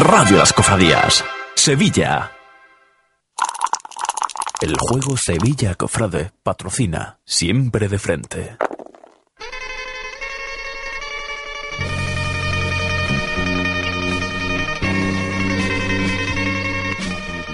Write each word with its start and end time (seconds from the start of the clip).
Radio 0.00 0.36
Las 0.36 0.52
Cofradías, 0.52 1.24
Sevilla. 1.56 2.30
El 4.60 4.76
juego 4.78 5.16
Sevilla 5.16 5.74
Cofrade 5.74 6.30
patrocina 6.42 7.18
siempre 7.24 7.88
de 7.88 7.98
frente. 7.98 8.56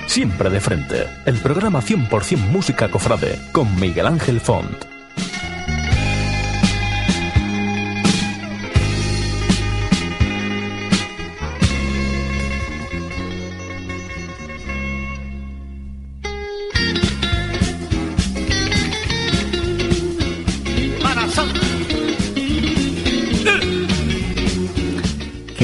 Siempre 0.06 0.50
de 0.50 0.60
frente, 0.60 1.08
el 1.24 1.38
programa 1.38 1.80
100% 1.80 2.36
música 2.36 2.90
cofrade 2.90 3.40
con 3.52 3.74
Miguel 3.80 4.06
Ángel 4.06 4.38
Font. 4.40 4.84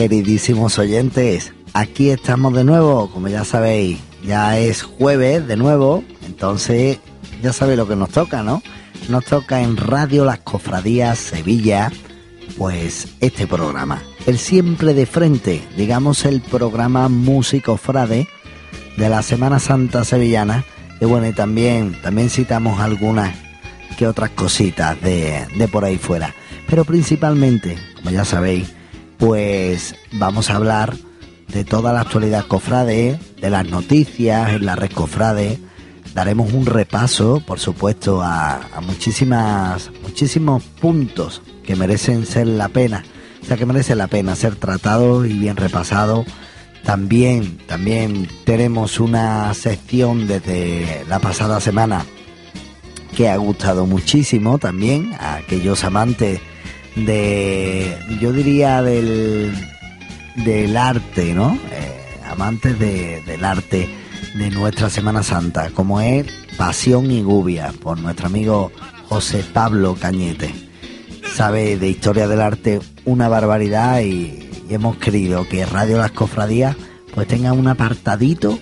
Queridísimos 0.00 0.78
oyentes, 0.78 1.52
aquí 1.74 2.09
estamos 2.09 2.54
de 2.54 2.64
nuevo, 2.64 3.10
como 3.10 3.28
ya 3.28 3.45
sabéis, 3.45 3.98
ya 4.24 4.59
es 4.59 4.82
jueves 4.82 5.46
de 5.46 5.59
nuevo, 5.59 6.02
entonces 6.24 6.98
ya 7.42 7.52
sabéis 7.52 7.76
lo 7.76 7.86
que 7.86 7.96
nos 7.96 8.09
toca, 8.09 8.42
¿no? 8.42 8.62
Nos 9.10 9.26
toca 9.26 9.60
en 9.60 9.76
Radio 9.76 10.24
Las 10.24 10.38
Cofradías 10.38 11.18
Sevilla, 11.18 11.92
pues 12.56 13.09
este 13.20 13.46
programa, 13.46 14.02
el 14.24 14.38
siempre 14.38 14.95
de 14.95 15.04
frente, 15.04 15.62
digamos 15.76 16.24
el 16.24 16.40
programa 16.40 17.10
Músico 17.10 17.76
Frade 17.76 18.26
de 18.96 19.09
la 19.10 19.20
Semana 19.20 19.59
Santa 19.59 20.06
Sevillana, 20.06 20.65
y 20.98 21.04
bueno, 21.04 21.28
y 21.28 21.34
también, 21.34 21.95
también 22.01 22.30
citamos 22.30 22.80
algunas 22.80 23.37
que 23.98 24.06
otras 24.06 24.30
cositas 24.30 24.98
de, 25.02 25.46
de 25.59 25.68
por 25.68 25.84
ahí 25.84 25.98
fuera, 25.98 26.34
pero 26.66 26.87
principalmente, 26.87 27.76
como 27.96 28.09
ya 28.09 28.24
sabéis, 28.24 28.79
pues 29.21 29.95
vamos 30.13 30.49
a 30.49 30.57
hablar 30.57 30.96
de 31.49 31.65
toda 31.65 31.93
la 31.93 32.01
actualidad 32.01 32.46
cofrade, 32.46 33.21
de 33.40 33.51
las 33.51 33.68
noticias 33.68 34.51
en 34.51 34.65
la 34.65 34.77
red 34.77 34.90
cofrade. 34.90 35.59
Daremos 36.15 36.52
un 36.54 36.65
repaso, 36.65 37.43
por 37.46 37.60
supuesto, 37.60 38.23
a, 38.23 38.60
muchísimas, 38.82 39.90
muchísimos 40.02 40.62
puntos 40.80 41.43
que 41.62 41.77
merecen 41.77 42.24
ser 42.24 42.46
la 42.46 42.68
pena, 42.71 43.04
o 43.43 43.45
sea, 43.45 43.59
que 43.59 43.66
merece 43.66 43.95
la 43.95 44.07
pena 44.07 44.35
ser 44.35 44.57
tratados 44.57 45.27
y 45.27 45.34
bien 45.34 45.57
repasados. 45.57 46.27
También, 46.82 47.59
también 47.66 48.27
tenemos 48.45 49.01
una 49.01 49.52
sección 49.52 50.27
desde 50.27 51.05
la 51.09 51.18
pasada 51.18 51.60
semana 51.60 52.07
que 53.15 53.29
ha 53.29 53.37
gustado 53.37 53.84
muchísimo 53.84 54.59
también 54.59 55.12
a 55.21 55.34
aquellos 55.34 55.84
amantes 55.84 56.40
de, 56.96 57.96
yo 58.21 58.33
diría, 58.33 58.83
del, 58.83 59.52
del 60.37 60.77
arte, 60.77 61.35
¿no? 61.35 61.59
Eh, 61.73 62.21
amantes 62.27 62.79
del 62.79 63.45
arte 63.45 63.88
de 64.34 64.50
nuestra 64.50 64.91
Semana 64.91 65.22
Santa, 65.22 65.71
como 65.71 66.00
es 66.00 66.27
Pasión 66.56 67.11
y 67.11 67.22
Gubia, 67.22 67.72
por 67.83 67.99
nuestro 67.99 68.27
amigo 68.27 68.71
José 69.09 69.44
Pablo 69.53 69.97
Cañete. 69.99 70.55
Sabe 71.34 71.77
de 71.77 71.88
historia 71.88 72.28
del 72.28 72.41
arte 72.41 72.81
una 73.05 73.28
barbaridad 73.28 74.00
y, 74.03 74.47
hemos 74.69 74.99
querido 74.99 75.49
que 75.49 75.66
Radio 75.66 75.99
Las 75.99 76.12
Cofradías 76.12 76.77
pues 77.12 77.27
tenga 77.27 77.53
un 77.53 77.66
apartadito 77.66 78.56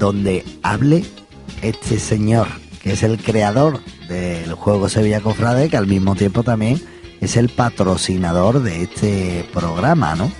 donde 0.00 0.44
hable 0.64 1.04
este 1.62 2.00
señor, 2.00 2.48
que 2.82 2.94
es 2.94 3.04
el 3.04 3.18
creador 3.18 3.80
del 4.08 4.52
juego 4.54 4.88
Sevilla 4.88 5.20
Cofrade, 5.20 5.68
que 5.68 5.76
al 5.76 5.86
mismo 5.86 6.16
tiempo 6.16 6.42
también 6.42 6.82
es 7.20 7.36
el 7.36 7.48
patrocinador 7.48 8.62
de 8.62 8.82
este 8.82 9.44
programa, 9.52 10.14
¿no? 10.14 10.30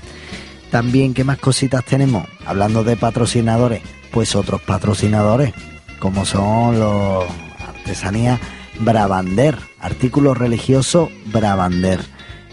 También, 0.71 1.15
¿qué 1.15 1.25
más 1.25 1.39
cositas 1.39 1.85
tenemos? 1.85 2.27
Hablando 2.45 2.83
de 2.83 2.97
patrocinadores, 2.97 3.83
pues 4.11 4.35
otros 4.35 4.61
patrocinadores, 4.63 5.55
como 5.99 6.25
son 6.25 6.79
los 6.79 7.25
artesanías 7.67 8.41
Bravander, 8.81 9.57
artículos 9.81 10.37
religiosos 10.37 11.11
Bravander. 11.27 12.01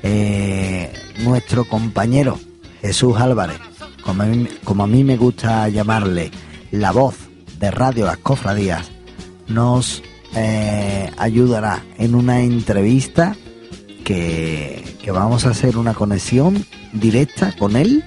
Eh, 0.03 0.91
nuestro 1.19 1.65
compañero 1.65 2.39
Jesús 2.81 3.17
Álvarez, 3.17 3.59
como 4.03 4.23
a, 4.23 4.25
mí, 4.25 4.47
como 4.63 4.83
a 4.83 4.87
mí 4.87 5.03
me 5.03 5.17
gusta 5.17 5.69
llamarle, 5.69 6.31
la 6.71 6.91
voz 6.91 7.15
de 7.59 7.71
Radio 7.71 8.05
Las 8.05 8.17
Cofradías, 8.17 8.91
nos 9.47 10.01
eh, 10.35 11.11
ayudará 11.17 11.83
en 11.97 12.15
una 12.15 12.41
entrevista 12.41 13.35
que, 14.03 14.83
vamos 15.11 15.45
a 15.45 15.49
hacer 15.49 15.77
una 15.77 15.93
conexión 15.93 16.65
directa 16.93 17.53
con 17.57 17.75
él 17.75 18.03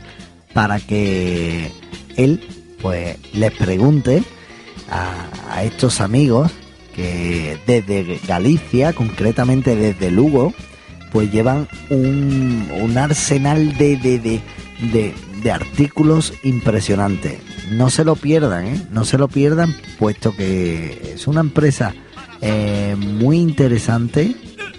para 0.52 0.80
que 0.80 1.70
él 2.16 2.40
pues 2.80 3.18
les 3.32 3.52
pregunte 3.52 4.22
a, 4.90 5.62
estos 5.64 6.00
amigos 6.00 6.52
que 6.94 7.58
desde 7.66 8.20
Galicia, 8.26 8.92
concretamente 8.92 9.76
desde 9.76 10.10
Lugo, 10.10 10.52
pues 11.12 11.30
llevan 11.32 11.68
un, 11.90 12.68
un 12.80 12.98
arsenal 12.98 13.76
de, 13.78 13.96
de, 13.96 14.42
de, 14.92 15.50
artículos 15.50 16.32
impresionantes. 16.42 17.38
No 17.70 17.90
se 17.90 18.04
lo 18.04 18.16
pierdan, 18.16 18.66
¿eh? 18.66 18.86
no 18.90 19.04
se 19.04 19.18
lo 19.18 19.28
pierdan, 19.28 19.74
puesto 19.98 20.34
que 20.34 21.12
es 21.14 21.26
una 21.26 21.40
empresa 21.40 21.94
eh, 22.40 22.96
muy 22.98 23.38
interesante 23.38 24.34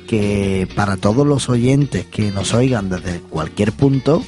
que 0.08 0.68
para 0.76 0.98
todos 0.98 1.26
los 1.26 1.50
oyentes 1.50 2.06
que 2.06 2.32
nos 2.32 2.54
oigan 2.54 2.90
desde 2.90 3.20
cualquier 3.20 3.72
punto, 3.72 4.24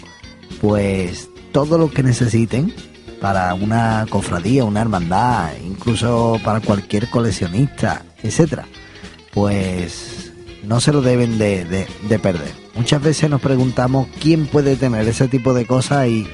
pues 0.62 1.30
todo 1.52 1.78
lo 1.78 1.92
que 1.92 2.04
necesiten 2.04 2.74
para 3.22 3.54
una 3.54 4.06
cofradía, 4.10 4.64
una 4.64 4.82
hermandad, 4.82 5.52
incluso 5.66 6.40
para 6.44 6.60
cualquier 6.60 7.10
coleccionista, 7.10 8.06
etcétera, 8.22 8.66
pues 9.34 10.32
no 10.64 10.80
se 10.80 10.92
lo 10.92 11.02
deben 11.02 11.38
de, 11.38 11.88
perder. 12.22 12.52
Muchas 12.76 13.02
veces 13.02 13.30
nos 13.30 13.42
preguntamos 13.42 14.08
quién 14.20 14.46
puede 14.46 14.76
tener 14.76 15.08
ese 15.08 15.28
tipo 15.28 15.54
de 15.54 15.66
cosas 15.66 16.08
y, 16.08 16.28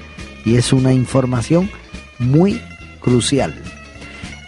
es 0.46 0.74
una 0.74 0.92
información 0.92 1.72
muy 2.20 2.62
crucial. 3.00 3.56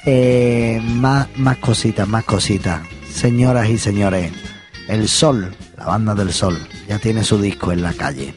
Eh, 0.06 0.82
más, 0.84 1.30
más 1.38 1.58
cositas, 1.58 2.06
más 2.06 2.26
cositas. 2.26 2.82
Señoras 3.10 3.70
y 3.70 3.78
señores, 3.78 4.34
el 4.88 5.08
Sol, 5.08 5.56
la 5.78 5.86
banda 5.86 6.16
del 6.16 6.32
Sol, 6.32 6.58
ya 6.88 7.00
tiene 7.00 7.24
su 7.24 7.40
disco 7.40 7.72
en 7.72 7.82
la 7.82 7.94
calle. 7.94 8.34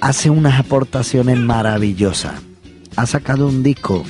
Hace 0.00 0.30
unas 0.30 0.58
aportaciones 0.58 1.38
maravillosas. 1.38 2.34
Ha 2.96 3.06
sacado 3.06 3.48
un 3.48 3.62
disco 3.62 4.04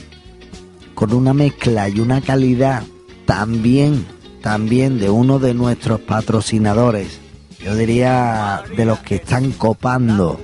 con 0.94 1.12
una 1.12 1.32
mezcla 1.32 1.88
y 1.88 2.00
una 2.00 2.20
calidad 2.20 2.82
también, 3.26 4.06
también 4.42 4.98
de 4.98 5.10
uno 5.10 5.38
de 5.38 5.54
nuestros 5.54 6.00
patrocinadores. 6.00 7.20
Yo 7.60 7.74
diría 7.76 8.62
de 8.76 8.84
los 8.84 8.98
que 9.00 9.16
están 9.16 9.52
copando 9.52 10.40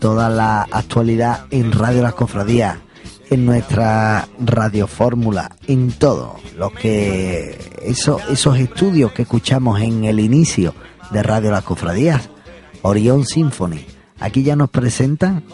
toda 0.00 0.28
la 0.28 0.62
actualidad 0.62 1.46
en 1.50 1.72
Radio 1.72 2.02
Las 2.02 2.14
Cofradías 2.14 2.78
en 3.30 3.44
nuestra 3.44 4.28
radiofórmula, 4.38 5.50
en 5.66 5.92
todo 5.92 6.36
lo 6.56 6.70
que 6.70 7.58
eso, 7.82 8.20
esos 8.30 8.58
estudios 8.58 9.12
que 9.12 9.22
escuchamos 9.22 9.80
en 9.80 10.04
el 10.04 10.20
inicio 10.20 10.74
de 11.10 11.22
Radio 11.22 11.50
Las 11.50 11.64
Cofradías, 11.64 12.28
Orión 12.82 13.26
Symphony, 13.26 13.84
aquí 14.20 14.42
ya 14.42 14.56
nos 14.56 14.70
presentan 14.70 15.44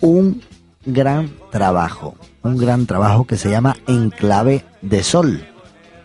un 0.00 0.42
gran 0.84 1.30
trabajo, 1.50 2.16
un 2.42 2.56
gran 2.56 2.86
trabajo 2.86 3.26
que 3.26 3.36
se 3.36 3.50
llama 3.50 3.76
Enclave 3.86 4.64
de 4.82 5.02
Sol. 5.02 5.46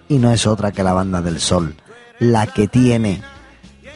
Y 0.08 0.18
no 0.18 0.32
es 0.32 0.48
otra 0.48 0.72
que 0.72 0.84
la 0.84 0.94
banda 0.94 1.22
del 1.22 1.40
Sol, 1.40 1.76
la 2.20 2.48
que 2.48 2.68
tiene 2.68 3.22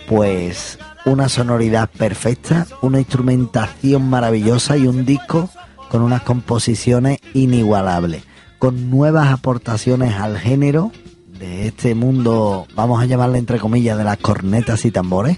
pues 0.07 0.77
una 1.05 1.27
sonoridad 1.27 1.89
perfecta, 1.89 2.67
una 2.81 2.99
instrumentación 2.99 4.09
maravillosa 4.09 4.77
y 4.77 4.87
un 4.87 5.05
disco 5.05 5.49
con 5.93 6.01
unas 6.01 6.23
composiciones 6.23 7.19
inigualables, 7.35 8.23
con 8.57 8.89
nuevas 8.89 9.31
aportaciones 9.31 10.15
al 10.15 10.39
género 10.39 10.91
de 11.37 11.67
este 11.67 11.93
mundo, 11.93 12.65
vamos 12.73 12.99
a 12.99 13.05
llamarle 13.05 13.37
entre 13.37 13.59
comillas, 13.59 13.95
de 13.99 14.03
las 14.03 14.17
cornetas 14.17 14.85
y 14.85 14.91
tambores, 14.91 15.37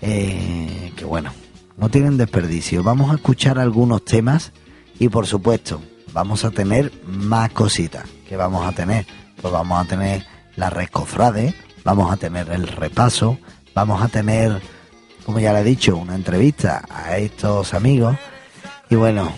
eh, 0.00 0.92
que 0.94 1.04
bueno, 1.04 1.32
no 1.76 1.88
tienen 1.88 2.16
desperdicio. 2.16 2.84
Vamos 2.84 3.10
a 3.10 3.16
escuchar 3.16 3.58
algunos 3.58 4.04
temas 4.04 4.52
y 5.00 5.08
por 5.08 5.26
supuesto 5.26 5.82
vamos 6.12 6.44
a 6.44 6.52
tener 6.52 6.92
más 7.04 7.50
cositas. 7.50 8.04
que 8.28 8.36
vamos 8.36 8.64
a 8.64 8.70
tener? 8.70 9.08
Pues 9.42 9.52
vamos 9.52 9.84
a 9.84 9.88
tener 9.88 10.24
la 10.54 10.70
rescofrade, 10.70 11.52
vamos 11.82 12.12
a 12.12 12.16
tener 12.16 12.48
el 12.50 12.68
repaso, 12.68 13.38
vamos 13.74 14.00
a 14.02 14.06
tener, 14.06 14.62
como 15.26 15.40
ya 15.40 15.52
le 15.52 15.62
he 15.62 15.64
dicho, 15.64 15.96
una 15.96 16.14
entrevista 16.14 16.84
a 16.88 17.18
estos 17.18 17.74
amigos 17.74 18.16
Y 18.88 18.94
bueno, 18.94 19.32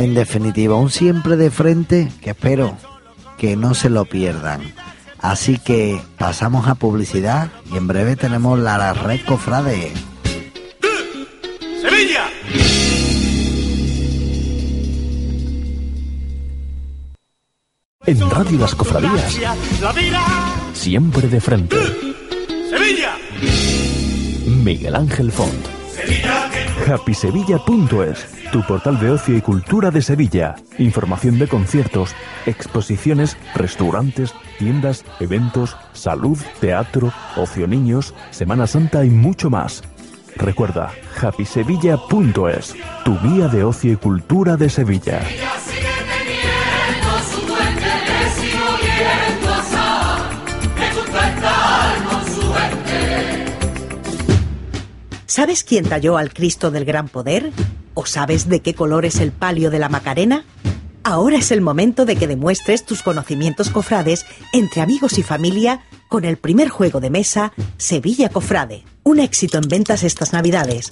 en 0.00 0.14
definitiva, 0.14 0.76
un 0.76 0.88
siempre 0.88 1.36
de 1.36 1.50
frente 1.50 2.10
que 2.22 2.30
espero 2.30 2.74
que 3.36 3.54
no 3.54 3.74
se 3.74 3.90
lo 3.90 4.06
pierdan. 4.06 4.62
Así 5.18 5.58
que 5.58 6.00
pasamos 6.16 6.68
a 6.68 6.74
publicidad 6.74 7.50
y 7.70 7.76
en 7.76 7.86
breve 7.86 8.16
tenemos 8.16 8.58
la 8.58 8.94
red 8.94 9.20
cofrade. 9.26 9.92
¡Sevilla! 11.82 12.30
En 18.06 18.30
Radio 18.30 18.58
Las 18.58 18.74
Cofradías, 18.74 19.38
siempre 20.72 21.28
de 21.28 21.40
frente. 21.42 21.76
¡Sevilla! 22.70 23.18
Miguel 24.46 24.96
Ángel 24.96 25.30
Font. 25.30 25.66
HappySevilla.es 26.88 28.39
tu 28.50 28.62
portal 28.62 28.98
de 28.98 29.10
ocio 29.10 29.36
y 29.36 29.40
cultura 29.40 29.90
de 29.90 30.02
Sevilla. 30.02 30.56
Información 30.78 31.38
de 31.38 31.46
conciertos, 31.46 32.14
exposiciones, 32.46 33.36
restaurantes, 33.54 34.34
tiendas, 34.58 35.04
eventos, 35.20 35.76
salud, 35.92 36.38
teatro, 36.60 37.12
ocio 37.36 37.66
niños, 37.66 38.14
Semana 38.30 38.66
Santa 38.66 39.04
y 39.04 39.10
mucho 39.10 39.50
más. 39.50 39.82
Recuerda, 40.36 40.90
happysevilla.es, 41.20 42.74
tu 43.04 43.18
guía 43.20 43.48
de 43.48 43.64
ocio 43.64 43.92
y 43.92 43.96
cultura 43.96 44.56
de 44.56 44.68
Sevilla. 44.68 45.20
¿Sabes 55.30 55.62
quién 55.62 55.88
talló 55.88 56.16
al 56.16 56.34
Cristo 56.34 56.72
del 56.72 56.84
Gran 56.84 57.06
Poder? 57.06 57.52
¿O 57.94 58.04
sabes 58.04 58.48
de 58.48 58.62
qué 58.62 58.74
color 58.74 59.04
es 59.04 59.20
el 59.20 59.30
palio 59.30 59.70
de 59.70 59.78
la 59.78 59.88
Macarena? 59.88 60.44
Ahora 61.04 61.36
es 61.36 61.52
el 61.52 61.60
momento 61.60 62.04
de 62.04 62.16
que 62.16 62.26
demuestres 62.26 62.84
tus 62.84 63.04
conocimientos 63.04 63.70
cofrades 63.70 64.26
entre 64.52 64.80
amigos 64.80 65.18
y 65.18 65.22
familia 65.22 65.84
con 66.08 66.24
el 66.24 66.36
primer 66.36 66.68
juego 66.68 66.98
de 66.98 67.10
mesa 67.10 67.52
Sevilla 67.76 68.28
Cofrade. 68.28 68.82
Un 69.04 69.20
éxito 69.20 69.58
en 69.58 69.68
ventas 69.68 70.02
estas 70.02 70.32
Navidades. 70.32 70.88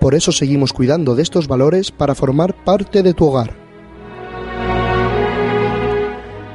Por 0.00 0.16
eso 0.16 0.32
seguimos 0.32 0.72
cuidando 0.72 1.14
de 1.14 1.22
estos 1.22 1.46
valores 1.46 1.92
para 1.92 2.16
formar 2.16 2.64
parte 2.64 3.04
de 3.04 3.14
tu 3.14 3.26
hogar. 3.26 3.54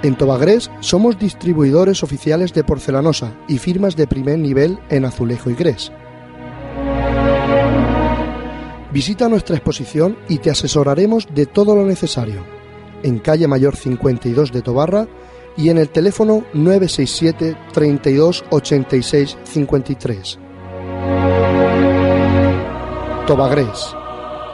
En 0.04 0.18
Tobagrés 0.18 0.70
somos 0.82 1.18
distribuidores 1.18 2.04
oficiales 2.04 2.54
de 2.54 2.66
porcelanosa 2.66 3.34
y 3.48 3.60
firmas 3.60 3.96
de 3.96 4.08
primer 4.08 4.40
nivel 4.40 4.78
en 4.90 5.06
azulejo 5.06 5.50
y 5.52 5.56
grés. 5.56 5.90
Visita 8.92 9.30
nuestra 9.30 9.56
exposición 9.56 10.18
y 10.28 10.40
te 10.40 10.50
asesoraremos 10.50 11.30
de 11.34 11.46
todo 11.46 11.78
lo 11.78 11.86
necesario. 11.86 12.44
En 13.04 13.20
calle 13.20 13.48
Mayor 13.48 13.78
52 13.78 14.52
de 14.52 14.62
Tobarra 14.62 15.08
y 15.58 15.70
en 15.70 15.80
el 15.80 15.90
teléfono 15.90 16.44
967 16.54 17.58
32 17.74 18.46
86 18.50 19.38
53. 19.44 20.40
Tobagrés, 23.26 23.96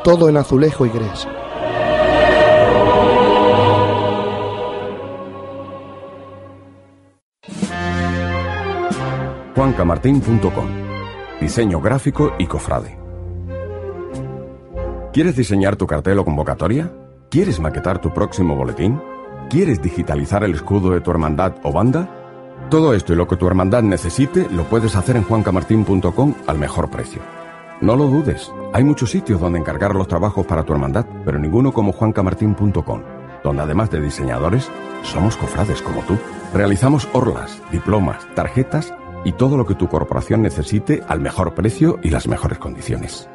todo 0.04 0.30
en 0.30 0.38
azulejo 0.38 0.86
y 0.86 0.90
grés. 0.90 1.28
juancamartín.com 9.56 10.68
Diseño 11.40 11.80
gráfico 11.80 12.34
y 12.40 12.48
cofrade. 12.48 12.98
¿Quieres 15.14 15.36
diseñar 15.36 15.76
tu 15.76 15.86
cartel 15.86 16.20
o 16.20 16.26
convocatoria? 16.26 16.92
¿Quieres 17.30 17.60
maquetar 17.60 18.02
tu 18.02 18.14
próximo 18.14 18.56
boletín? 18.56 19.00
¿Quieres 19.50 19.81
digitalizar 19.81 20.44
el 20.44 20.56
escudo 20.56 20.92
de 20.92 21.01
tu 21.01 21.12
hermandad 21.12 21.53
o 21.63 21.72
banda? 21.72 22.10
Todo 22.70 22.94
esto 22.94 23.13
y 23.13 23.15
lo 23.15 23.27
que 23.27 23.36
tu 23.36 23.48
hermandad 23.48 23.84
necesite 23.84 24.48
lo 24.50 24.63
puedes 24.63 24.96
hacer 24.96 25.15
en 25.15 25.24
juancamartín.com 25.24 26.34
al 26.48 26.58
mejor 26.58 26.89
precio. 26.89 27.22
No 27.82 27.96
lo 27.96 28.08
dudes, 28.08 28.51
hay 28.74 28.84
muchos 28.84 29.12
sitios 29.12 29.39
donde 29.39 29.60
encargar 29.60 29.94
los 29.94 30.08
trabajos 30.08 30.46
para 30.46 30.63
tu 30.63 30.74
hermandad, 30.74 31.06
pero 31.25 31.38
ninguno 31.38 31.72
como 31.72 31.91
juancamartín.com, 31.91 33.01
donde 33.44 33.62
además 33.62 33.91
de 33.91 34.01
diseñadores, 34.01 34.72
somos 35.03 35.38
cofrades 35.38 35.82
como 35.82 36.01
tú. 36.03 36.18
Realizamos 36.53 37.08
orlas, 37.13 37.62
diplomas, 37.72 38.25
tarjetas 38.36 38.94
y 39.25 39.34
todo 39.34 39.58
lo 39.58 39.65
que 39.65 39.75
tu 39.75 39.88
corporación 39.88 40.41
necesite 40.41 41.03
al 41.08 41.20
mejor 41.20 41.53
precio 41.53 42.00
y 42.01 42.10
las 42.10 42.27
mejores 42.27 42.58
condiciones. 42.58 43.29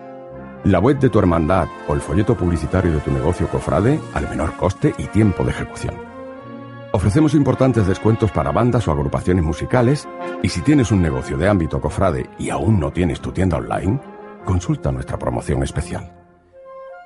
La 0.65 0.81
web 0.81 0.99
de 0.99 1.09
tu 1.09 1.19
hermandad 1.19 1.69
o 1.87 1.95
el 1.95 2.01
folleto 2.01 2.37
publicitario 2.37 2.93
de 2.93 2.99
tu 2.99 3.13
negocio 3.13 3.49
cofrade 3.49 4.01
al 4.13 4.29
menor 4.29 4.57
coste 4.57 4.93
y 4.99 5.05
tiempo 5.05 5.45
de 5.45 5.51
ejecución. 5.51 5.95
Ofrecemos 6.93 7.35
importantes 7.35 7.87
descuentos 7.87 8.33
para 8.33 8.51
bandas 8.51 8.89
o 8.89 8.93
agrupaciones 8.93 9.45
musicales 9.45 10.09
y 10.43 10.49
si 10.49 10.61
tienes 10.63 10.91
un 10.91 11.01
negocio 11.01 11.37
de 11.37 11.49
ámbito 11.49 11.81
cofrade 11.81 12.29
y 12.39 12.51
aún 12.51 12.81
no 12.81 12.91
tienes 12.91 13.21
tu 13.21 13.31
tienda 13.31 13.59
online, 13.59 14.01
consulta 14.45 14.91
nuestra 14.91 15.19
promoción 15.19 15.63
especial. 15.63 16.13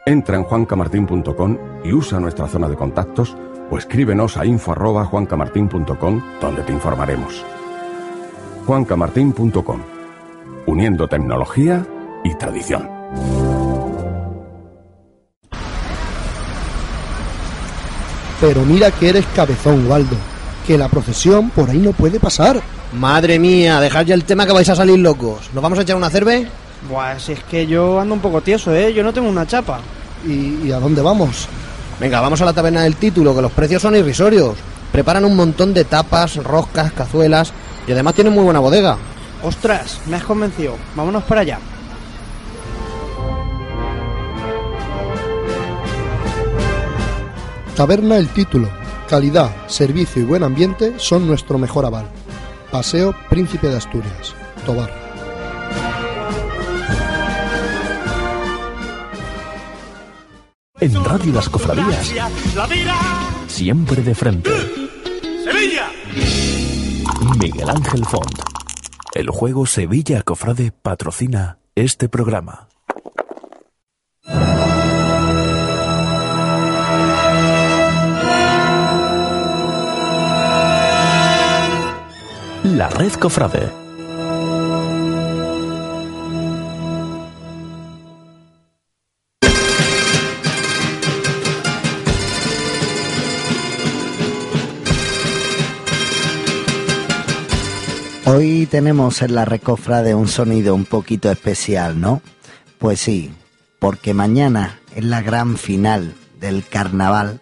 Entra 0.06 0.36
en 0.36 0.44
juancamartin.com 0.44 1.58
y 1.84 1.92
usa 1.92 2.20
nuestra 2.20 2.48
zona 2.48 2.68
de 2.68 2.76
contactos 2.76 3.36
o 3.70 3.78
escríbenos 3.78 4.36
a 4.38 4.46
info@juancamartin.com 4.46 6.22
donde 6.40 6.62
te 6.62 6.72
informaremos. 6.72 7.44
juancamartin.com 8.66 9.80
Uniendo 10.66 11.08
tecnología 11.08 11.84
y 12.24 12.34
tradición. 12.36 13.01
Pero 18.40 18.64
mira 18.64 18.90
que 18.90 19.08
eres 19.10 19.24
cabezón, 19.36 19.86
Waldo. 19.88 20.16
Que 20.66 20.76
la 20.76 20.88
procesión 20.88 21.50
por 21.50 21.70
ahí 21.70 21.78
no 21.78 21.92
puede 21.92 22.18
pasar. 22.18 22.60
Madre 22.92 23.38
mía, 23.38 23.80
dejad 23.80 24.04
ya 24.04 24.14
el 24.14 24.24
tema 24.24 24.46
que 24.46 24.52
vais 24.52 24.68
a 24.68 24.76
salir 24.76 24.98
locos. 24.98 25.48
¿Nos 25.54 25.62
vamos 25.62 25.78
a 25.78 25.82
echar 25.82 25.96
una 25.96 26.10
cerve? 26.10 26.48
Buah, 26.88 27.18
si 27.18 27.32
es 27.32 27.42
que 27.44 27.66
yo 27.66 28.00
ando 28.00 28.14
un 28.14 28.20
poco 28.20 28.40
tieso, 28.40 28.74
¿eh? 28.74 28.92
Yo 28.92 29.02
no 29.04 29.12
tengo 29.12 29.28
una 29.28 29.46
chapa. 29.46 29.80
¿Y, 30.26 30.66
y 30.66 30.72
a 30.72 30.80
dónde 30.80 31.00
vamos? 31.02 31.48
Venga, 32.00 32.20
vamos 32.20 32.40
a 32.42 32.44
la 32.44 32.52
taberna 32.52 32.82
del 32.82 32.96
título, 32.96 33.34
que 33.34 33.42
los 33.42 33.52
precios 33.52 33.80
son 33.80 33.94
irrisorios. 33.94 34.56
Preparan 34.90 35.24
un 35.24 35.36
montón 35.36 35.72
de 35.72 35.84
tapas, 35.84 36.36
roscas, 36.36 36.92
cazuelas 36.92 37.52
y 37.86 37.92
además 37.92 38.14
tienen 38.14 38.32
muy 38.32 38.44
buena 38.44 38.58
bodega. 38.60 38.96
Ostras, 39.42 40.00
me 40.06 40.16
has 40.16 40.24
convencido. 40.24 40.74
Vámonos 40.96 41.22
para 41.24 41.42
allá. 41.42 41.58
Taberna 47.76 48.18
El 48.18 48.28
Título, 48.28 48.68
Calidad, 49.08 49.50
servicio 49.66 50.20
y 50.20 50.26
buen 50.26 50.42
ambiente 50.42 50.94
son 50.98 51.26
nuestro 51.26 51.56
mejor 51.56 51.86
aval. 51.86 52.06
Paseo 52.70 53.14
Príncipe 53.30 53.68
de 53.68 53.78
Asturias, 53.78 54.34
Tobar. 54.66 54.92
En 60.80 61.04
Radio 61.04 61.32
Las 61.32 61.48
Cofradías, 61.48 62.12
siempre 63.46 64.02
de 64.02 64.14
frente. 64.14 64.50
¡Sevilla! 65.44 65.88
Miguel 67.40 67.70
Ángel 67.70 68.04
Font. 68.04 68.38
El 69.14 69.30
juego 69.30 69.64
Sevilla 69.64 70.22
Cofrade 70.22 70.72
patrocina 70.72 71.58
este 71.74 72.08
programa. 72.08 72.68
La 82.82 82.88
Red 82.88 83.12
Cofrade. 83.12 83.70
Hoy 98.24 98.66
tenemos 98.66 99.22
en 99.22 99.36
la 99.36 99.44
recofra 99.44 100.02
de 100.02 100.16
un 100.16 100.26
sonido 100.26 100.74
un 100.74 100.84
poquito 100.84 101.30
especial, 101.30 102.00
¿no? 102.00 102.20
Pues 102.80 102.98
sí, 102.98 103.30
porque 103.78 104.12
mañana 104.12 104.80
es 104.96 105.04
la 105.04 105.22
gran 105.22 105.56
final 105.56 106.14
del 106.40 106.66
carnaval. 106.66 107.40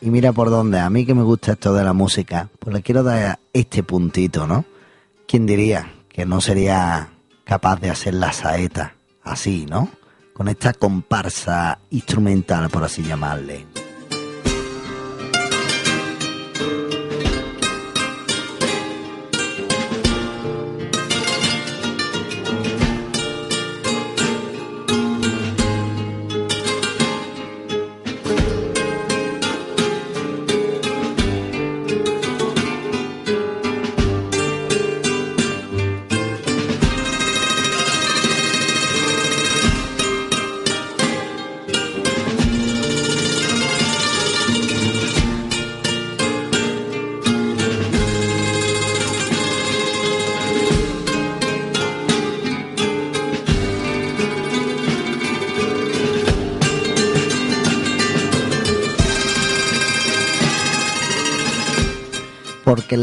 Y 0.00 0.10
mira 0.10 0.32
por 0.32 0.50
dónde, 0.50 0.80
a 0.80 0.90
mí 0.90 1.06
que 1.06 1.14
me 1.14 1.22
gusta 1.22 1.52
esto 1.52 1.74
de 1.74 1.84
la 1.84 1.92
música, 1.92 2.48
pues 2.58 2.74
le 2.74 2.82
quiero 2.82 3.04
dar 3.04 3.38
este 3.52 3.84
puntito, 3.84 4.48
¿no? 4.48 4.64
¿Quién 5.30 5.46
diría 5.46 5.92
que 6.08 6.26
no 6.26 6.40
sería 6.40 7.10
capaz 7.44 7.80
de 7.80 7.88
hacer 7.88 8.14
la 8.14 8.32
saeta 8.32 8.94
así, 9.22 9.64
¿no? 9.64 9.88
Con 10.32 10.48
esta 10.48 10.72
comparsa 10.72 11.78
instrumental, 11.90 12.68
por 12.68 12.82
así 12.82 13.04
llamarle. 13.04 13.64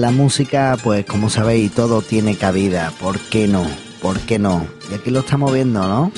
La 0.01 0.11
música, 0.11 0.77
pues 0.83 1.05
como 1.05 1.29
sabéis, 1.29 1.73
todo 1.73 2.01
tiene 2.01 2.35
cabida. 2.35 2.91
¿Por 2.99 3.19
qué 3.19 3.47
no? 3.47 3.65
¿Por 4.01 4.19
qué 4.19 4.37
no? 4.39 4.67
Y 4.91 4.93
aquí 4.93 5.09
lo 5.11 5.19
estamos 5.21 5.51
viendo, 5.51 5.87
¿no? 5.87 6.11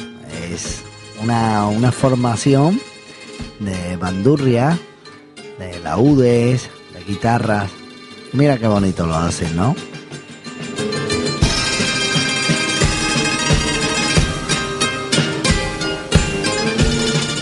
Es 0.52 0.82
una, 1.22 1.68
una 1.68 1.92
formación 1.92 2.80
de 3.60 3.96
bandurria, 3.96 4.78
de 5.58 5.80
laúdes, 5.80 6.70
de 6.94 7.04
guitarras. 7.06 7.70
Mira 8.34 8.58
qué 8.58 8.68
bonito 8.68 9.08
lo 9.08 9.16
hacen, 9.16 9.56
¿no? 9.56 9.76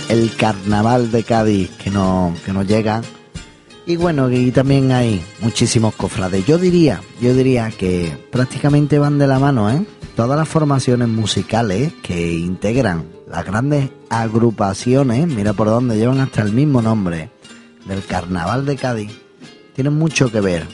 El 0.09 0.35
carnaval 0.35 1.11
de 1.11 1.23
Cádiz 1.23 1.69
que, 1.71 1.89
no, 1.89 2.33
que 2.45 2.53
nos 2.53 2.65
llega 2.65 3.01
y 3.87 3.95
bueno, 3.95 4.29
y 4.29 4.51
también 4.51 4.91
hay 4.91 5.23
muchísimos 5.39 5.95
cofrades. 5.95 6.45
Yo 6.45 6.57
diría, 6.57 7.01
yo 7.21 7.33
diría 7.33 7.71
que 7.71 8.11
prácticamente 8.29 8.99
van 8.99 9.17
de 9.17 9.27
la 9.27 9.39
mano, 9.39 9.71
¿eh? 9.71 9.85
Todas 10.13 10.37
las 10.37 10.49
formaciones 10.49 11.07
musicales 11.07 11.93
que 12.03 12.33
integran 12.33 13.05
las 13.29 13.45
grandes 13.45 13.89
agrupaciones, 14.09 15.25
mira 15.27 15.53
por 15.53 15.67
dónde 15.67 15.95
llevan 15.95 16.19
hasta 16.19 16.41
el 16.41 16.51
mismo 16.51 16.81
nombre 16.81 17.29
del 17.85 18.03
Carnaval 18.03 18.65
de 18.65 18.75
Cádiz, 18.75 19.11
tienen 19.73 19.93
mucho 19.93 20.31
que 20.33 20.41
ver. 20.41 20.67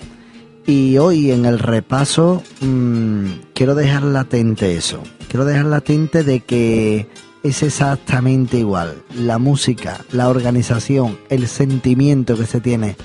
Y 0.66 0.98
hoy 0.98 1.30
en 1.30 1.46
el 1.46 1.60
repaso 1.60 2.42
mmm, 2.62 3.26
quiero 3.54 3.76
dejar 3.76 4.04
latente 4.04 4.76
eso. 4.76 5.04
Quiero 5.28 5.46
dejar 5.46 5.66
latente 5.66 6.24
de 6.24 6.40
que 6.40 7.10
es 7.44 7.62
exactamente 7.62 8.58
igual. 8.58 9.04
La 9.16 9.38
música, 9.38 10.00
la 10.12 10.30
organización, 10.30 11.20
el 11.30 11.48
sentimiento 11.48 12.38
que 12.38 12.46
se 12.46 12.62
tiene 12.62 12.96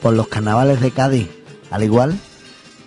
por 0.00 0.14
los 0.14 0.28
carnavales 0.28 0.80
de 0.80 0.92
Cádiz, 0.92 1.28
al 1.70 1.82
igual 1.82 2.18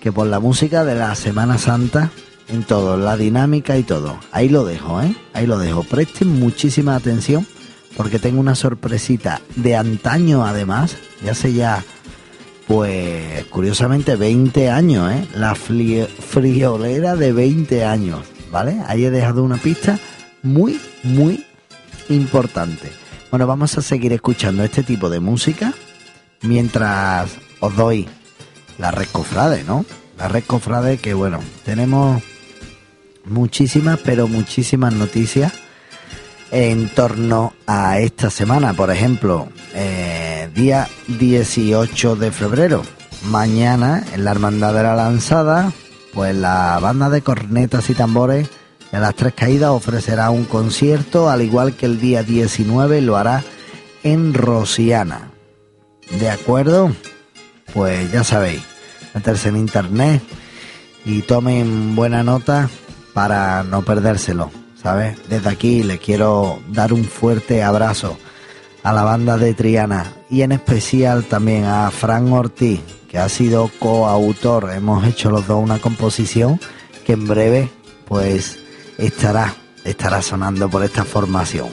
que 0.02 0.12
por 0.12 0.28
la 0.28 0.40
música 0.40 0.84
de 0.84 0.96
la 0.96 1.14
Semana 1.16 1.58
Santa, 1.58 2.12
en 2.50 2.64
todo, 2.64 2.98
la 2.98 3.16
dinámica 3.16 3.78
y 3.78 3.84
todo. 3.84 4.18
Ahí 4.32 4.50
lo 4.50 4.66
dejo, 4.66 5.02
¿eh? 5.02 5.16
Ahí 5.34 5.46
lo 5.46 5.58
dejo. 5.58 5.84
Presten 5.84 6.40
muchísima 6.40 6.96
atención 6.96 7.46
porque 7.96 8.20
tengo 8.20 8.40
una 8.40 8.56
sorpresita 8.56 9.42
de 9.56 9.76
antaño 9.76 10.46
además, 10.46 10.98
ya 11.24 11.36
sé 11.36 11.54
ya, 11.54 11.84
pues 12.68 13.46
curiosamente 13.46 14.16
20 14.16 14.70
años, 14.70 15.12
¿eh? 15.12 15.28
La 15.36 15.56
friolera 15.56 17.16
de 17.16 17.32
20 17.32 17.86
años, 17.86 18.22
¿vale? 18.52 18.82
Ahí 18.88 19.06
he 19.06 19.12
dejado 19.12 19.44
una 19.44 19.58
pista 19.58 20.00
muy, 20.44 20.80
muy 21.04 21.46
importante. 22.10 22.92
Bueno, 23.32 23.48
vamos 23.48 23.78
a 23.78 23.82
seguir 23.82 24.14
escuchando 24.14 24.64
este 24.64 24.84
tipo 24.84 25.10
de 25.10 25.20
música 25.20 25.74
mientras 26.42 27.32
os 27.60 27.76
doy 27.76 28.08
la 28.78 28.92
red 28.92 29.08
cofrade, 29.12 29.64
¿no? 29.64 29.86
La 30.18 30.28
red 30.28 30.44
cofrade 30.46 30.98
que, 30.98 31.14
bueno, 31.14 31.40
tenemos 31.66 32.22
muchísimas, 33.26 34.00
pero 34.00 34.28
muchísimas 34.28 34.94
noticias 34.94 35.54
en 36.52 36.90
torno 36.90 37.54
a 37.66 38.00
esta 38.00 38.30
semana. 38.30 38.74
Por 38.74 38.92
ejemplo, 38.92 39.50
eh, 39.74 40.50
día 40.54 40.88
18 41.08 42.16
de 42.16 42.32
febrero, 42.32 42.84
mañana 43.26 44.04
en 44.14 44.24
la 44.26 44.32
Hermandad 44.32 44.74
de 44.74 44.84
la 44.84 44.96
Lanzada, 44.96 45.72
pues 46.14 46.36
la 46.36 46.78
banda 46.80 47.10
de 47.10 47.22
cornetas 47.22 47.90
y 47.90 47.96
tambores 47.96 48.50
de 48.94 49.00
las 49.00 49.16
Tres 49.16 49.34
Caídas 49.34 49.72
ofrecerá 49.72 50.30
un 50.30 50.46
concierto, 50.46 51.28
al 51.28 51.42
igual 51.42 51.76
que 51.76 51.88
el 51.88 52.00
día 52.00 52.22
19 52.22 53.02
lo 53.02 53.18
hará 53.18 53.44
en 54.04 54.36
Rosiana. 54.36 55.32
¿De 56.20 56.30
acuerdo? 56.30 56.92
Pues 57.74 58.12
ya 58.12 58.24
sabéis, 58.24 58.62
meterse 59.16 59.50
en 59.50 59.58
internet 59.58 60.22
y 61.06 61.24
tomen 61.24 61.96
buena 61.96 62.22
nota 62.22 62.70
para 63.16 63.64
no 63.64 63.82
perdérselo, 63.82 64.52
¿sabes? 64.80 65.18
Desde 65.28 65.50
aquí 65.50 65.82
le 65.82 65.98
quiero 65.98 66.62
dar 66.70 66.94
un 66.94 67.04
fuerte 67.06 67.64
abrazo 67.64 68.16
a 68.84 68.94
la 68.94 69.04
banda 69.04 69.40
de 69.40 69.56
Triana 69.56 70.14
y 70.30 70.44
en 70.44 70.52
especial 70.52 71.24
también 71.24 71.66
a 71.66 71.90
Fran 71.90 72.32
Ortiz, 72.32 72.82
que 73.10 73.18
ha 73.18 73.28
sido 73.28 73.72
coautor. 73.80 74.70
Hemos 74.72 75.08
hecho 75.08 75.32
los 75.32 75.48
dos 75.48 75.64
una 75.64 75.80
composición 75.80 76.60
que 77.08 77.14
en 77.14 77.28
breve 77.28 77.72
pues 78.06 78.60
estará, 79.08 79.56
estará 79.84 80.22
sonando 80.22 80.70
por 80.70 80.84
esta 80.84 81.04
formación. 81.04 81.70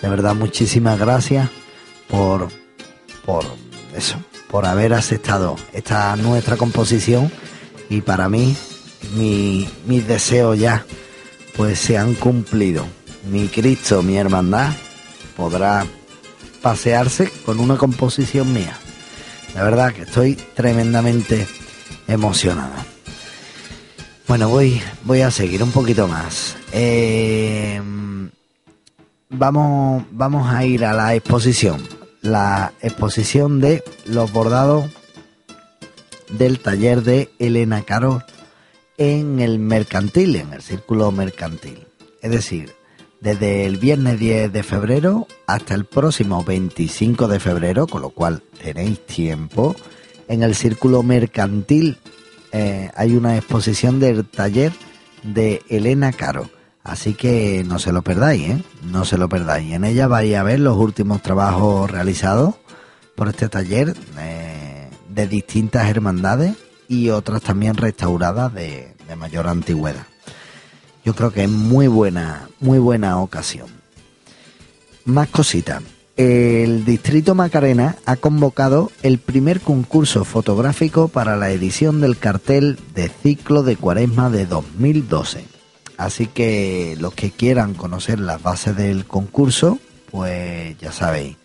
De 0.00 0.08
verdad, 0.08 0.34
muchísimas 0.34 0.98
gracias 0.98 1.48
por, 2.08 2.48
por 3.24 3.44
eso, 3.94 4.16
por 4.48 4.66
haber 4.66 4.94
aceptado 4.94 5.56
esta 5.72 6.14
nuestra 6.16 6.56
composición 6.56 7.30
y 7.88 8.00
para 8.00 8.28
mí 8.28 8.56
mi, 9.14 9.68
mis 9.86 10.06
deseos 10.06 10.58
ya 10.58 10.84
pues 11.56 11.78
se 11.78 11.98
han 11.98 12.14
cumplido. 12.14 12.86
Mi 13.30 13.48
Cristo, 13.48 14.02
mi 14.02 14.16
hermandad, 14.16 14.72
podrá 15.36 15.86
pasearse 16.60 17.30
con 17.44 17.60
una 17.60 17.76
composición 17.76 18.52
mía. 18.52 18.76
La 19.54 19.62
verdad 19.62 19.92
que 19.92 20.02
estoy 20.02 20.34
tremendamente 20.34 21.46
emocionado. 22.08 22.91
Bueno, 24.28 24.48
voy, 24.48 24.80
voy 25.04 25.20
a 25.20 25.30
seguir 25.30 25.62
un 25.62 25.72
poquito 25.72 26.08
más. 26.08 26.56
Eh, 26.72 27.80
vamos, 29.28 30.04
vamos 30.10 30.48
a 30.52 30.64
ir 30.64 30.84
a 30.84 30.94
la 30.94 31.14
exposición. 31.14 31.86
La 32.22 32.72
exposición 32.80 33.60
de 33.60 33.82
los 34.06 34.32
bordados 34.32 34.86
del 36.30 36.60
taller 36.60 37.02
de 37.02 37.30
Elena 37.38 37.82
Caro 37.82 38.22
en 38.96 39.40
el 39.40 39.58
mercantil, 39.58 40.36
en 40.36 40.52
el 40.52 40.62
círculo 40.62 41.10
mercantil. 41.10 41.86
Es 42.22 42.30
decir, 42.30 42.72
desde 43.20 43.66
el 43.66 43.78
viernes 43.78 44.18
10 44.18 44.52
de 44.52 44.62
febrero 44.62 45.26
hasta 45.46 45.74
el 45.74 45.84
próximo 45.84 46.44
25 46.44 47.28
de 47.28 47.40
febrero, 47.40 47.86
con 47.86 48.02
lo 48.02 48.10
cual 48.10 48.42
tenéis 48.62 49.04
tiempo, 49.04 49.74
en 50.28 50.42
el 50.42 50.54
círculo 50.54 51.02
mercantil 51.02 51.98
eh, 52.52 52.90
hay 52.94 53.16
una 53.16 53.36
exposición 53.36 53.98
del 53.98 54.26
taller 54.26 54.72
de 55.22 55.62
Elena 55.68 56.12
Caro. 56.12 56.50
Así 56.84 57.14
que 57.14 57.64
no 57.66 57.78
se 57.78 57.92
lo 57.92 58.02
perdáis, 58.02 58.50
¿eh? 58.50 58.64
No 58.84 59.04
se 59.04 59.16
lo 59.16 59.28
perdáis. 59.28 59.72
En 59.72 59.84
ella 59.84 60.08
vais 60.08 60.34
a 60.34 60.42
ver 60.42 60.60
los 60.60 60.76
últimos 60.76 61.22
trabajos 61.22 61.90
realizados 61.90 62.56
por 63.14 63.28
este 63.28 63.48
taller 63.48 63.96
eh, 64.18 64.88
de 65.08 65.28
distintas 65.28 65.88
hermandades 65.88 66.56
y 66.88 67.10
otras 67.10 67.42
también 67.42 67.76
restauradas 67.76 68.52
de, 68.52 68.94
de 69.06 69.16
mayor 69.16 69.46
antigüedad. 69.46 70.06
Yo 71.04 71.14
creo 71.14 71.32
que 71.32 71.44
es 71.44 71.50
muy 71.50 71.86
buena, 71.86 72.48
muy 72.60 72.78
buena 72.78 73.18
ocasión. 73.18 73.68
Más 75.04 75.28
cositas. 75.28 75.82
El 76.16 76.84
Distrito 76.84 77.34
Macarena 77.34 77.96
ha 78.04 78.16
convocado 78.16 78.92
el 79.02 79.18
primer 79.18 79.62
concurso 79.62 80.26
fotográfico 80.26 81.08
para 81.08 81.36
la 81.36 81.50
edición 81.50 82.02
del 82.02 82.18
cartel 82.18 82.78
de 82.94 83.08
ciclo 83.08 83.62
de 83.62 83.76
cuaresma 83.76 84.28
de 84.28 84.44
2012. 84.44 85.46
Así 85.96 86.26
que 86.26 86.96
los 87.00 87.14
que 87.14 87.30
quieran 87.30 87.72
conocer 87.72 88.20
las 88.20 88.42
bases 88.42 88.76
del 88.76 89.06
concurso, 89.06 89.78
pues 90.10 90.76
ya 90.78 90.92
sabéis, 90.92 91.36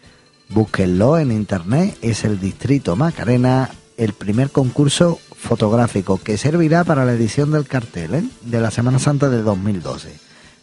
búsquenlo 0.49 1.17
en 1.17 1.31
internet, 1.31 1.97
es 2.01 2.25
el 2.25 2.39
Distrito 2.41 2.97
Macarena, 2.97 3.69
el 3.95 4.11
primer 4.11 4.49
concurso 4.49 5.17
fotográfico 5.33 6.17
que 6.17 6.37
servirá 6.37 6.83
para 6.83 7.05
la 7.05 7.13
edición 7.13 7.51
del 7.51 7.67
cartel 7.67 8.15
¿eh? 8.15 8.23
de 8.41 8.59
la 8.59 8.71
Semana 8.71 8.99
Santa 8.99 9.29
de 9.29 9.43
2012. 9.43 10.13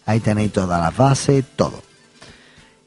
Ahí 0.04 0.20
tenéis 0.20 0.52
todas 0.52 0.78
las 0.78 0.94
bases, 0.94 1.44
todo. 1.56 1.83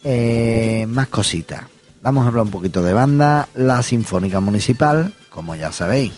Eh, 0.03 0.85
más 0.89 1.07
cositas. 1.07 1.63
Vamos 2.01 2.23
a 2.23 2.27
hablar 2.27 2.45
un 2.45 2.51
poquito 2.51 2.83
de 2.83 2.93
banda. 2.93 3.49
La 3.55 3.81
Sinfónica 3.81 4.39
Municipal, 4.39 5.13
como 5.29 5.55
ya 5.55 5.71
sabéis, 5.71 6.13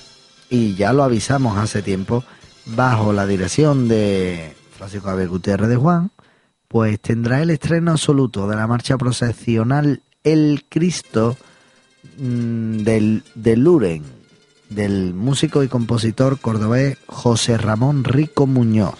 y 0.50 0.76
ya 0.76 0.94
lo 0.94 1.04
avisamos 1.04 1.58
hace 1.58 1.82
tiempo, 1.82 2.24
bajo 2.66 3.14
la 3.14 3.26
dirección 3.26 3.88
de 3.88 4.56
Francisco 4.78 5.08
Javier 5.08 5.30
Gutiérrez 5.30 5.70
de 5.70 5.76
Juan, 5.76 6.12
pues 6.68 7.00
tendrá 7.00 7.42
el 7.42 7.50
estreno 7.50 7.92
absoluto 7.92 8.48
de 8.48 8.56
la 8.56 8.68
marcha 8.68 8.98
procesional 8.98 10.02
El 10.24 10.66
Cristo 10.70 11.38
mm, 12.18 12.78
del, 12.84 13.24
de 13.36 13.58
Luren, 13.58 14.04
del 14.70 15.14
músico 15.14 15.64
y 15.64 15.68
compositor 15.68 16.40
cordobés 16.40 16.98
José 17.08 17.58
Ramón 17.58 18.04
Rico 18.04 18.46
Muñoz, 18.46 18.96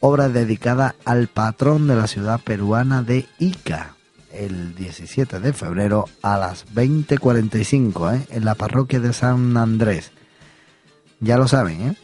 obra 0.00 0.28
dedicada 0.28 0.94
al 1.04 1.28
patrón 1.28 1.88
de 1.88 1.96
la 1.96 2.06
ciudad 2.06 2.40
peruana 2.40 3.02
de 3.02 3.26
Ica, 3.38 3.93
el 4.34 4.74
17 4.74 5.40
de 5.40 5.52
febrero 5.52 6.06
a 6.22 6.36
las 6.36 6.66
20.45 6.74 8.16
¿eh? 8.16 8.26
en 8.30 8.44
la 8.44 8.54
parroquia 8.54 9.00
de 9.00 9.12
San 9.12 9.56
Andrés. 9.56 10.12
Ya 11.20 11.36
lo 11.36 11.48
saben, 11.48 11.80
¿eh? 11.80 11.96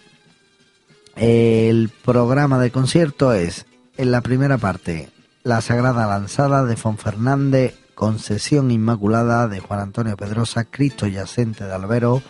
El 1.16 1.90
programa 1.90 2.58
de 2.58 2.70
concierto 2.70 3.34
es, 3.34 3.66
en 3.96 4.10
la 4.10 4.22
primera 4.22 4.56
parte, 4.56 5.10
la 5.42 5.60
Sagrada 5.60 6.06
Lanzada 6.06 6.64
de 6.64 6.76
Fonfernández, 6.76 7.78
Concesión 7.94 8.70
Inmaculada 8.70 9.46
de 9.46 9.60
Juan 9.60 9.80
Antonio 9.80 10.16
Pedrosa, 10.16 10.64
Cristo 10.64 11.06
Yacente 11.06 11.64
de 11.64 11.74
Albero, 11.74 12.22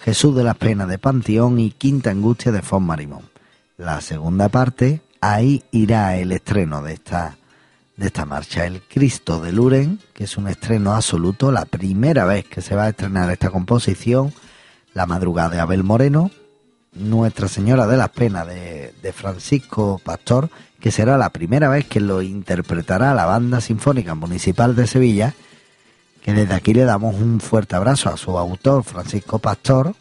Jesús 0.00 0.34
de 0.34 0.42
las 0.42 0.56
Penas 0.56 0.88
de 0.88 0.98
Panteón 0.98 1.60
y 1.60 1.70
Quinta 1.70 2.10
Angustia 2.10 2.50
de 2.50 2.62
Fon 2.62 2.82
Marimón. 2.82 3.30
La 3.76 4.00
segunda 4.00 4.48
parte, 4.48 5.02
ahí 5.20 5.62
irá 5.70 6.16
el 6.16 6.32
estreno 6.32 6.82
de 6.82 6.94
esta, 6.94 7.36
de 7.96 8.06
esta 8.06 8.24
marcha, 8.24 8.66
El 8.66 8.82
Cristo 8.82 9.40
de 9.40 9.52
Luren, 9.52 10.00
que 10.14 10.24
es 10.24 10.36
un 10.36 10.48
estreno 10.48 10.94
absoluto, 10.94 11.52
la 11.52 11.64
primera 11.64 12.24
vez 12.24 12.44
que 12.46 12.62
se 12.62 12.74
va 12.74 12.84
a 12.84 12.88
estrenar 12.88 13.30
esta 13.30 13.50
composición, 13.50 14.32
La 14.94 15.06
Madrugada 15.06 15.50
de 15.50 15.60
Abel 15.60 15.84
Moreno, 15.84 16.30
Nuestra 16.92 17.48
Señora 17.48 17.86
de 17.86 17.96
las 17.96 18.10
Penas 18.10 18.46
de, 18.46 18.94
de 19.02 19.12
Francisco 19.12 20.00
Pastor, 20.02 20.50
que 20.80 20.90
será 20.90 21.16
la 21.16 21.30
primera 21.30 21.68
vez 21.68 21.86
que 21.86 22.00
lo 22.00 22.22
interpretará 22.22 23.14
la 23.14 23.26
Banda 23.26 23.60
Sinfónica 23.60 24.14
Municipal 24.14 24.74
de 24.74 24.86
Sevilla, 24.86 25.34
que 26.22 26.32
desde 26.32 26.54
aquí 26.54 26.72
le 26.74 26.84
damos 26.84 27.14
un 27.16 27.40
fuerte 27.40 27.76
abrazo 27.76 28.08
a 28.08 28.16
su 28.16 28.36
autor, 28.38 28.84
Francisco 28.84 29.38
Pastor, 29.38 29.94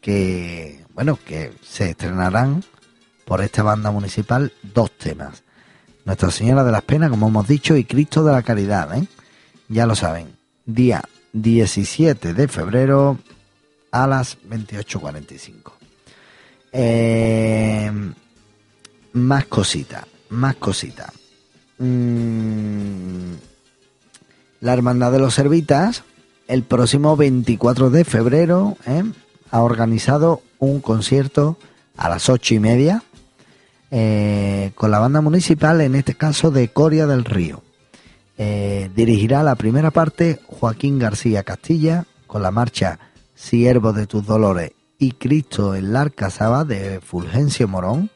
que, 0.00 0.84
bueno, 0.94 1.18
que 1.24 1.52
se 1.62 1.90
estrenarán 1.90 2.62
por 3.24 3.40
esta 3.40 3.62
banda 3.62 3.90
municipal 3.90 4.52
dos 4.62 4.90
temas. 4.92 5.44
Nuestra 6.04 6.30
Señora 6.30 6.64
de 6.64 6.72
las 6.72 6.82
Penas, 6.82 7.10
como 7.10 7.28
hemos 7.28 7.48
dicho, 7.48 7.76
y 7.76 7.84
Cristo 7.84 8.24
de 8.24 8.32
la 8.32 8.42
Caridad, 8.42 8.96
¿eh? 8.96 9.06
Ya 9.68 9.86
lo 9.86 9.94
saben, 9.94 10.28
día 10.66 11.02
17 11.32 12.34
de 12.34 12.48
febrero 12.48 13.18
a 13.90 14.06
las 14.06 14.38
28.45. 14.42 15.72
Eh, 16.72 17.90
más 19.14 19.46
cositas, 19.46 20.04
más 20.28 20.56
cositas. 20.56 21.10
Mm, 21.78 23.32
la 24.60 24.72
Hermandad 24.72 25.12
de 25.12 25.18
los 25.20 25.34
Servitas, 25.34 26.04
el 26.48 26.64
próximo 26.64 27.16
24 27.16 27.90
de 27.90 28.04
febrero, 28.04 28.76
¿eh? 28.86 29.04
ha 29.50 29.62
organizado 29.62 30.42
un 30.58 30.80
concierto 30.80 31.56
a 31.96 32.08
las 32.08 32.28
ocho 32.28 32.54
y 32.54 32.58
media 32.58 33.02
eh, 33.96 34.72
con 34.74 34.90
la 34.90 34.98
banda 34.98 35.20
municipal, 35.20 35.80
en 35.80 35.94
este 35.94 36.16
caso 36.16 36.50
de 36.50 36.66
Coria 36.66 37.06
del 37.06 37.24
Río. 37.24 37.62
Eh, 38.36 38.90
dirigirá 38.96 39.44
la 39.44 39.54
primera 39.54 39.92
parte 39.92 40.40
Joaquín 40.48 40.98
García 40.98 41.44
Castilla 41.44 42.04
con 42.26 42.42
la 42.42 42.50
marcha 42.50 42.98
Siervo 43.36 43.92
de 43.92 44.08
tus 44.08 44.26
Dolores 44.26 44.72
y 44.98 45.12
Cristo 45.12 45.76
en 45.76 45.92
la 45.92 46.00
Arcazaba 46.00 46.64
de 46.64 47.00
Fulgencio 47.00 47.68
Morón 47.68 48.10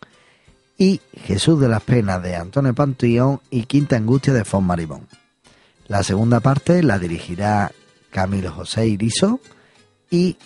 y 0.76 1.00
Jesús 1.14 1.60
de 1.60 1.68
las 1.68 1.84
Penas 1.84 2.20
de 2.24 2.34
Antonio 2.34 2.74
Pantillón 2.74 3.40
y 3.48 3.62
Quinta 3.62 3.94
Angustia 3.94 4.32
de 4.32 4.44
Fon 4.44 4.64
Marimón. 4.64 5.06
La 5.86 6.02
segunda 6.02 6.40
parte 6.40 6.82
la 6.82 6.98
dirigirá 6.98 7.70
Camilo 8.10 8.50
José 8.50 8.88
Iriso 8.88 9.38
y 10.10 10.38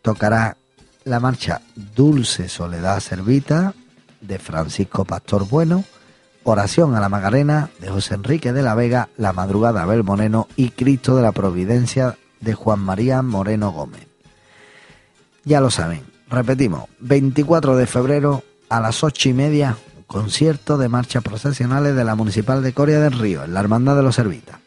tocará 0.00 0.56
la 1.04 1.20
marcha 1.20 1.60
Dulce 1.94 2.48
Soledad 2.48 3.00
Servita 3.00 3.74
de 4.20 4.38
Francisco 4.38 5.04
Pastor 5.04 5.48
Bueno, 5.48 5.84
Oración 6.44 6.94
a 6.94 7.00
la 7.00 7.08
Magarena 7.08 7.68
de 7.78 7.90
José 7.90 8.14
Enrique 8.14 8.52
de 8.52 8.62
la 8.62 8.74
Vega, 8.74 9.10
La 9.18 9.32
Madrugada 9.32 9.82
Abel 9.82 10.02
Moreno 10.02 10.48
y 10.56 10.70
Cristo 10.70 11.14
de 11.14 11.22
la 11.22 11.32
Providencia 11.32 12.16
de 12.40 12.54
Juan 12.54 12.80
María 12.80 13.20
Moreno 13.20 13.70
Gómez. 13.70 14.06
Ya 15.44 15.60
lo 15.60 15.70
saben, 15.70 16.04
repetimos, 16.28 16.84
24 17.00 17.76
de 17.76 17.86
febrero 17.86 18.44
a 18.68 18.80
las 18.80 19.04
ocho 19.04 19.28
y 19.28 19.34
media, 19.34 19.76
concierto 20.06 20.78
de 20.78 20.88
marchas 20.88 21.22
procesionales 21.22 21.94
de 21.94 22.04
la 22.04 22.14
Municipal 22.14 22.62
de 22.62 22.72
Coria 22.72 23.00
del 23.00 23.18
Río, 23.18 23.44
en 23.44 23.52
la 23.52 23.60
Hermandad 23.60 23.96
de 23.96 24.02
los 24.02 24.14
Servitas. 24.14 24.58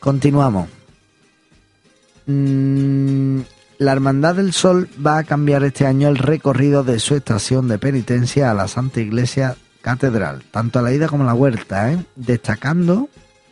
Continuamos. 0.00 0.68
Mm, 2.26 3.40
la 3.78 3.92
Hermandad 3.92 4.36
del 4.36 4.52
Sol 4.52 4.88
va 5.04 5.18
a 5.18 5.24
cambiar 5.24 5.64
este 5.64 5.86
año 5.86 6.08
el 6.08 6.18
recorrido 6.18 6.84
de 6.84 6.98
su 6.98 7.14
estación 7.14 7.68
de 7.68 7.78
penitencia 7.78 8.50
a 8.50 8.54
la 8.54 8.68
Santa 8.68 9.00
Iglesia 9.00 9.56
Catedral, 9.80 10.44
tanto 10.50 10.78
a 10.78 10.82
la 10.82 10.92
ida 10.92 11.08
como 11.08 11.24
a 11.24 11.26
la 11.26 11.32
vuelta, 11.32 11.92
¿eh? 11.92 12.04
destacando 12.16 13.08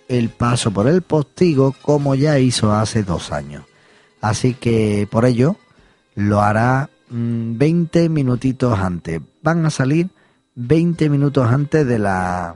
el 0.09 0.31
paso 0.31 0.71
por 0.71 0.89
el 0.89 1.03
postigo 1.03 1.75
como 1.83 2.15
ya 2.15 2.39
hizo 2.39 2.73
hace 2.73 3.03
dos 3.03 3.33
años. 3.33 3.65
Así 4.21 4.55
que 4.55 5.09
por 5.11 5.25
ello 5.25 5.57
lo 6.15 6.41
hará 6.41 6.91
20 7.11 8.09
mm, 8.09 8.13
minutitos 8.13 8.79
antes. 8.79 9.21
Van 9.43 9.67
a 9.67 9.71
salir 9.71 10.11
20 10.55 11.09
minutos 11.09 11.51
antes 11.51 11.87
de 11.87 11.99
la 11.99 12.55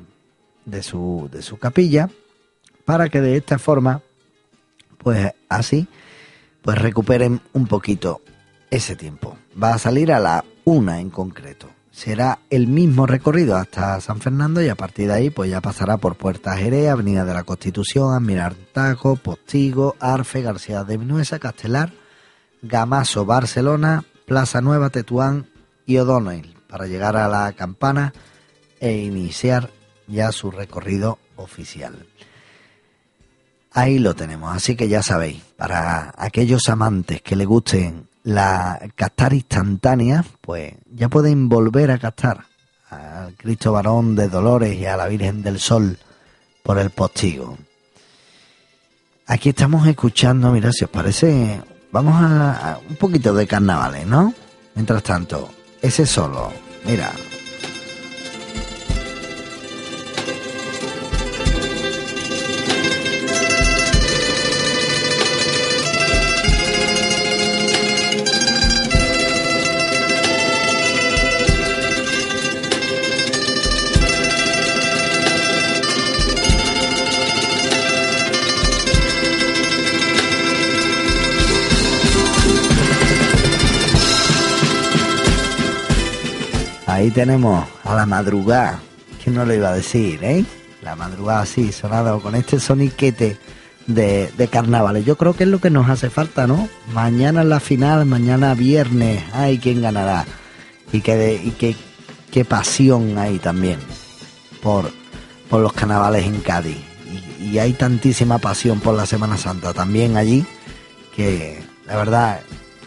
de 0.64 0.83
su, 0.83 1.29
de 1.33 1.42
su 1.42 1.59
capilla 1.59 2.11
para 2.85 3.09
que 3.09 3.20
de 3.20 3.37
esta 3.37 3.59
forma, 3.59 4.02
pues 4.98 5.33
así, 5.48 5.88
pues 6.66 6.79
recuperen 6.79 7.40
un 7.52 7.68
poquito 7.68 8.22
ese 8.72 8.96
tiempo. 8.96 9.38
Va 9.62 9.74
a 9.74 9.79
salir 9.79 10.12
a 10.12 10.18
la 10.18 10.44
una 10.64 10.98
en 10.98 11.11
concreto. 11.11 11.70
Será 11.92 12.40
el 12.50 12.66
mismo 12.66 13.07
recorrido 13.07 13.55
hasta 13.55 14.00
San 14.00 14.18
Fernando 14.18 14.61
y 14.61 14.68
a 14.68 14.74
partir 14.74 15.07
de 15.07 15.14
ahí 15.14 15.31
pues 15.31 15.48
ya 15.48 15.61
pasará 15.61 15.96
por 15.96 16.16
Puerta 16.16 16.57
Jerez, 16.57 16.88
Avenida 16.88 17.24
de 17.24 17.35
la 17.35 17.44
Constitución, 17.44 18.12
Admiral 18.12 18.57
Tajo, 18.72 19.14
Postigo, 19.14 19.94
Arfe, 20.00 20.42
García 20.42 20.83
de 20.83 20.96
Vinuesa, 20.96 21.38
Castelar, 21.38 21.92
Gamaso, 22.62 23.24
Barcelona, 23.24 24.02
Plaza 24.26 24.61
Nueva, 24.61 24.90
Tetuán 24.90 25.46
y 25.87 25.98
O'Donnell 25.98 26.57
para 26.68 26.88
llegar 26.88 27.16
a 27.16 27.29
la 27.29 27.52
campana 27.52 28.12
e 28.81 28.96
iniciar 28.96 29.70
ya 30.09 30.33
su 30.33 30.50
recorrido 30.50 31.20
oficial. 31.37 32.07
Ahí 33.76 33.98
lo 33.98 34.14
tenemos, 34.14 34.56
así 34.56 34.74
que 34.74 34.88
ya 34.88 35.02
sabéis, 35.02 35.42
para 35.54 36.14
aquellos 36.16 36.66
amantes 36.70 37.20
que 37.20 37.36
le 37.36 37.44
gusten 37.44 38.08
la 38.24 38.80
captar 38.94 39.34
instantánea, 39.34 40.24
pues 40.40 40.72
ya 40.90 41.10
pueden 41.10 41.50
volver 41.50 41.90
a 41.90 41.98
captar 41.98 42.46
al 42.88 43.34
Cristo 43.34 43.72
Varón 43.72 44.16
de 44.16 44.30
Dolores 44.30 44.74
y 44.78 44.86
a 44.86 44.96
la 44.96 45.06
Virgen 45.08 45.42
del 45.42 45.60
Sol 45.60 45.98
por 46.62 46.78
el 46.78 46.88
postigo. 46.88 47.58
Aquí 49.26 49.50
estamos 49.50 49.86
escuchando, 49.86 50.50
mira, 50.52 50.72
si 50.72 50.84
os 50.84 50.90
parece, 50.90 51.60
vamos 51.92 52.14
a, 52.14 52.72
a 52.72 52.78
un 52.78 52.96
poquito 52.96 53.34
de 53.34 53.46
carnavales, 53.46 54.06
¿no? 54.06 54.32
Mientras 54.74 55.02
tanto, 55.02 55.50
ese 55.82 56.06
solo, 56.06 56.50
mira. 56.86 57.12
Ahí 87.06 87.12
tenemos 87.12 87.64
a 87.84 87.94
la 87.94 88.04
madrugada. 88.04 88.80
¿Quién 89.22 89.36
no 89.36 89.46
lo 89.46 89.54
iba 89.54 89.68
a 89.68 89.74
decir, 89.76 90.24
eh? 90.24 90.44
La 90.82 90.96
madrugada 90.96 91.42
así, 91.42 91.70
sonado 91.70 92.18
con 92.18 92.34
este 92.34 92.58
soniquete 92.58 93.38
de, 93.86 94.32
de 94.36 94.48
carnavales. 94.48 95.04
Yo 95.04 95.16
creo 95.16 95.32
que 95.32 95.44
es 95.44 95.48
lo 95.48 95.60
que 95.60 95.70
nos 95.70 95.88
hace 95.88 96.10
falta, 96.10 96.48
¿no? 96.48 96.68
Mañana 96.92 97.42
es 97.42 97.46
la 97.46 97.60
final, 97.60 98.06
mañana 98.06 98.54
viernes. 98.54 99.22
Ay, 99.32 99.58
¿quién 99.58 99.82
ganará? 99.82 100.24
Y 100.92 101.00
qué 101.00 101.40
y 101.44 101.52
qué, 101.52 101.76
qué 102.32 102.44
pasión 102.44 103.16
hay 103.18 103.38
también 103.38 103.78
por, 104.60 104.90
por 105.48 105.60
los 105.62 105.74
carnavales 105.74 106.26
en 106.26 106.40
Cádiz. 106.40 106.78
Y, 107.38 107.50
y 107.50 107.58
hay 107.60 107.74
tantísima 107.74 108.38
pasión 108.38 108.80
por 108.80 108.96
la 108.96 109.06
Semana 109.06 109.36
Santa 109.36 109.72
también 109.72 110.16
allí 110.16 110.44
que, 111.14 111.62
la 111.86 111.98
verdad, 111.98 112.40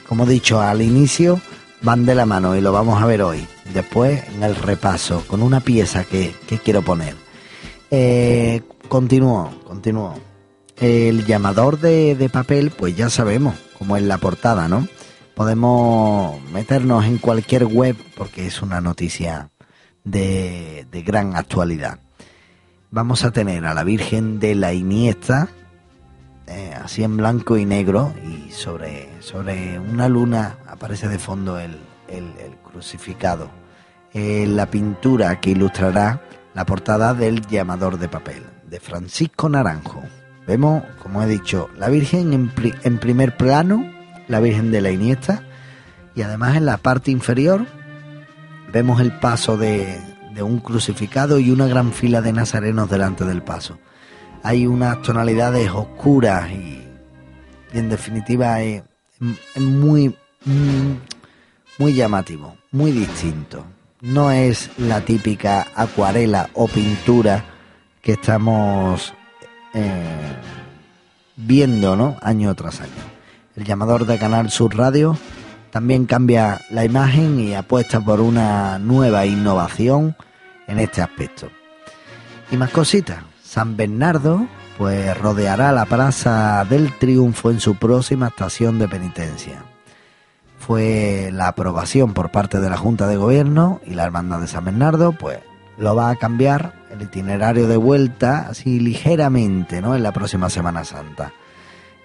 como 0.06 0.26
he 0.26 0.28
dicho 0.28 0.60
al 0.60 0.82
inicio, 0.82 1.40
van 1.82 2.06
de 2.06 2.16
la 2.16 2.26
mano 2.26 2.58
y 2.58 2.60
lo 2.60 2.74
vamos 2.74 3.02
a 3.02 3.06
ver 3.06 3.22
hoy. 3.22 3.48
Después 3.74 4.24
en 4.30 4.44
el 4.44 4.56
repaso, 4.56 5.24
con 5.28 5.42
una 5.42 5.60
pieza 5.60 6.04
que, 6.04 6.36
que 6.48 6.58
quiero 6.58 6.82
poner. 6.82 7.16
Eh, 7.92 8.62
continúo. 8.88 9.52
El 10.78 11.26
llamador 11.26 11.80
de, 11.80 12.16
de 12.16 12.30
papel, 12.30 12.72
pues 12.72 12.96
ya 12.96 13.10
sabemos, 13.10 13.56
como 13.78 13.98
en 13.98 14.08
la 14.08 14.18
portada, 14.18 14.68
¿no? 14.68 14.88
Podemos 15.36 16.42
meternos 16.52 17.06
en 17.06 17.18
cualquier 17.18 17.66
web 17.66 17.96
porque 18.16 18.48
es 18.48 18.62
una 18.62 18.82
noticia 18.82 19.52
de, 20.04 20.88
de 20.92 21.02
gran 21.02 21.36
actualidad. 21.36 22.00
Vamos 22.92 23.24
a 23.24 23.32
tener 23.32 23.66
a 23.66 23.74
la 23.74 23.84
Virgen 23.84 24.40
de 24.40 24.56
la 24.56 24.74
Iniesta, 24.74 25.50
eh, 26.48 26.74
así 26.84 27.04
en 27.04 27.18
blanco 27.18 27.58
y 27.58 27.66
negro, 27.66 28.14
y 28.26 28.52
sobre, 28.52 29.10
sobre 29.22 29.80
una 29.80 30.10
luna 30.10 30.58
aparece 30.68 31.08
de 31.08 31.20
fondo 31.20 31.60
el, 31.60 31.78
el, 32.12 32.56
crucificado. 32.64 33.50
Eh, 34.14 34.46
la 34.48 34.66
pintura 34.68 35.40
que 35.40 35.52
ilustrará 35.52 36.22
la 36.54 36.66
portada 36.66 37.14
del 37.14 37.46
llamador 37.48 38.00
de 38.00 38.10
papel, 38.10 38.44
de 38.68 38.80
Francisco 38.80 39.50
Naranjo. 39.50 40.02
Vemos, 40.48 40.84
como 41.02 41.22
he 41.22 41.28
dicho, 41.28 41.70
la 41.78 41.90
Virgen 41.90 42.34
en, 42.34 42.50
pri- 42.50 42.74
en 42.84 42.98
primer 42.98 43.38
plano, 43.38 43.86
la 44.28 44.40
Virgen 44.40 44.72
de 44.72 44.82
la 44.82 44.90
Iniesta, 44.92 45.44
y 46.16 46.24
además 46.24 46.58
en 46.58 46.66
la 46.66 46.78
parte 46.78 47.12
inferior 47.12 47.66
vemos 48.72 49.00
el 49.02 49.12
paso 49.20 49.58
de, 49.58 50.00
un 50.42 50.60
crucificado 50.60 51.38
y 51.40 51.52
una 51.52 51.68
gran 51.68 51.92
fila 51.92 52.22
de 52.22 52.32
nazarenos 52.34 52.90
delante 52.90 53.26
del 53.26 53.42
paso. 53.44 53.78
Hay 54.42 54.66
unas 54.66 55.02
tonalidades 55.02 55.70
oscuras 55.70 56.50
y, 56.50 56.82
y 57.74 57.78
en 57.78 57.90
definitiva 57.90 58.62
es, 58.62 58.84
es 59.56 59.62
muy, 59.62 60.16
mm, 60.46 60.94
muy 61.80 61.94
llamativo, 61.94 62.58
muy 62.72 62.92
distinto. 62.92 63.66
No 64.02 64.32
es 64.32 64.70
la 64.78 65.02
típica 65.02 65.66
acuarela 65.74 66.50
o 66.54 66.68
pintura 66.68 67.44
que 68.02 68.14
estamos 68.14 69.14
eh, 69.74 70.36
viendo, 71.36 71.96
¿no? 71.96 72.18
Año 72.22 72.54
tras 72.54 72.82
año. 72.82 72.92
El 73.56 73.64
llamador 73.64 74.06
de 74.06 74.20
Canal 74.20 74.52
Sur 74.52 74.78
Radio 74.78 75.18
también 75.72 76.06
cambia 76.06 76.62
la 76.70 76.84
imagen 76.86 77.40
y 77.40 77.56
apuesta 77.56 78.02
por 78.02 78.20
una 78.20 78.78
nueva 78.78 79.26
innovación 79.26 80.16
en 80.68 80.80
este 80.80 81.02
aspecto. 81.02 81.50
Y 82.52 82.58
más 82.58 82.72
cositas. 82.72 83.24
San 83.42 83.78
Bernardo 83.78 84.48
pues 84.78 85.18
rodeará 85.18 85.72
la 85.72 85.86
Plaza 85.86 86.66
del 86.70 86.98
Triunfo 86.98 87.52
en 87.52 87.60
su 87.60 87.76
próxima 87.76 88.28
estación 88.28 88.80
de 88.80 88.88
penitencia. 88.88 89.64
Fue 90.60 91.32
la 91.34 91.48
aprobación 91.48 92.14
por 92.14 92.30
parte 92.30 92.60
de 92.60 92.70
la 92.70 92.78
Junta 92.78 93.08
de 93.08 93.18
Gobierno 93.18 93.82
y 93.86 93.96
la 93.96 94.04
Hermandad 94.04 94.40
de 94.40 94.48
San 94.48 94.66
Bernardo, 94.66 95.14
pues 95.14 95.40
lo 95.78 95.96
va 95.96 96.10
a 96.10 96.16
cambiar 96.16 96.74
el 96.92 97.02
itinerario 97.02 97.68
de 97.68 97.78
vuelta 97.78 98.48
así 98.50 98.80
ligeramente, 98.80 99.82
¿no? 99.82 99.96
En 99.96 100.04
la 100.04 100.12
próxima 100.12 100.50
Semana 100.50 100.84
Santa. 100.84 101.34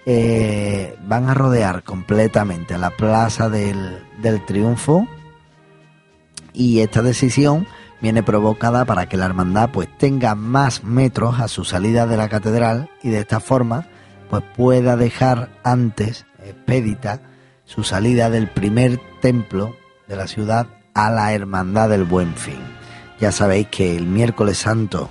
Eh, 0.05 0.97
van 1.07 1.29
a 1.29 1.33
rodear 1.33 1.83
completamente 1.83 2.77
la 2.77 2.91
Plaza 2.91 3.49
del, 3.49 4.03
del 4.21 4.45
Triunfo 4.45 5.07
y 6.53 6.79
esta 6.79 7.01
decisión 7.01 7.67
viene 8.01 8.21
provocada 8.23 8.85
para 8.85 9.09
que 9.09 9.17
la 9.17 9.25
hermandad 9.25 9.71
pues 9.71 9.89
tenga 9.97 10.35
más 10.35 10.83
metros 10.83 11.39
a 11.39 11.47
su 11.47 11.65
salida 11.65 12.05
de 12.05 12.17
la 12.17 12.29
catedral 12.29 12.89
y 13.01 13.09
de 13.09 13.19
esta 13.19 13.39
forma 13.39 13.87
pues 14.29 14.43
pueda 14.55 14.95
dejar 14.95 15.49
antes 15.63 16.25
expedita 16.43 17.21
su 17.65 17.83
salida 17.83 18.29
del 18.29 18.49
primer 18.49 18.99
templo 19.21 19.75
de 20.07 20.15
la 20.15 20.27
ciudad 20.27 20.67
a 20.93 21.09
la 21.09 21.33
hermandad 21.33 21.89
del 21.89 22.03
Buen 22.05 22.35
Fin. 22.35 22.59
Ya 23.19 23.31
sabéis 23.31 23.67
que 23.67 23.95
el 23.95 24.05
miércoles 24.05 24.59
santo 24.59 25.09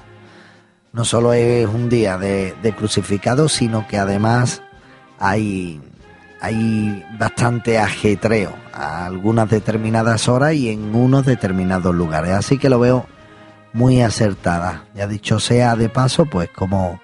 no 0.93 1.05
solo 1.05 1.33
es 1.33 1.67
un 1.67 1.89
día 1.89 2.17
de, 2.17 2.55
de 2.63 2.73
crucificado, 2.73 3.49
sino 3.49 3.87
que 3.89 3.99
además 3.99 4.63
hay, 5.19 5.81
hay 6.41 7.05
bastante 7.19 7.79
ajetreo 7.79 8.55
a 8.73 9.07
algunas 9.07 9.51
determinadas 9.51 10.29
horas 10.29 10.55
y 10.55 10.71
en 10.71 10.95
unos 10.95 11.27
determinados 11.27 11.95
lugares. 11.95 12.33
Así 12.33 12.59
que 12.59 12.69
lo 12.69 12.79
veo 12.79 13.07
muy 13.73 14.03
acertada. 14.03 14.85
Ya 14.95 15.09
dicho 15.09 15.41
sea 15.41 15.75
de 15.75 15.89
paso, 15.89 16.27
pues 16.27 16.49
como, 16.51 17.01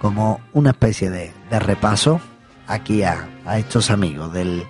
como 0.00 0.40
una 0.52 0.70
especie 0.70 1.10
de, 1.10 1.32
de 1.50 1.58
repaso 1.58 2.20
aquí 2.66 3.02
a, 3.02 3.28
a 3.44 3.58
estos 3.58 3.90
amigos 3.90 4.32
del, 4.32 4.64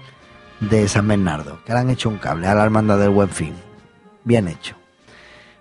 de 0.60 0.88
San 0.88 1.08
Bernardo, 1.08 1.60
que 1.64 1.72
le 1.72 1.78
han 1.78 1.90
hecho 1.90 2.08
un 2.08 2.18
cable 2.18 2.46
a 2.46 2.54
la 2.54 2.64
hermandad 2.64 2.98
del 2.98 3.10
Buen 3.10 3.28
Fin. 3.28 3.54
Bien 4.24 4.48
hecho. 4.48 4.76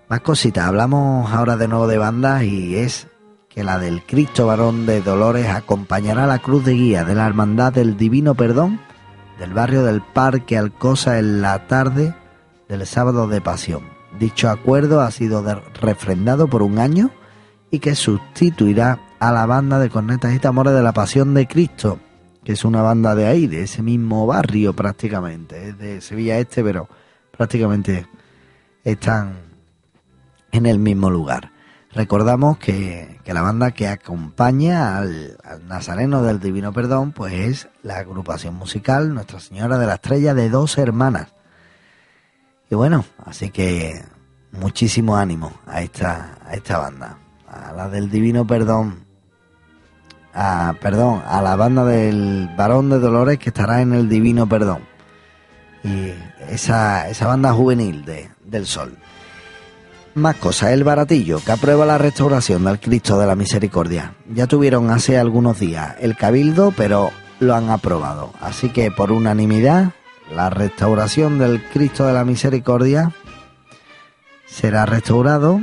Más 0.09 0.21
cositas, 0.21 0.65
hablamos 0.65 1.31
ahora 1.31 1.57
de 1.57 1.67
nuevo 1.67 1.87
de 1.87 1.97
bandas 1.97 2.43
y 2.43 2.75
es 2.75 3.07
que 3.47 3.63
la 3.63 3.79
del 3.79 4.03
Cristo 4.03 4.47
Varón 4.47 4.85
de 4.85 5.01
Dolores 5.01 5.47
acompañará 5.47 6.27
la 6.27 6.39
cruz 6.39 6.65
de 6.65 6.73
guía 6.73 7.03
de 7.03 7.15
la 7.15 7.25
Hermandad 7.25 7.73
del 7.73 7.97
Divino 7.97 8.35
Perdón 8.35 8.79
del 9.39 9.53
barrio 9.53 9.83
del 9.83 10.01
Parque 10.01 10.57
Alcosa 10.57 11.17
en 11.17 11.41
la 11.41 11.65
tarde 11.67 12.13
del 12.69 12.85
sábado 12.85 13.27
de 13.27 13.41
Pasión. 13.41 13.81
Dicho 14.19 14.49
acuerdo 14.49 15.01
ha 15.01 15.09
sido 15.09 15.43
refrendado 15.81 16.47
por 16.47 16.61
un 16.61 16.77
año 16.77 17.09
y 17.71 17.79
que 17.79 17.95
sustituirá 17.95 18.99
a 19.19 19.31
la 19.31 19.47
banda 19.47 19.79
de 19.79 19.89
cornetas 19.89 20.35
y 20.35 20.39
tambores 20.39 20.73
de 20.73 20.83
la 20.83 20.93
Pasión 20.93 21.33
de 21.33 21.47
Cristo, 21.47 21.97
que 22.43 22.54
es 22.54 22.65
una 22.65 22.82
banda 22.82 23.15
de 23.15 23.27
ahí, 23.27 23.47
de 23.47 23.63
ese 23.63 23.82
mismo 23.82 24.25
barrio 24.25 24.73
prácticamente, 24.75 25.69
es 25.69 25.77
de 25.77 26.01
Sevilla 26.01 26.39
Este, 26.39 26.63
pero 26.63 26.88
prácticamente 27.36 28.08
están 28.84 29.38
en 30.51 30.65
el 30.65 30.80
mismo 30.80 31.10
lugar. 31.10 31.51
Recordamos 31.93 32.58
que, 32.58 33.19
que 33.23 33.34
la 33.34 33.41
banda 33.41 33.71
que 33.71 33.88
acompaña 33.88 34.97
al, 34.97 35.38
al 35.43 35.67
Nazareno 35.67 36.23
del 36.23 36.39
Divino 36.39 36.71
Perdón, 36.71 37.12
pues 37.12 37.34
es 37.34 37.69
la 37.84 37.97
agrupación 37.97 38.56
musical 38.56 39.13
Nuestra 39.13 39.39
Señora 39.39 39.77
de 39.77 39.88
la 39.88 39.95
Estrella 39.95 40.34
de 40.34 40.49
dos 40.49 40.77
hermanas. 40.77 41.34
Y 42.69 42.75
bueno, 42.75 43.04
así 43.25 43.49
que 43.49 44.01
muchísimo 44.51 45.17
ánimo 45.17 45.54
a 45.65 45.82
esta, 45.82 46.38
a 46.45 46.54
esta 46.54 46.77
banda, 46.77 47.17
a 47.47 47.73
la 47.73 47.89
del 47.89 48.10
Divino 48.10 48.47
Perdón, 48.47 49.06
a, 50.33 50.75
perdón, 50.79 51.21
a 51.25 51.41
la 51.41 51.55
banda 51.55 51.85
del 51.85 52.49
Varón 52.57 52.89
de 52.89 52.99
Dolores 52.99 53.39
que 53.39 53.49
estará 53.49 53.81
en 53.81 53.93
el 53.93 54.09
Divino 54.09 54.47
Perdón. 54.47 54.79
Y 55.83 56.13
esa, 56.49 57.09
esa 57.09 57.27
banda 57.27 57.53
juvenil 57.53 58.05
de, 58.05 58.29
del 58.43 58.65
Sol. 58.65 58.97
Más 60.13 60.35
cosas, 60.35 60.71
el 60.71 60.83
baratillo 60.83 61.39
que 61.39 61.53
aprueba 61.53 61.85
la 61.85 61.97
restauración 61.97 62.65
del 62.65 62.79
Cristo 62.79 63.17
de 63.17 63.27
la 63.27 63.35
Misericordia. 63.35 64.13
Ya 64.33 64.45
tuvieron 64.45 64.89
hace 64.89 65.17
algunos 65.17 65.59
días 65.59 65.95
el 66.01 66.17
cabildo, 66.17 66.73
pero 66.75 67.11
lo 67.39 67.55
han 67.55 67.69
aprobado. 67.69 68.33
Así 68.41 68.69
que 68.69 68.91
por 68.91 69.11
unanimidad, 69.11 69.93
la 70.29 70.49
restauración 70.49 71.39
del 71.39 71.63
Cristo 71.63 72.05
de 72.05 72.13
la 72.13 72.25
Misericordia 72.25 73.13
será 74.45 74.85
restaurado. 74.85 75.61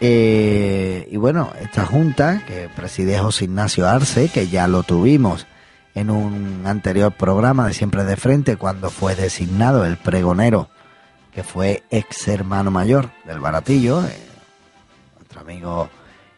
Eh, 0.00 1.08
y 1.10 1.16
bueno, 1.16 1.52
esta 1.60 1.86
junta 1.86 2.44
que 2.46 2.68
preside 2.68 3.18
José 3.18 3.44
Ignacio 3.44 3.88
Arce, 3.88 4.28
que 4.28 4.48
ya 4.48 4.66
lo 4.66 4.82
tuvimos 4.82 5.46
en 5.94 6.10
un 6.10 6.66
anterior 6.66 7.12
programa 7.12 7.66
de 7.66 7.74
Siempre 7.74 8.04
de 8.04 8.16
Frente, 8.16 8.56
cuando 8.56 8.90
fue 8.90 9.14
designado 9.14 9.84
el 9.84 9.96
pregonero, 9.96 10.68
que 11.32 11.44
fue 11.44 11.84
ex 11.90 12.28
hermano 12.28 12.70
mayor 12.70 13.10
del 13.24 13.40
Baratillo, 13.40 14.04
eh, 14.04 14.16
nuestro 15.16 15.40
amigo 15.40 15.88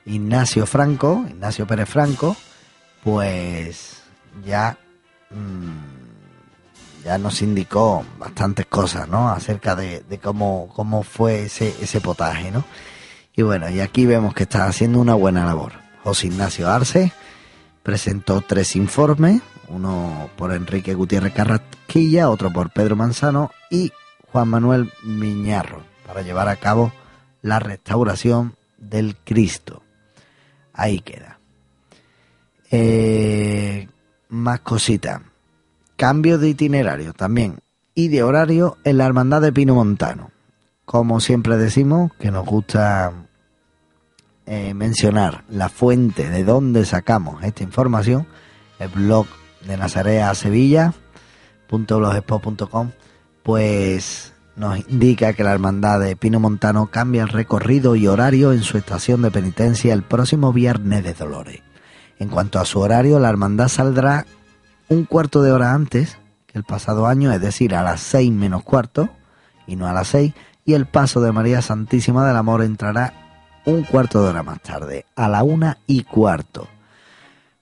Ignacio 0.04 0.66
Franco, 0.66 1.24
Ignacio 1.28 1.66
Pérez 1.66 1.88
Franco, 1.88 2.36
pues 3.02 4.02
ya, 4.44 4.76
mm, 5.30 7.04
ya 7.04 7.18
nos 7.18 7.40
indicó 7.40 8.04
bastantes 8.18 8.66
cosas, 8.66 9.08
¿no? 9.08 9.30
Acerca 9.30 9.74
de, 9.74 10.00
de 10.00 10.18
cómo, 10.18 10.70
cómo 10.74 11.02
fue 11.02 11.44
ese, 11.44 11.74
ese 11.80 12.00
potaje, 12.00 12.50
¿no? 12.50 12.64
Y 13.36 13.42
bueno, 13.42 13.68
y 13.68 13.80
aquí 13.80 14.06
vemos 14.06 14.32
que 14.32 14.44
está 14.44 14.66
haciendo 14.66 14.98
una 14.98 15.14
buena 15.14 15.44
labor. 15.44 15.72
José 16.02 16.28
Ignacio 16.28 16.70
Arce 16.70 17.12
presentó 17.82 18.40
tres 18.40 18.74
informes, 18.76 19.42
uno 19.68 20.30
por 20.36 20.54
Enrique 20.54 20.94
Gutiérrez 20.94 21.34
Carrasquilla, 21.34 22.30
otro 22.30 22.50
por 22.50 22.70
Pedro 22.70 22.96
Manzano 22.96 23.50
y 23.70 23.92
Juan 24.32 24.48
Manuel 24.48 24.90
Miñarro, 25.04 25.82
para 26.06 26.22
llevar 26.22 26.48
a 26.48 26.56
cabo 26.56 26.92
la 27.42 27.58
restauración 27.58 28.56
del 28.78 29.16
Cristo. 29.16 29.82
Ahí 30.72 31.00
queda. 31.00 31.38
Eh, 32.70 33.86
más 34.30 34.60
cositas. 34.60 35.20
Cambio 35.96 36.38
de 36.38 36.48
itinerario 36.48 37.12
también. 37.12 37.58
Y 37.94 38.08
de 38.08 38.22
horario 38.22 38.78
en 38.84 38.98
la 38.98 39.06
Hermandad 39.06 39.42
de 39.42 39.52
Pino 39.52 39.74
Montano. 39.74 40.30
Como 40.84 41.20
siempre 41.20 41.56
decimos, 41.56 42.12
que 42.18 42.30
nos 42.30 42.46
gusta 42.46 43.25
eh, 44.46 44.74
mencionar 44.74 45.44
la 45.48 45.68
fuente 45.68 46.30
de 46.30 46.44
donde 46.44 46.84
sacamos 46.84 47.42
esta 47.42 47.64
información, 47.64 48.26
el 48.78 48.88
blog 48.88 49.26
de 49.66 49.76
Nazarea 49.76 50.32
Sevilla, 50.34 50.94
pues 53.42 54.32
nos 54.54 54.78
indica 54.88 55.32
que 55.32 55.44
la 55.44 55.52
hermandad 55.52 56.00
de 56.00 56.16
Pino 56.16 56.38
Montano 56.38 56.86
cambia 56.86 57.22
el 57.22 57.28
recorrido 57.28 57.96
y 57.96 58.06
horario 58.06 58.52
en 58.52 58.62
su 58.62 58.78
estación 58.78 59.22
de 59.22 59.30
penitencia 59.30 59.92
el 59.92 60.02
próximo 60.02 60.52
viernes 60.52 61.02
de 61.02 61.14
Dolores. 61.14 61.62
En 62.18 62.28
cuanto 62.28 62.58
a 62.58 62.64
su 62.64 62.78
horario, 62.78 63.18
la 63.18 63.28
hermandad 63.28 63.68
saldrá 63.68 64.26
un 64.88 65.04
cuarto 65.04 65.42
de 65.42 65.52
hora 65.52 65.74
antes 65.74 66.18
que 66.46 66.56
el 66.56 66.64
pasado 66.64 67.06
año, 67.06 67.32
es 67.32 67.40
decir, 67.40 67.74
a 67.74 67.82
las 67.82 68.00
seis 68.00 68.32
menos 68.32 68.62
cuarto 68.62 69.10
y 69.66 69.76
no 69.76 69.88
a 69.88 69.92
las 69.92 70.06
seis, 70.06 70.32
y 70.64 70.74
el 70.74 70.86
paso 70.86 71.20
de 71.20 71.32
María 71.32 71.62
Santísima 71.62 72.26
del 72.26 72.36
Amor 72.36 72.62
entrará 72.62 73.25
un 73.66 73.82
cuarto 73.82 74.22
de 74.22 74.30
hora 74.30 74.42
más 74.42 74.60
tarde, 74.60 75.04
a 75.14 75.28
la 75.28 75.42
una 75.42 75.78
y 75.86 76.04
cuarto. 76.04 76.68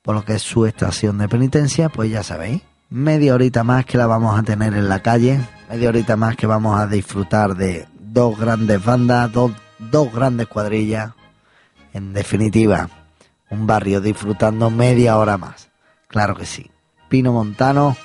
Por 0.02 0.14
lo 0.14 0.24
que 0.24 0.34
es 0.34 0.42
su 0.42 0.66
estación 0.66 1.18
de 1.18 1.28
penitencia, 1.28 1.88
pues 1.88 2.10
ya 2.10 2.22
sabéis, 2.22 2.62
media 2.90 3.34
horita 3.34 3.64
más 3.64 3.86
que 3.86 3.98
la 3.98 4.06
vamos 4.06 4.38
a 4.38 4.42
tener 4.42 4.74
en 4.74 4.88
la 4.88 5.00
calle, 5.00 5.40
media 5.70 5.88
horita 5.88 6.16
más 6.16 6.36
que 6.36 6.46
vamos 6.46 6.78
a 6.78 6.86
disfrutar 6.86 7.56
de 7.56 7.88
dos 7.98 8.38
grandes 8.38 8.84
bandas, 8.84 9.32
dos, 9.32 9.52
dos 9.78 10.12
grandes 10.12 10.46
cuadrillas, 10.46 11.12
en 11.94 12.12
definitiva, 12.12 12.90
un 13.48 13.66
barrio 13.66 14.00
disfrutando 14.00 14.68
media 14.70 15.16
hora 15.16 15.38
más. 15.38 15.70
Claro 16.06 16.36
que 16.36 16.44
sí. 16.44 16.70
Pino 17.08 17.32
Montano, 17.32 17.96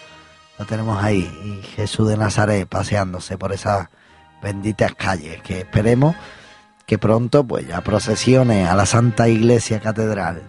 lo 0.57 0.65
tenemos 0.65 1.03
ahí, 1.03 1.29
y 1.43 1.65
Jesús 1.67 2.07
de 2.07 2.15
Nazaret 2.15 2.67
paseándose 2.67 3.37
por 3.37 3.51
esas 3.51 3.89
benditas 4.41 4.95
calles, 4.95 5.41
que 5.41 5.59
esperemos 5.59 6.15
que 6.89 6.97
pronto 6.97 7.43
pues 7.43 7.67
ya 7.67 7.81
procesione 7.81 8.67
a 8.67 8.73
la 8.73 8.87
Santa 8.87 9.29
Iglesia 9.29 9.79
Catedral. 9.79 10.41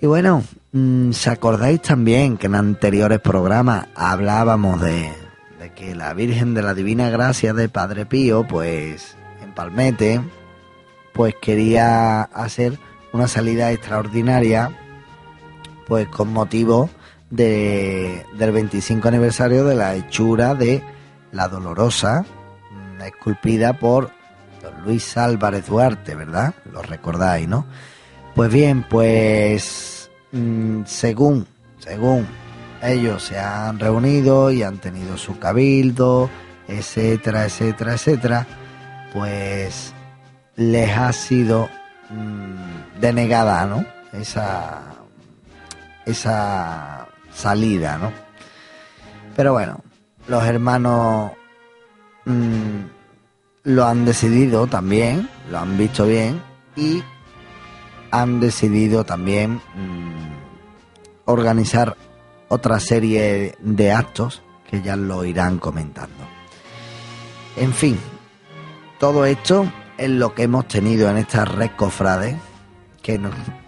Y 0.00 0.06
bueno, 0.06 0.42
mm, 0.72 1.12
¿se 1.12 1.28
acordáis 1.28 1.82
también 1.82 2.38
que 2.38 2.46
en 2.46 2.54
anteriores 2.54 3.20
programas 3.20 3.88
hablábamos 3.94 4.80
de, 4.80 5.12
de 5.60 5.74
que 5.74 5.94
la 5.94 6.14
Virgen 6.14 6.54
de 6.54 6.62
la 6.62 6.72
Divina 6.72 7.10
Gracia 7.10 7.52
de 7.52 7.68
Padre 7.68 8.06
Pío, 8.06 8.46
pues 8.48 9.18
en 9.42 9.52
Palmete, 9.52 10.22
pues 11.12 11.34
quería 11.42 12.22
hacer 12.22 12.78
una 13.12 13.28
salida 13.28 13.70
extraordinaria, 13.70 14.70
pues 15.86 16.08
con 16.08 16.32
motivo 16.32 16.88
de, 17.28 18.24
del 18.38 18.52
25 18.52 19.06
aniversario 19.06 19.66
de 19.66 19.74
la 19.74 19.94
hechura 19.94 20.54
de 20.54 20.82
La 21.32 21.48
Dolorosa, 21.48 22.24
mm, 22.70 23.02
esculpida 23.02 23.74
por 23.74 24.16
Luis 24.84 25.16
Álvarez 25.16 25.66
Duarte, 25.66 26.14
¿verdad? 26.14 26.54
Lo 26.72 26.82
recordáis, 26.82 27.48
¿no? 27.48 27.66
Pues 28.34 28.52
bien, 28.52 28.84
pues 28.88 30.10
mm, 30.32 30.82
según, 30.84 31.46
según 31.78 32.26
ellos 32.82 33.24
se 33.24 33.38
han 33.38 33.78
reunido 33.78 34.50
y 34.50 34.62
han 34.62 34.78
tenido 34.78 35.16
su 35.16 35.38
cabildo, 35.38 36.30
etcétera, 36.68 37.44
etcétera, 37.44 37.94
etcétera, 37.94 38.46
pues 39.12 39.92
les 40.56 40.96
ha 40.96 41.12
sido 41.12 41.68
mm, 42.10 43.00
denegada, 43.00 43.66
¿no? 43.66 43.84
Esa, 44.12 44.82
esa 46.06 47.08
salida, 47.32 47.98
¿no? 47.98 48.12
Pero 49.34 49.52
bueno, 49.52 49.80
los 50.26 50.44
hermanos 50.44 51.32
mm, 52.24 52.97
lo 53.64 53.84
han 53.86 54.04
decidido 54.04 54.66
también, 54.66 55.28
lo 55.50 55.58
han 55.58 55.76
visto 55.76 56.06
bien 56.06 56.42
y 56.76 57.02
han 58.10 58.40
decidido 58.40 59.04
también 59.04 59.60
mm, 59.74 60.28
organizar 61.26 61.96
otra 62.48 62.80
serie 62.80 63.54
de 63.60 63.92
actos 63.92 64.42
que 64.68 64.82
ya 64.82 64.96
lo 64.96 65.24
irán 65.24 65.58
comentando. 65.58 66.24
En 67.56 67.72
fin, 67.72 67.98
todo 68.98 69.24
esto 69.24 69.70
es 69.96 70.10
lo 70.10 70.34
que 70.34 70.44
hemos 70.44 70.68
tenido 70.68 71.10
en 71.10 71.18
estas 71.18 71.48
red 71.52 71.70
cofrades, 71.76 72.36
que 73.02 73.20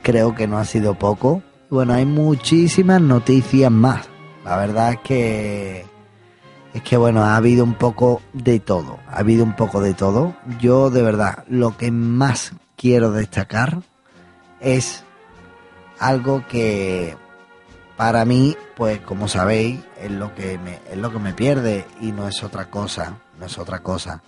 creo 0.03 0.35
que 0.35 0.47
no 0.47 0.59
ha 0.59 0.65
sido 0.65 0.95
poco. 0.95 1.43
Bueno, 1.69 1.95
hay 1.95 2.07
muchísimas 2.07 3.01
noticias 3.01 3.71
más. 3.71 4.09
La 4.45 4.57
verdad 4.57 4.93
es 4.93 4.99
que 5.01 5.87
es 6.75 6.83
que 6.83 6.97
bueno, 6.97 7.25
ha 7.25 7.37
habido 7.37 7.65
un 7.65 7.75
poco 7.75 8.23
de 8.33 8.61
todo, 8.61 8.99
ha 9.09 9.19
habido 9.19 9.45
un 9.45 9.57
poco 9.57 9.81
de 9.81 9.95
todo. 9.95 10.35
Yo 10.61 10.91
de 10.91 11.03
verdad 11.03 11.45
lo 11.49 11.77
que 11.77 11.91
más 11.91 12.53
quiero 12.77 13.11
destacar 13.13 13.83
es 14.61 15.05
algo 15.99 16.47
que 16.47 17.17
para 17.97 18.25
mí, 18.25 18.57
pues 18.77 19.01
como 19.01 19.29
sabéis, 19.29 19.81
es 20.01 20.11
lo 20.11 20.35
que 20.35 20.59
me, 20.59 20.79
es 20.91 20.97
lo 20.97 21.13
que 21.13 21.19
me 21.19 21.35
pierde 21.35 21.87
y 22.01 22.13
no 22.13 22.29
es 22.29 22.43
otra 22.43 22.71
cosa, 22.71 23.19
no 23.39 23.47
es 23.47 23.59
otra 23.59 23.81
cosa 23.81 24.23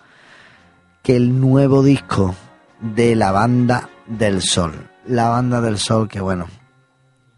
que 1.03 1.17
el 1.17 1.41
nuevo 1.41 1.83
disco 1.83 2.35
de 2.81 3.17
la 3.17 3.33
banda 3.33 3.89
del 4.07 4.41
sol. 4.41 4.89
La 5.05 5.29
banda 5.29 5.61
del 5.61 5.79
sol 5.79 6.09
que 6.09 6.21
bueno, 6.21 6.47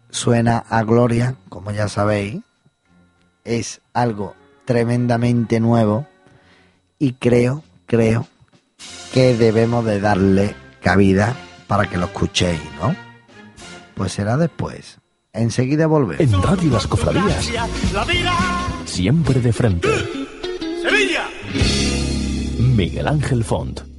suena 0.09 0.59
a 0.69 0.83
gloria, 0.83 1.35
como 1.49 1.71
ya 1.71 1.87
sabéis, 1.87 2.41
es 3.43 3.81
algo 3.93 4.35
tremendamente 4.65 5.59
nuevo 5.59 6.07
y 6.99 7.13
creo, 7.13 7.63
creo 7.85 8.27
que 9.13 9.35
debemos 9.35 9.85
de 9.85 9.99
darle 9.99 10.55
cabida 10.81 11.35
para 11.67 11.89
que 11.89 11.97
lo 11.97 12.05
escuchéis, 12.05 12.61
¿no? 12.81 12.95
Pues 13.95 14.11
será 14.11 14.37
después. 14.37 14.99
Enseguida 15.33 15.87
volvemos. 15.87 16.21
En 16.21 16.41
Radio 16.41 16.71
Las 16.71 16.87
Cofradías. 16.87 17.51
Siempre 18.85 19.39
de 19.41 19.53
frente. 19.53 19.89
Sevilla. 20.81 21.29
Miguel 22.59 23.07
Ángel 23.07 23.43
Font. 23.43 23.94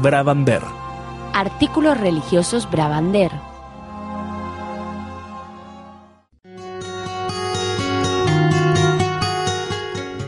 ARBravander. 0.00 0.62
Artículos 1.34 2.00
religiosos 2.00 2.70
Bravander. 2.70 3.30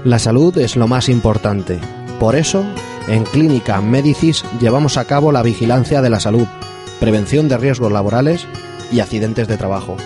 La 0.05 0.19
salud 0.19 0.59
es 0.59 0.77
lo 0.77 0.89
más 0.89 1.09
importante. 1.09 1.81
Por 2.21 2.37
eso, 2.37 2.67
en 3.09 3.25
Clínica 3.25 3.81
Medicis 3.81 4.45
llevamos 4.61 4.99
a 4.99 5.07
cabo 5.07 5.33
la 5.33 5.43
vigilancia 5.43 6.03
de 6.03 6.11
la 6.11 6.21
salud, 6.21 6.47
prevención 7.01 7.49
de 7.49 7.57
riesgos 7.57 7.91
laborales 7.91 8.47
y 8.93 9.01
accidentes 9.01 9.49
de 9.49 9.57
trabajo. 9.57 9.97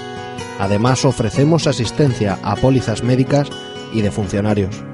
Además, 0.60 1.04
ofrecemos 1.04 1.66
asistencia 1.66 2.38
a 2.44 2.54
pólizas 2.54 3.02
médicas 3.02 3.48
y 3.92 4.02
de 4.02 4.12
funcionarios. 4.12 4.84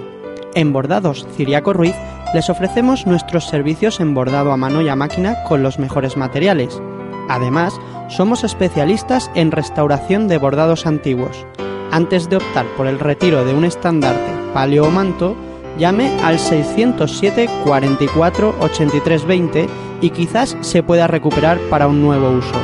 En 0.56 0.72
Bordados 0.72 1.28
Ciriaco 1.36 1.74
Ruiz 1.74 1.96
les 2.34 2.50
ofrecemos 2.50 3.06
nuestros 3.06 3.44
servicios 3.44 4.00
en 4.00 4.14
bordado 4.14 4.54
a 4.54 4.58
mano 4.58 4.82
y 4.82 4.88
a 4.88 4.96
máquina 4.96 5.44
con 5.44 5.62
los 5.62 5.78
mejores 5.78 6.16
materiales. 6.16 6.82
Además, 7.28 7.78
somos 8.08 8.46
especialistas 8.46 9.30
en 9.36 9.52
restauración 9.52 10.30
de 10.30 10.38
bordados 10.38 10.86
antiguos. 10.86 11.46
Antes 11.92 12.30
de 12.30 12.38
optar 12.38 12.66
por 12.78 12.88
el 12.88 13.00
retiro 13.00 13.44
de 13.44 13.54
un 13.54 13.66
estandarte, 13.66 14.32
palio 14.54 14.86
o 14.86 14.90
manto, 14.90 15.36
llame 15.78 16.10
al 16.24 16.40
607 16.40 17.50
44 17.66 18.56
83 18.62 19.26
20 19.26 19.68
y 20.00 20.10
quizás 20.12 20.56
se 20.62 20.82
pueda 20.82 21.08
recuperar 21.08 21.60
para 21.70 21.88
un 21.88 22.02
nuevo 22.02 22.30
uso. 22.30 22.56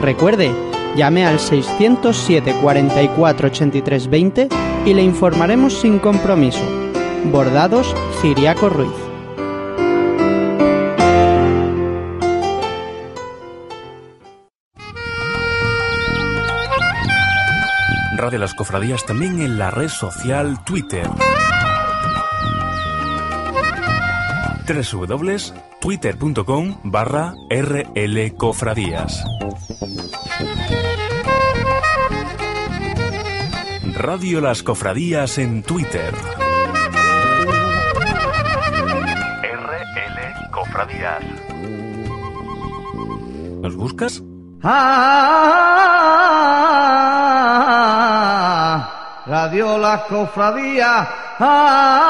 Recuerde, 0.00 0.52
llame 0.98 1.24
al 1.24 1.38
607 1.38 2.56
44 2.60 3.46
83 3.46 4.10
20 4.10 4.48
y 4.84 4.94
le 4.94 5.02
informaremos 5.02 5.80
sin 5.80 6.00
compromiso. 6.00 6.64
Bordados 7.32 7.94
Ciriaco 8.20 8.68
Ruiz. 8.68 8.90
Radio 18.16 18.40
Las 18.40 18.54
Cofradías 18.54 19.06
también 19.06 19.40
en 19.40 19.58
la 19.58 19.70
red 19.70 19.88
social 19.88 20.64
Twitter. 20.64 21.08
www.twitter.com 24.66 26.80
barra 26.82 27.34
rlcofradías. 27.48 29.24
Radio 33.98 34.40
Las 34.40 34.62
Cofradías 34.62 35.38
en 35.38 35.64
Twitter. 35.64 36.14
RL 39.42 40.50
Cofradías. 40.52 41.24
¿Nos 43.60 43.74
buscas? 43.74 44.22
Ah, 44.62 44.84
Radio 49.26 49.78
La 49.78 50.04
Cofradía. 50.08 51.08
Ah. 51.40 52.04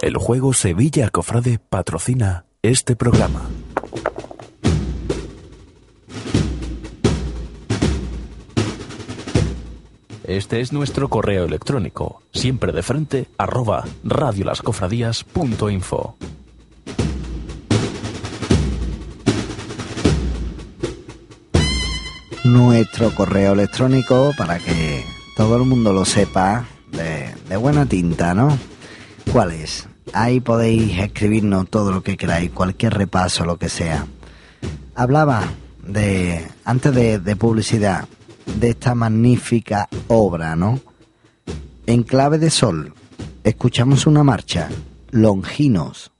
El 0.00 0.16
juego 0.16 0.52
Sevilla 0.52 1.10
Cofrade 1.10 1.58
patrocina 1.58 2.44
este 2.64 2.94
programa. 2.94 3.50
Este 10.22 10.60
es 10.60 10.72
nuestro 10.72 11.08
correo 11.08 11.44
electrónico, 11.44 12.22
siempre 12.32 12.70
de 12.70 12.84
frente, 12.84 13.26
arroba 13.36 13.84
radiolascofradías.info. 14.04 16.14
Nuestro 22.44 23.12
correo 23.16 23.54
electrónico 23.54 24.30
para 24.38 24.60
que 24.60 25.04
todo 25.36 25.56
el 25.56 25.64
mundo 25.64 25.92
lo 25.92 26.04
sepa 26.04 26.68
de, 26.92 27.34
de 27.48 27.56
buena 27.56 27.86
tinta, 27.86 28.34
¿no? 28.34 28.56
¿Cuál 29.32 29.50
es? 29.50 29.88
Ahí 30.12 30.40
podéis 30.40 30.98
escribirnos 30.98 31.68
todo 31.70 31.92
lo 31.92 32.02
que 32.02 32.16
queráis, 32.16 32.50
cualquier 32.50 32.94
repaso, 32.94 33.44
lo 33.44 33.56
que 33.58 33.68
sea. 33.68 34.06
Hablaba 34.94 35.44
de, 35.86 36.46
antes 36.64 36.94
de, 36.94 37.18
de 37.18 37.36
publicidad, 37.36 38.06
de 38.58 38.70
esta 38.70 38.94
magnífica 38.94 39.88
obra, 40.08 40.56
¿no? 40.56 40.80
En 41.86 42.02
clave 42.02 42.38
de 42.38 42.50
sol, 42.50 42.94
escuchamos 43.44 44.06
una 44.06 44.22
marcha, 44.22 44.68
Longinos. 45.10 46.10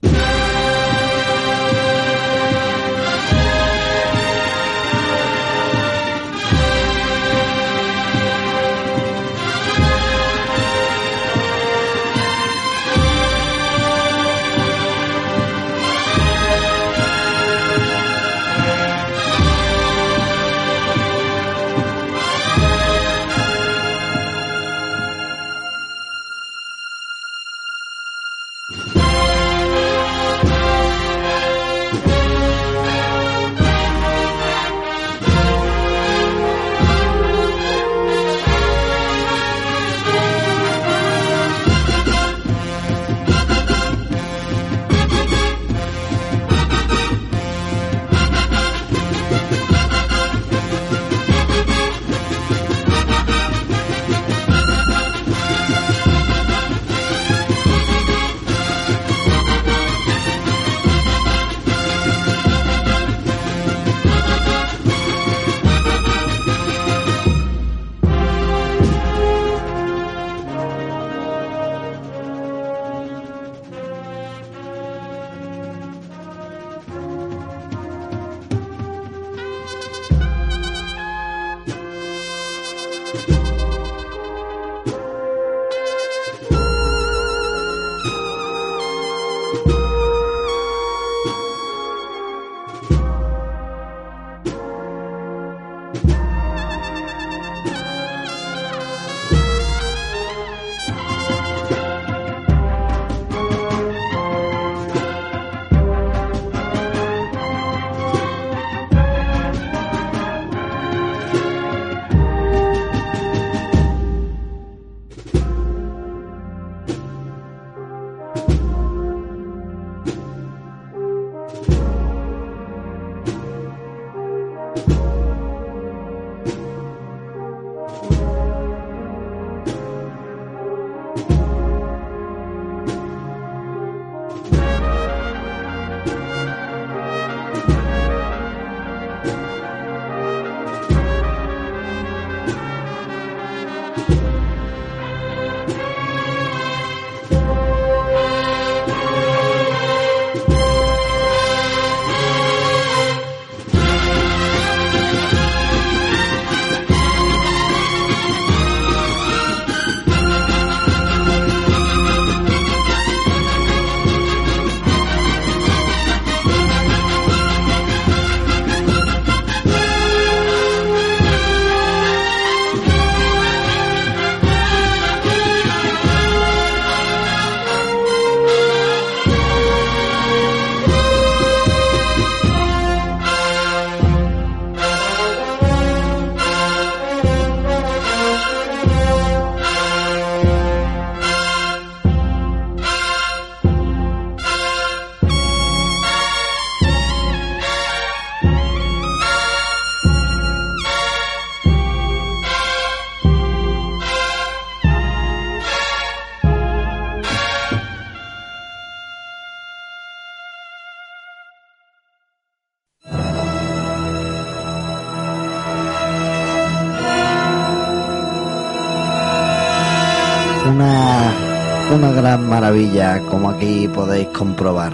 Una 222.03 222.11
gran 222.11 222.49
maravilla, 222.49 223.21
como 223.31 223.49
aquí 223.49 223.87
podéis 223.87 224.27
comprobar. 224.29 224.93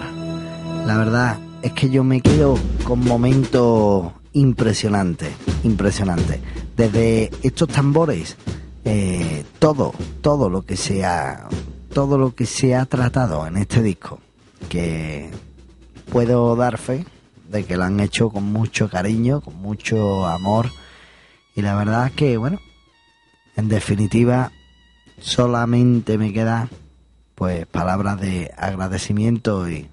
La 0.84 0.98
verdad 0.98 1.38
es 1.62 1.72
que 1.72 1.88
yo 1.88 2.04
me 2.04 2.20
quedo 2.20 2.58
con 2.84 3.02
momentos 3.02 4.12
impresionantes, 4.34 5.32
impresionantes. 5.62 6.38
Desde 6.76 7.30
estos 7.42 7.68
tambores, 7.68 8.36
eh, 8.84 9.42
todo, 9.58 9.94
todo 10.20 10.50
lo 10.50 10.66
que 10.66 10.76
se 10.76 11.06
ha, 11.06 11.48
todo 11.94 12.18
lo 12.18 12.34
que 12.34 12.44
se 12.44 12.74
ha 12.74 12.84
tratado 12.84 13.46
en 13.46 13.56
este 13.56 13.82
disco, 13.82 14.18
que 14.68 15.30
puedo 16.12 16.56
dar 16.56 16.76
fe 16.76 17.06
de 17.50 17.64
que 17.64 17.78
lo 17.78 17.84
han 17.84 18.00
hecho 18.00 18.28
con 18.28 18.44
mucho 18.44 18.90
cariño, 18.90 19.40
con 19.40 19.56
mucho 19.56 20.26
amor. 20.26 20.66
Y 21.56 21.62
la 21.62 21.74
verdad 21.74 22.08
es 22.08 22.12
que, 22.12 22.36
bueno, 22.36 22.58
en 23.56 23.70
definitiva, 23.70 24.52
solamente 25.18 26.18
me 26.18 26.34
queda 26.34 26.68
pues 27.38 27.66
palabras 27.66 28.20
de 28.20 28.52
agradecimiento 28.56 29.70
y 29.70 29.88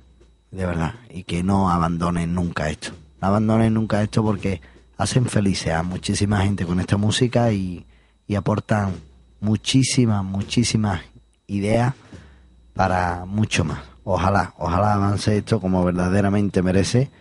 de 0.49 0.65
verdad, 0.65 0.95
y 1.11 1.25
que 1.25 1.43
no 1.43 1.69
abandonen 1.69 2.33
nunca 2.33 2.71
esto. 2.71 2.89
No 3.21 3.27
abandonen 3.27 3.75
nunca 3.75 4.01
esto 4.01 4.23
porque 4.23 4.61
hacen 4.97 5.27
felices 5.27 5.71
a 5.71 5.83
muchísima 5.83 6.41
gente 6.41 6.65
con 6.65 6.79
esta 6.79 6.97
música 6.97 7.51
y, 7.51 7.85
y 8.25 8.33
aportan 8.33 8.95
muchísimas, 9.41 10.23
muchísimas 10.23 11.01
ideas 11.45 11.93
para 12.73 13.25
mucho 13.25 13.63
más. 13.63 13.81
Ojalá, 14.03 14.55
ojalá 14.57 14.93
avance 14.93 15.37
esto 15.37 15.61
como 15.61 15.83
verdaderamente 15.83 16.63
merece 16.63 17.11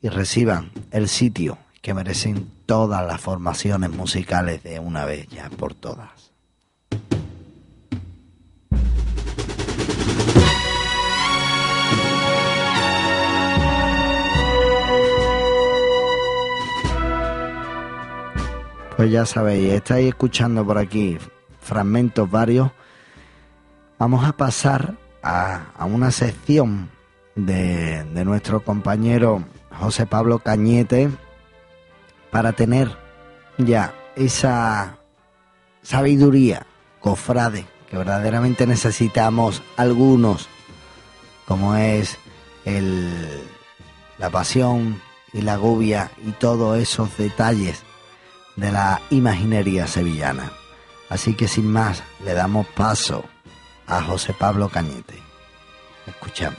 y 0.00 0.08
reciban 0.10 0.70
el 0.92 1.08
sitio 1.08 1.58
que 1.82 1.92
merecen 1.92 2.52
todas 2.66 3.04
las 3.04 3.20
formaciones 3.20 3.90
musicales 3.90 4.62
de 4.62 4.78
una 4.78 5.04
vez 5.04 5.26
ya 5.26 5.50
por 5.50 5.74
todas. 5.74 6.30
Pues 18.96 19.10
ya 19.10 19.26
sabéis, 19.26 19.74
estáis 19.74 20.08
escuchando 20.08 20.64
por 20.64 20.78
aquí 20.78 21.18
fragmentos 21.60 22.30
varios. 22.30 22.70
Vamos 23.98 24.24
a 24.24 24.32
pasar 24.32 24.94
a, 25.22 25.66
a 25.76 25.84
una 25.84 26.10
sección 26.10 26.88
de, 27.34 28.04
de 28.04 28.24
nuestro 28.24 28.64
compañero 28.64 29.44
José 29.70 30.06
Pablo 30.06 30.38
Cañete 30.38 31.10
para 32.30 32.52
tener 32.52 32.96
ya 33.58 33.92
esa 34.16 34.96
sabiduría 35.82 36.66
cofrade 36.98 37.66
que 37.90 37.98
verdaderamente 37.98 38.66
necesitamos 38.66 39.62
algunos, 39.76 40.48
como 41.44 41.76
es 41.76 42.16
el, 42.64 43.12
la 44.16 44.30
pasión 44.30 45.02
y 45.34 45.42
la 45.42 45.56
gubia 45.56 46.10
y 46.24 46.30
todos 46.32 46.78
esos 46.78 47.14
detalles 47.18 47.85
de 48.56 48.72
la 48.72 49.00
imaginería 49.10 49.86
sevillana. 49.86 50.50
Así 51.08 51.34
que 51.34 51.46
sin 51.46 51.70
más, 51.70 52.02
le 52.24 52.34
damos 52.34 52.66
paso 52.66 53.24
a 53.86 54.02
José 54.02 54.32
Pablo 54.32 54.68
Cañete. 54.68 55.22
Escuchamos. 56.06 56.58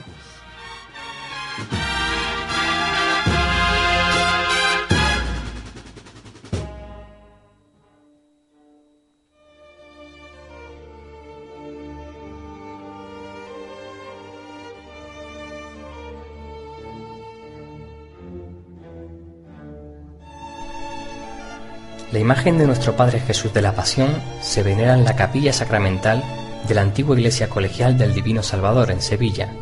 La 22.18 22.22
imagen 22.22 22.58
de 22.58 22.66
nuestro 22.66 22.96
Padre 22.96 23.20
Jesús 23.20 23.54
de 23.54 23.62
la 23.62 23.76
Pasión 23.76 24.10
se 24.42 24.64
venera 24.64 24.94
en 24.94 25.04
la 25.04 25.14
capilla 25.14 25.52
sacramental 25.52 26.24
de 26.66 26.74
la 26.74 26.80
antigua 26.80 27.16
iglesia 27.16 27.48
colegial 27.48 27.96
del 27.96 28.12
Divino 28.12 28.42
Salvador 28.42 28.90
en 28.90 29.00
Sevilla. 29.00 29.52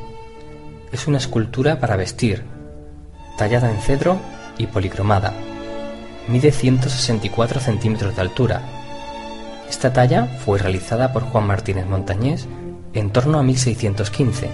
Es 0.90 1.06
una 1.06 1.18
escultura 1.18 1.80
para 1.80 1.96
vestir, 1.96 2.44
tallada 3.36 3.70
en 3.70 3.78
cedro 3.82 4.18
y 4.56 4.68
policromada. 4.68 5.34
Mide 6.28 6.50
164 6.50 7.60
centímetros 7.60 8.16
de 8.16 8.22
altura. 8.22 8.62
Esta 9.68 9.92
talla 9.92 10.24
fue 10.24 10.58
realizada 10.58 11.12
por 11.12 11.24
Juan 11.24 11.46
Martínez 11.46 11.84
Montañés 11.84 12.48
en 12.94 13.10
torno 13.10 13.38
a 13.38 13.42
1615. 13.42 14.48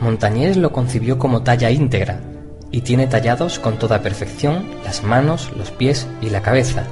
Montañés 0.00 0.56
lo 0.56 0.72
concibió 0.72 1.18
como 1.18 1.42
talla 1.42 1.70
íntegra 1.70 2.20
y 2.70 2.82
tiene 2.82 3.06
tallados 3.06 3.58
con 3.58 3.78
toda 3.78 4.02
perfección 4.02 4.64
las 4.84 5.02
manos, 5.02 5.50
los 5.56 5.70
pies 5.70 6.06
y 6.20 6.30
la 6.30 6.42
cabeza. 6.42 6.84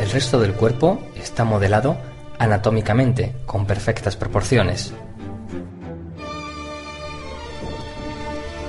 El 0.00 0.10
resto 0.10 0.40
del 0.40 0.54
cuerpo 0.54 1.00
está 1.16 1.44
modelado 1.44 1.96
anatómicamente 2.38 3.34
con 3.44 3.66
perfectas 3.66 4.16
proporciones. 4.16 4.92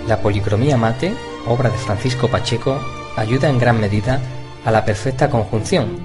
La 0.08 0.22
policromía 0.22 0.78
mate, 0.78 1.14
obra 1.48 1.70
de 1.70 1.78
Francisco 1.78 2.28
Pacheco, 2.30 2.80
ayuda 3.18 3.50
en 3.50 3.60
gran 3.60 3.80
medida 3.80 4.20
a 4.64 4.72
la 4.72 4.86
perfecta 4.86 5.30
conjunción, 5.30 6.00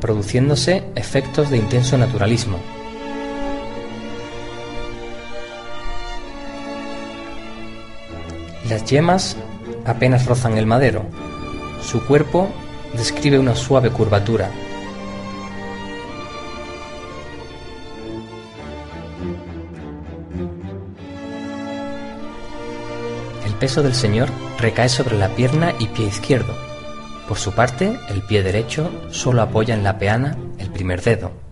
produciéndose 0.00 0.84
efectos 0.94 1.50
de 1.50 1.58
intenso 1.58 1.96
naturalismo. 1.96 2.58
Las 8.68 8.84
yemas 8.84 9.36
apenas 9.84 10.26
rozan 10.26 10.58
el 10.58 10.66
madero. 10.66 11.04
Su 11.82 12.04
cuerpo 12.04 12.48
describe 12.94 13.38
una 13.38 13.54
suave 13.54 13.90
curvatura. 13.90 14.50
El 23.44 23.52
peso 23.54 23.84
del 23.84 23.94
Señor 23.94 24.28
recae 24.58 24.88
sobre 24.88 25.16
la 25.16 25.28
pierna 25.28 25.72
y 25.78 25.86
pie 25.86 26.06
izquierdo. 26.06 26.54
Por 27.28 27.38
su 27.38 27.52
parte, 27.52 27.96
el 28.08 28.22
pie 28.22 28.42
derecho 28.42 28.90
solo 29.10 29.42
apoya 29.42 29.74
en 29.74 29.84
la 29.84 29.96
peana 29.96 30.36
el 30.58 30.70
primer 30.70 31.02
dedo. 31.02 31.45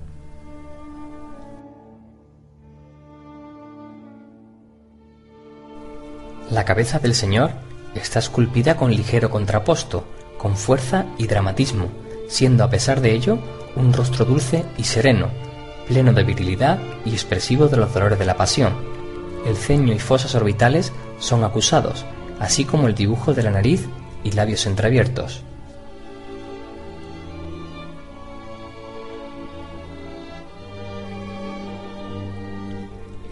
La 6.50 6.64
cabeza 6.64 6.98
del 6.98 7.14
Señor 7.14 7.52
está 7.94 8.18
esculpida 8.18 8.76
con 8.76 8.90
ligero 8.90 9.30
contraposto, 9.30 10.04
con 10.36 10.56
fuerza 10.56 11.06
y 11.16 11.26
dramatismo, 11.26 11.88
siendo 12.28 12.64
a 12.64 12.70
pesar 12.70 13.00
de 13.00 13.12
ello 13.12 13.38
un 13.76 13.92
rostro 13.94 14.26
dulce 14.26 14.64
y 14.76 14.84
sereno, 14.84 15.28
pleno 15.88 16.12
de 16.12 16.22
virilidad 16.22 16.78
y 17.06 17.12
expresivo 17.12 17.68
de 17.68 17.78
los 17.78 17.94
dolores 17.94 18.18
de 18.18 18.26
la 18.26 18.36
pasión. 18.36 18.74
El 19.46 19.56
ceño 19.56 19.94
y 19.94 19.98
fosas 19.98 20.34
orbitales 20.34 20.92
son 21.18 21.44
acusados, 21.44 22.04
así 22.40 22.64
como 22.64 22.88
el 22.88 22.94
dibujo 22.94 23.32
de 23.32 23.42
la 23.42 23.50
nariz 23.50 23.86
y 24.22 24.32
labios 24.32 24.66
entreabiertos. 24.66 25.42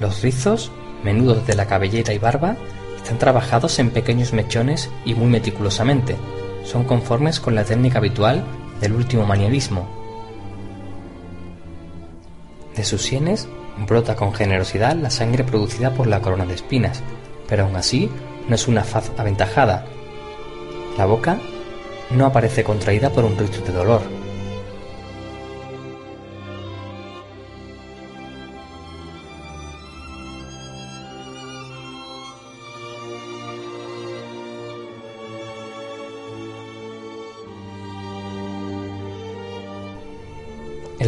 Los 0.00 0.22
rizos, 0.22 0.72
menudos 1.04 1.46
de 1.46 1.54
la 1.54 1.66
cabellera 1.66 2.12
y 2.12 2.18
barba, 2.18 2.56
están 3.02 3.18
trabajados 3.18 3.78
en 3.80 3.90
pequeños 3.90 4.32
mechones 4.32 4.88
y 5.04 5.14
muy 5.14 5.26
meticulosamente. 5.26 6.16
Son 6.64 6.84
conformes 6.84 7.40
con 7.40 7.54
la 7.54 7.64
técnica 7.64 7.98
habitual 7.98 8.44
del 8.80 8.92
último 8.92 9.26
manierismo. 9.26 9.88
De 12.76 12.84
sus 12.84 13.02
sienes 13.02 13.48
brota 13.86 14.14
con 14.14 14.32
generosidad 14.32 14.94
la 14.96 15.10
sangre 15.10 15.44
producida 15.44 15.90
por 15.90 16.06
la 16.06 16.20
corona 16.20 16.46
de 16.46 16.54
espinas, 16.54 17.02
pero 17.48 17.64
aún 17.64 17.76
así 17.76 18.08
no 18.48 18.54
es 18.54 18.68
una 18.68 18.84
faz 18.84 19.10
aventajada. 19.18 19.84
La 20.96 21.06
boca 21.06 21.38
no 22.10 22.26
aparece 22.26 22.62
contraída 22.62 23.10
por 23.10 23.24
un 23.24 23.36
rito 23.36 23.60
de 23.62 23.72
dolor. 23.72 24.21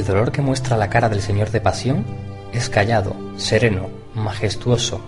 El 0.04 0.08
dolor 0.08 0.32
que 0.32 0.42
muestra 0.42 0.76
la 0.76 0.90
cara 0.90 1.08
del 1.08 1.22
Señor 1.22 1.50
de 1.50 1.62
Pasión 1.62 2.04
es 2.52 2.68
callado, 2.68 3.16
sereno, 3.38 3.88
majestuoso, 4.14 5.00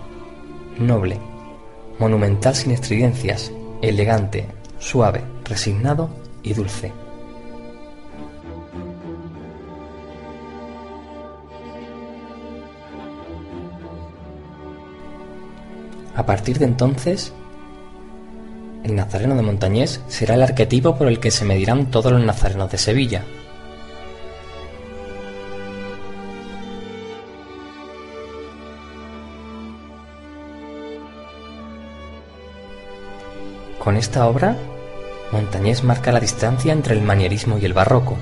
noble, 0.79 1.19
monumental 1.99 2.55
sin 2.55 2.71
estridencias, 2.71 3.51
elegante, 3.83 4.47
suave, 4.79 5.21
resignado 5.43 6.09
y 6.41 6.55
dulce. 6.55 6.91
A 16.15 16.25
partir 16.25 16.57
de 16.57 16.65
entonces, 16.65 17.33
el 18.83 18.95
nazareno 18.95 19.35
de 19.35 19.43
Montañés 19.43 20.01
será 20.07 20.33
el 20.33 20.41
arquetipo 20.41 20.97
por 20.97 21.07
el 21.07 21.19
que 21.19 21.29
se 21.29 21.45
medirán 21.45 21.91
todos 21.91 22.11
los 22.11 22.23
nazarenos 22.23 22.71
de 22.71 22.79
Sevilla. 22.79 23.23
Con 33.87 33.95
esta 33.95 34.27
obra, 34.27 34.57
Montañés 35.31 35.81
marca 35.81 36.11
la 36.11 36.19
distancia 36.19 36.73
entre 36.73 36.93
el 36.93 37.01
manierismo 37.01 37.57
y 37.57 37.63
el 37.63 37.71
barroco. 37.71 38.17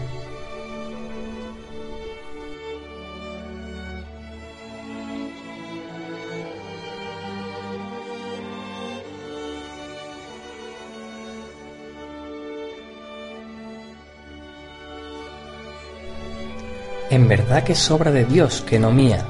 En 17.09 17.27
verdad 17.27 17.63
que 17.63 17.71
es 17.71 17.89
obra 17.89 18.11
de 18.11 18.25
Dios, 18.25 18.61
que 18.61 18.77
no 18.77 18.91
mía. 18.91 19.25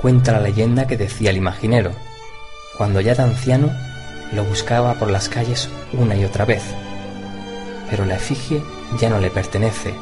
Cuenta 0.00 0.32
la 0.32 0.40
leyenda 0.40 0.86
que 0.86 0.96
decía 0.96 1.28
el 1.28 1.36
imaginero, 1.36 1.90
cuando 2.78 3.02
ya 3.02 3.14
de 3.14 3.22
anciano 3.22 3.83
lo 4.32 4.44
buscaba 4.44 4.94
por 4.94 5.10
las 5.10 5.28
calles 5.28 5.68
una 5.92 6.16
y 6.16 6.24
otra 6.24 6.44
vez. 6.44 6.62
Pero 7.90 8.04
la 8.04 8.16
efigie 8.16 8.62
ya 8.98 9.08
no 9.08 9.20
le 9.20 9.30
pertenece, 9.30 9.94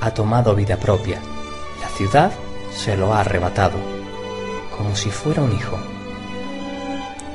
ha 0.00 0.10
tomado 0.12 0.54
vida 0.54 0.76
propia. 0.76 1.20
La 1.80 1.88
ciudad 1.88 2.32
se 2.74 2.96
lo 2.96 3.14
ha 3.14 3.20
arrebatado, 3.20 3.78
como 4.76 4.94
si 4.96 5.10
fuera 5.10 5.42
un 5.42 5.52
hijo. 5.54 5.78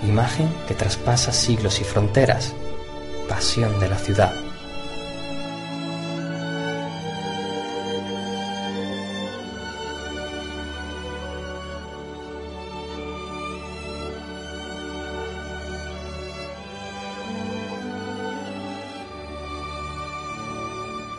Imagen 0.03 0.49
que 0.67 0.73
traspasa 0.73 1.31
siglos 1.31 1.79
y 1.79 1.83
fronteras, 1.83 2.53
pasión 3.27 3.79
de 3.79 3.89
la 3.89 3.97
ciudad. 3.97 4.33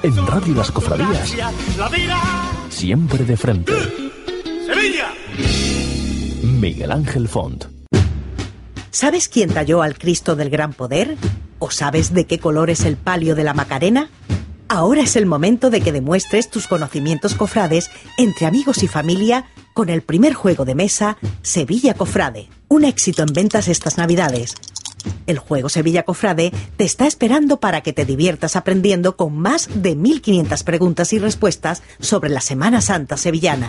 En 0.02 0.26
Radio 0.26 0.54
Las 0.56 0.72
Cofradías, 0.72 1.32
siempre 2.70 3.24
de 3.24 3.36
frente. 3.36 3.72
¡Sevilla! 4.66 5.12
Miguel 6.42 6.90
Ángel 6.90 7.28
Font. 7.28 7.66
¿Sabes 8.90 9.28
quién 9.28 9.50
talló 9.50 9.80
al 9.80 9.96
Cristo 9.96 10.34
del 10.34 10.50
Gran 10.50 10.72
Poder? 10.72 11.16
¿O 11.60 11.70
sabes 11.70 12.12
de 12.12 12.26
qué 12.26 12.40
color 12.40 12.68
es 12.68 12.84
el 12.84 12.96
palio 12.96 13.36
de 13.36 13.44
la 13.44 13.54
Macarena? 13.54 14.10
Ahora 14.66 15.02
es 15.02 15.14
el 15.14 15.26
momento 15.26 15.70
de 15.70 15.80
que 15.80 15.92
demuestres 15.92 16.50
tus 16.50 16.66
conocimientos 16.66 17.36
cofrades 17.36 17.88
entre 18.18 18.46
amigos 18.46 18.82
y 18.82 18.88
familia 18.88 19.46
con 19.72 19.88
el 19.88 20.02
primer 20.02 20.34
juego 20.34 20.64
de 20.64 20.74
mesa 20.74 21.16
Sevilla 21.42 21.94
Cofrade. 21.94 22.48
Un 22.66 22.84
éxito 22.84 23.22
en 23.22 23.32
ventas 23.32 23.68
estas 23.68 23.98
navidades. 23.98 24.54
El 25.26 25.38
juego 25.38 25.68
Sevilla 25.68 26.04
Cofrade 26.04 26.52
te 26.76 26.84
está 26.84 27.06
esperando 27.06 27.60
para 27.60 27.80
que 27.80 27.92
te 27.92 28.04
diviertas 28.04 28.56
aprendiendo 28.56 29.16
con 29.16 29.36
más 29.36 29.68
de 29.74 29.96
1500 29.96 30.62
preguntas 30.62 31.12
y 31.12 31.18
respuestas 31.18 31.82
sobre 32.00 32.30
la 32.30 32.40
Semana 32.40 32.80
Santa 32.80 33.16
sevillana. 33.16 33.68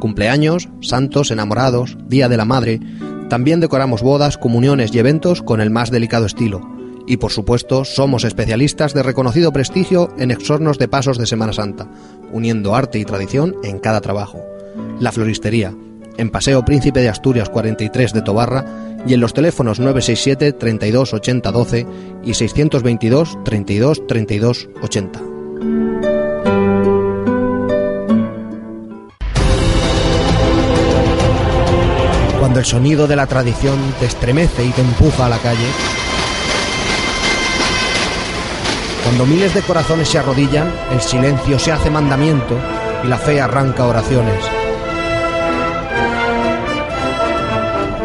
Cumpleaños, 0.00 0.70
santos, 0.80 1.30
enamorados, 1.30 1.98
Día 2.08 2.30
de 2.30 2.38
la 2.38 2.46
Madre. 2.46 2.80
También 3.28 3.60
decoramos 3.60 4.00
bodas, 4.00 4.38
comuniones 4.38 4.94
y 4.94 4.98
eventos 4.98 5.42
con 5.42 5.60
el 5.60 5.68
más 5.68 5.90
delicado 5.90 6.24
estilo. 6.24 6.66
Y 7.06 7.18
por 7.18 7.32
supuesto, 7.32 7.84
somos 7.84 8.24
especialistas 8.24 8.94
de 8.94 9.02
reconocido 9.02 9.52
prestigio 9.52 10.14
en 10.16 10.30
exornos 10.30 10.78
de 10.78 10.88
pasos 10.88 11.18
de 11.18 11.26
Semana 11.26 11.52
Santa, 11.52 11.86
uniendo 12.32 12.74
arte 12.74 12.98
y 12.98 13.04
tradición 13.04 13.56
en 13.62 13.78
cada 13.78 14.00
trabajo. 14.00 14.42
La 15.00 15.12
Floristería, 15.12 15.74
en 16.18 16.30
Paseo 16.30 16.64
Príncipe 16.64 17.00
de 17.00 17.08
Asturias 17.08 17.48
43 17.48 18.12
de 18.12 18.22
Tobarra 18.22 18.64
y 19.06 19.14
en 19.14 19.20
los 19.20 19.32
teléfonos 19.32 19.78
967 19.78 20.52
32 20.52 21.14
80 21.14 21.52
12 21.52 21.86
y 22.24 22.34
622 22.34 23.38
32 23.44 24.06
32 24.06 24.68
80. 24.82 25.20
Cuando 32.38 32.58
el 32.58 32.64
sonido 32.64 33.06
de 33.06 33.16
la 33.16 33.26
tradición 33.26 33.78
te 34.00 34.06
estremece 34.06 34.64
y 34.64 34.70
te 34.70 34.80
empuja 34.80 35.26
a 35.26 35.28
la 35.28 35.38
calle, 35.38 35.66
cuando 39.04 39.24
miles 39.26 39.54
de 39.54 39.62
corazones 39.62 40.08
se 40.08 40.18
arrodillan, 40.18 40.70
el 40.92 41.00
silencio 41.00 41.58
se 41.58 41.72
hace 41.72 41.90
mandamiento 41.90 42.58
y 43.04 43.08
la 43.08 43.18
fe 43.18 43.40
arranca 43.40 43.86
oraciones. 43.86 44.57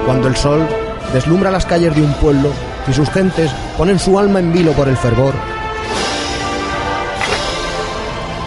Cuando 0.06 0.28
el 0.28 0.36
sol 0.36 0.68
deslumbra 1.14 1.52
las 1.52 1.66
calles 1.66 1.96
de 1.96 2.02
un 2.02 2.14
pueblo 2.14 2.50
y 2.88 2.94
sus 2.94 3.10
gentes 3.10 3.52
ponen 3.78 4.00
su 4.00 4.20
alma 4.20 4.40
en 4.40 4.52
vilo 4.52 4.74
por 4.74 4.88
el 4.88 4.98
fervor. 4.98 5.34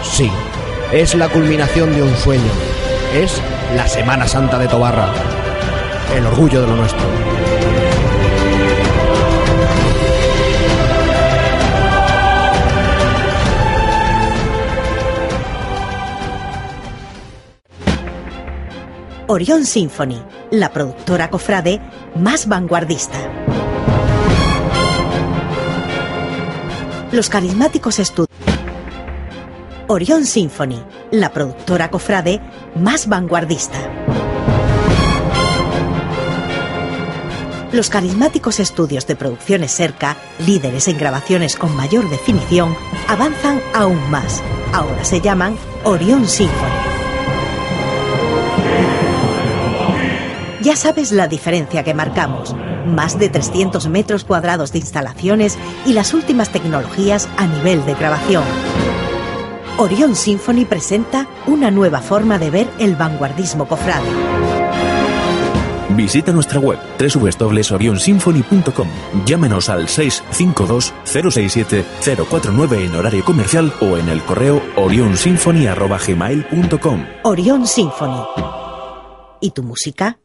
Sí, 0.02 0.30
es 0.92 1.14
la 1.14 1.28
culminación 1.28 1.94
de 1.94 2.02
un 2.02 2.14
sueño. 2.16 2.50
Es 3.14 3.40
la 3.74 3.86
Semana 3.86 4.26
Santa 4.26 4.58
de 4.58 4.68
Tobarra. 4.68 5.08
El 6.14 6.26
orgullo 6.26 6.60
de 6.60 6.66
lo 6.66 6.76
nuestro. 6.76 7.06
Orión 19.28 19.64
Symphony, 19.64 20.22
la 20.60 20.72
productora 20.72 21.30
cofrade 21.30 21.80
más 22.14 22.48
vanguardista. 22.48 23.18
Los 27.12 27.28
carismáticos 27.28 27.98
estudios. 27.98 28.30
Orión 29.88 30.24
Symphony, 30.24 30.82
la 31.10 31.32
productora 31.32 31.90
cofrade 31.90 32.40
más 32.74 33.06
vanguardista. 33.08 33.78
Los 37.72 37.90
carismáticos 37.90 38.58
estudios 38.58 39.06
de 39.06 39.16
producciones 39.16 39.70
cerca, 39.70 40.16
líderes 40.38 40.88
en 40.88 40.98
grabaciones 40.98 41.56
con 41.56 41.76
mayor 41.76 42.08
definición, 42.08 42.74
avanzan 43.06 43.60
aún 43.74 44.10
más. 44.10 44.42
Ahora 44.72 45.04
se 45.04 45.20
llaman 45.20 45.56
Orión 45.84 46.26
Symphony. 46.26 47.05
Ya 50.66 50.74
sabes 50.74 51.12
la 51.12 51.28
diferencia 51.28 51.84
que 51.84 51.94
marcamos. 51.94 52.52
Más 52.86 53.20
de 53.20 53.28
300 53.28 53.86
metros 53.86 54.24
cuadrados 54.24 54.72
de 54.72 54.80
instalaciones 54.80 55.56
y 55.86 55.92
las 55.92 56.12
últimas 56.12 56.50
tecnologías 56.50 57.28
a 57.36 57.46
nivel 57.46 57.86
de 57.86 57.94
grabación. 57.94 58.42
Orion 59.78 60.16
Symphony 60.16 60.64
presenta 60.64 61.28
una 61.46 61.70
nueva 61.70 62.00
forma 62.00 62.40
de 62.40 62.50
ver 62.50 62.68
el 62.80 62.96
vanguardismo 62.96 63.68
cofrade. 63.68 64.08
Visita 65.90 66.32
nuestra 66.32 66.58
web 66.58 66.80
www.orionsymphony.com. 66.98 68.88
Llámenos 69.24 69.68
al 69.68 69.86
652-067-049 69.86 72.86
en 72.86 72.96
horario 72.96 73.24
comercial 73.24 73.72
o 73.80 73.96
en 73.96 74.08
el 74.08 74.20
correo 74.24 74.60
orionsymphony.gmail.com. 74.74 77.06
Orion 77.22 77.68
Symphony. 77.68 78.24
¿Y 79.40 79.52
tu 79.52 79.62
música? 79.62 80.18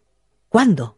¿Cuándo? 0.51 0.97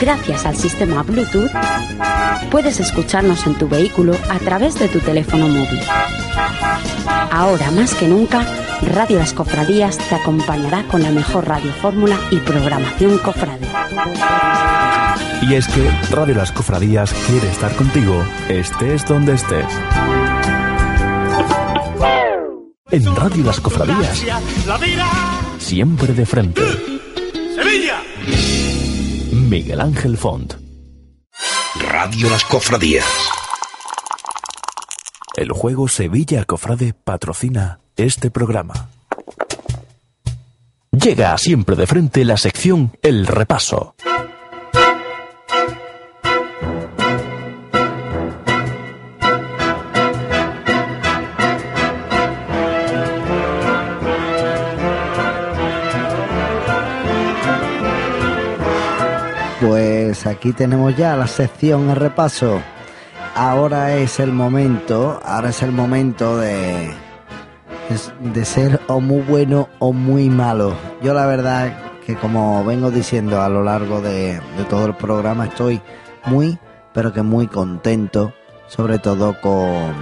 Gracias 0.00 0.46
al 0.46 0.56
sistema 0.56 1.02
Bluetooth, 1.02 1.50
puedes 2.50 2.80
escucharnos 2.80 3.46
en 3.46 3.58
tu 3.58 3.68
vehículo 3.68 4.14
a 4.30 4.38
través 4.38 4.78
de 4.78 4.88
tu 4.88 5.00
teléfono 5.00 5.48
móvil. 5.48 5.82
Ahora 7.30 7.70
más 7.72 7.94
que 7.94 8.08
nunca, 8.08 8.42
Radio 8.80 9.18
Las 9.18 9.34
Cofradías 9.34 9.98
te 9.98 10.14
acompañará 10.14 10.84
con 10.84 11.02
la 11.02 11.10
mejor 11.10 11.46
radiofórmula 11.46 12.18
y 12.30 12.38
programación 12.38 13.18
cofrade. 13.18 13.66
Y 15.42 15.52
es 15.52 15.68
que 15.68 15.90
Radio 16.10 16.36
Las 16.36 16.52
Cofradías 16.52 17.12
quiere 17.26 17.50
estar 17.50 17.76
contigo, 17.76 18.24
estés 18.48 19.04
donde 19.04 19.34
estés. 19.34 19.66
En 22.92 23.14
Radio 23.14 23.44
Las 23.44 23.60
Cofradías, 23.60 24.24
siempre 25.58 26.12
de 26.12 26.26
frente. 26.26 26.62
¡Sevilla! 27.54 28.02
Miguel 29.32 29.80
Ángel 29.80 30.16
Font. 30.16 30.54
Radio 31.88 32.28
Las 32.30 32.44
Cofradías. 32.44 33.06
El 35.36 35.52
juego 35.52 35.86
Sevilla 35.86 36.44
Cofrade 36.44 36.92
patrocina 36.92 37.78
este 37.96 38.32
programa. 38.32 38.88
Llega 40.90 41.38
siempre 41.38 41.76
de 41.76 41.86
frente 41.86 42.24
la 42.24 42.36
sección 42.36 42.92
El 43.02 43.28
Repaso. 43.28 43.94
Aquí 60.40 60.54
tenemos 60.54 60.96
ya 60.96 61.16
la 61.16 61.26
sección 61.26 61.90
el 61.90 61.96
repaso. 61.96 62.62
Ahora 63.34 63.94
es 63.96 64.20
el 64.20 64.32
momento, 64.32 65.20
ahora 65.22 65.50
es 65.50 65.62
el 65.62 65.70
momento 65.70 66.38
de 66.38 66.94
de 68.20 68.44
ser 68.46 68.80
o 68.86 69.00
muy 69.00 69.20
bueno 69.20 69.68
o 69.80 69.92
muy 69.92 70.30
malo. 70.30 70.74
Yo 71.02 71.12
la 71.12 71.26
verdad 71.26 71.76
que 72.06 72.16
como 72.16 72.64
vengo 72.64 72.90
diciendo 72.90 73.42
a 73.42 73.50
lo 73.50 73.62
largo 73.62 74.00
de, 74.00 74.40
de 74.56 74.64
todo 74.70 74.86
el 74.86 74.94
programa 74.94 75.44
estoy 75.44 75.82
muy 76.24 76.58
pero 76.94 77.12
que 77.12 77.20
muy 77.20 77.46
contento, 77.46 78.32
sobre 78.66 78.98
todo 78.98 79.38
con, 79.42 79.92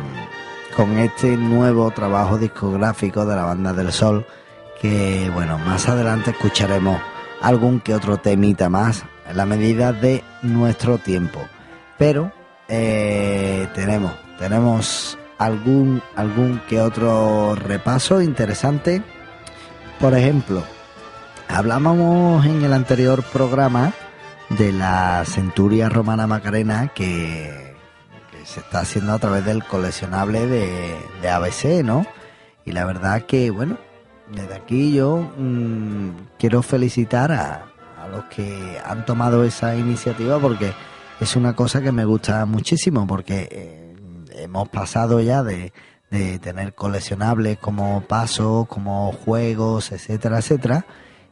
con 0.76 0.98
este 0.98 1.36
nuevo 1.36 1.90
trabajo 1.90 2.38
discográfico 2.38 3.26
de 3.26 3.34
la 3.34 3.42
banda 3.42 3.72
del 3.72 3.90
Sol, 3.90 4.24
que 4.80 5.32
bueno, 5.34 5.58
más 5.58 5.88
adelante 5.88 6.30
escucharemos 6.30 7.00
algún 7.42 7.80
que 7.80 7.92
otro 7.92 8.18
temita 8.18 8.68
más 8.68 9.04
en 9.28 9.36
la 9.36 9.46
medida 9.46 9.92
de 9.92 10.24
nuestro 10.42 10.98
tiempo. 10.98 11.40
Pero 11.98 12.32
eh, 12.68 13.68
tenemos, 13.74 14.12
tenemos 14.38 15.18
algún, 15.38 16.02
algún 16.16 16.60
que 16.68 16.80
otro 16.80 17.54
repaso 17.54 18.20
interesante. 18.20 19.02
Por 20.00 20.14
ejemplo, 20.14 20.62
hablábamos 21.48 22.44
en 22.46 22.64
el 22.64 22.72
anterior 22.72 23.22
programa 23.22 23.92
de 24.50 24.72
la 24.72 25.24
Centuria 25.26 25.88
Romana 25.88 26.26
Macarena 26.26 26.88
que, 26.94 27.68
se 28.44 28.60
está 28.60 28.80
haciendo 28.80 29.12
a 29.12 29.18
través 29.18 29.44
del 29.44 29.62
coleccionable 29.62 30.46
de, 30.46 30.96
de 31.20 31.28
ABC, 31.28 31.84
¿no? 31.84 32.06
Y 32.64 32.72
la 32.72 32.86
verdad 32.86 33.22
que, 33.22 33.50
bueno, 33.50 33.76
desde 34.32 34.54
aquí 34.54 34.94
yo 34.94 35.30
mmm, 35.36 36.10
quiero 36.38 36.62
felicitar 36.62 37.32
a, 37.32 37.67
los 38.10 38.24
que 38.24 38.78
han 38.84 39.04
tomado 39.04 39.44
esa 39.44 39.76
iniciativa 39.76 40.38
porque 40.38 40.72
es 41.20 41.36
una 41.36 41.54
cosa 41.54 41.80
que 41.80 41.92
me 41.92 42.04
gusta 42.04 42.44
muchísimo 42.46 43.06
porque 43.06 43.48
eh, 43.50 43.96
hemos 44.42 44.68
pasado 44.68 45.20
ya 45.20 45.42
de, 45.42 45.72
de, 46.10 46.38
tener 46.38 46.74
coleccionables 46.74 47.58
como 47.58 48.02
pasos, 48.02 48.66
como 48.68 49.12
juegos, 49.12 49.92
etcétera, 49.92 50.38
etcétera. 50.38 50.86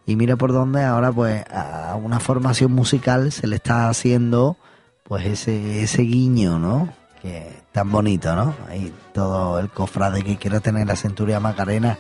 Y 0.07 0.17
mira 0.17 0.37
por 0.37 0.53
dónde 0.53 0.85
ahora 0.85 1.13
pues 1.13 1.45
a 1.51 1.97
una 1.97 2.21
formación 2.21 2.73
musical 2.73 3.33
se 3.33 3.47
le 3.47 3.57
está 3.57 3.89
haciendo 3.89 4.57
pues 5.03 5.27
ese, 5.27 5.83
ese 5.83 6.03
guiño, 6.03 6.59
¿no? 6.59 6.93
Que 7.23 7.63
tan 7.73 7.91
bonito, 7.91 8.35
¿no? 8.35 8.55
Ahí 8.69 8.93
todo 9.13 9.59
el 9.59 9.69
cofrade 9.69 10.23
que 10.23 10.37
quiere 10.37 10.61
tener 10.61 10.87
la 10.87 10.97
Centuria 10.97 11.41
Macarena 11.41 11.99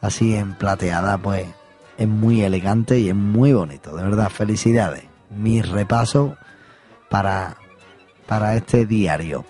así 0.00 0.34
en 0.34 0.54
plateada, 0.54 1.18
pues 1.18 1.46
es 2.00 2.08
muy 2.08 2.40
elegante 2.40 2.98
y 2.98 3.10
es 3.10 3.14
muy 3.14 3.52
bonito, 3.52 3.94
de 3.94 4.02
verdad, 4.02 4.30
felicidades. 4.30 5.04
Mi 5.28 5.60
repaso 5.60 6.34
para, 7.10 7.58
para 8.26 8.56
este 8.56 8.86
diario. 8.86 9.44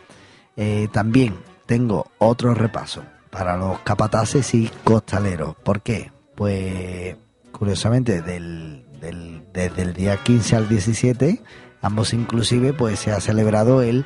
Eh, 0.57 0.89
también 0.93 1.37
tengo 1.67 2.11
otro 2.19 2.53
repaso 2.53 3.05
para 3.31 3.57
los 3.57 3.79
capataces 3.81 4.53
y 4.55 4.69
costaleros. 4.83 5.55
¿Por 5.63 5.81
qué? 5.81 6.11
Pues 6.35 7.17
curiosamente 7.53 8.21
del, 8.21 8.85
del, 9.01 9.45
desde 9.53 9.83
el 9.83 9.93
día 9.93 10.17
15 10.17 10.57
al 10.57 10.69
17, 10.69 11.41
ambos 11.83 12.13
inclusive, 12.13 12.73
pues 12.73 12.99
se 12.99 13.13
ha 13.13 13.21
celebrado 13.21 13.81
el 13.81 14.05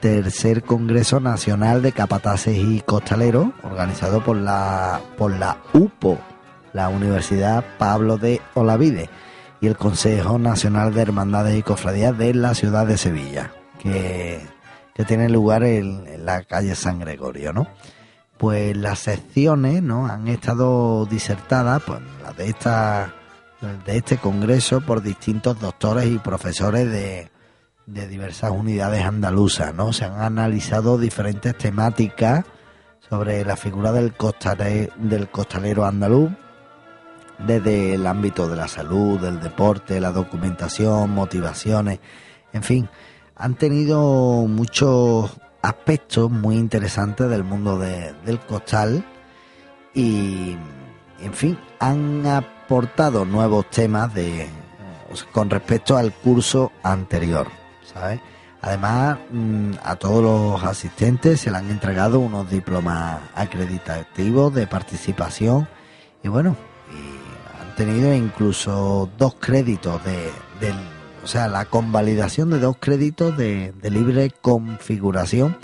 tercer 0.00 0.64
Congreso 0.64 1.18
Nacional 1.18 1.80
de 1.80 1.92
Capataces 1.92 2.58
y 2.58 2.82
Costaleros, 2.82 3.48
organizado 3.62 4.22
por 4.22 4.36
la, 4.36 5.00
por 5.16 5.32
la 5.32 5.62
UPO, 5.72 6.18
la 6.76 6.90
Universidad 6.90 7.64
Pablo 7.78 8.18
de 8.18 8.42
Olavide, 8.52 9.08
y 9.62 9.66
el 9.66 9.78
Consejo 9.78 10.38
Nacional 10.38 10.92
de 10.92 11.00
Hermandades 11.00 11.58
y 11.58 11.62
Cofradías 11.62 12.16
de 12.18 12.34
la 12.34 12.54
ciudad 12.54 12.86
de 12.86 12.98
Sevilla, 12.98 13.50
que, 13.78 14.46
que 14.94 15.04
tiene 15.06 15.30
lugar 15.30 15.64
en, 15.64 16.26
la 16.26 16.42
calle 16.42 16.74
San 16.74 16.98
Gregorio, 16.98 17.54
¿no? 17.54 17.66
Pues 18.36 18.76
las 18.76 18.98
secciones, 18.98 19.82
¿no? 19.82 20.06
Han 20.06 20.28
estado 20.28 21.06
disertadas, 21.06 21.82
pues 21.82 22.00
las 22.22 22.36
de 22.36 22.48
esta 22.50 23.14
de 23.86 23.96
este 23.96 24.18
congreso 24.18 24.82
por 24.82 25.02
distintos 25.02 25.58
doctores 25.58 26.04
y 26.06 26.18
profesores 26.18 26.90
de, 26.90 27.30
de 27.86 28.06
diversas 28.06 28.50
unidades 28.50 29.02
andaluzas, 29.02 29.74
¿no? 29.74 29.94
Se 29.94 30.04
han 30.04 30.20
analizado 30.20 30.98
diferentes 30.98 31.56
temáticas 31.56 32.44
sobre 33.08 33.46
la 33.46 33.56
figura 33.56 33.92
del 33.92 34.12
del 34.98 35.28
costalero 35.30 35.86
andaluz, 35.86 36.32
desde 37.38 37.94
el 37.94 38.06
ámbito 38.06 38.48
de 38.48 38.56
la 38.56 38.68
salud, 38.68 39.20
del 39.20 39.40
deporte, 39.40 40.00
la 40.00 40.12
documentación, 40.12 41.10
motivaciones, 41.10 42.00
en 42.52 42.62
fin, 42.62 42.88
han 43.34 43.54
tenido 43.54 44.46
muchos 44.48 45.30
aspectos 45.62 46.30
muy 46.30 46.56
interesantes 46.56 47.28
del 47.28 47.44
mundo 47.44 47.78
de, 47.78 48.14
del 48.24 48.40
costal 48.40 49.04
y, 49.94 50.56
en 51.20 51.32
fin, 51.32 51.58
han 51.78 52.26
aportado 52.26 53.24
nuevos 53.24 53.68
temas 53.70 54.14
de, 54.14 54.48
con 55.32 55.50
respecto 55.50 55.96
al 55.96 56.12
curso 56.12 56.72
anterior. 56.82 57.48
¿sabes? 57.92 58.20
Además, 58.62 59.18
mm, 59.30 59.72
a 59.82 59.96
todos 59.96 60.22
los 60.22 60.64
asistentes 60.64 61.40
se 61.40 61.50
le 61.50 61.58
han 61.58 61.70
entregado 61.70 62.18
unos 62.18 62.50
diplomas 62.50 63.20
acreditativos 63.34 64.54
de 64.54 64.66
participación 64.66 65.68
y 66.22 66.28
bueno, 66.28 66.56
y 67.78 67.82
han 67.82 67.88
tenido 67.88 68.14
incluso 68.14 69.08
dos 69.18 69.36
créditos 69.38 70.02
de, 70.04 70.30
de, 70.60 70.72
o 71.22 71.26
sea, 71.26 71.48
la 71.48 71.64
convalidación 71.64 72.50
de 72.50 72.58
dos 72.58 72.76
créditos 72.78 73.36
de, 73.36 73.72
de 73.72 73.90
libre 73.90 74.30
configuración 74.40 75.56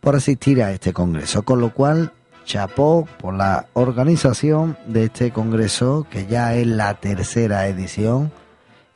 por 0.00 0.16
asistir 0.16 0.62
a 0.62 0.72
este 0.72 0.92
congreso, 0.92 1.42
con 1.42 1.60
lo 1.60 1.72
cual 1.72 2.12
chapó 2.44 3.06
por 3.18 3.34
la 3.34 3.66
organización 3.72 4.76
de 4.86 5.04
este 5.04 5.30
congreso 5.30 6.06
que 6.10 6.26
ya 6.26 6.54
es 6.54 6.66
la 6.66 6.94
tercera 6.94 7.68
edición 7.68 8.32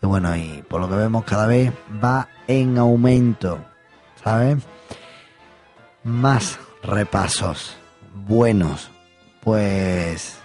y 0.02 0.06
bueno, 0.06 0.36
y 0.36 0.62
por 0.68 0.80
lo 0.80 0.88
que 0.88 0.96
vemos 0.96 1.24
cada 1.24 1.46
vez 1.46 1.72
va 2.02 2.28
en 2.46 2.76
aumento, 2.76 3.64
¿sabes? 4.22 4.58
Más 6.04 6.58
repasos 6.82 7.76
buenos, 8.14 8.90
pues 9.42 10.36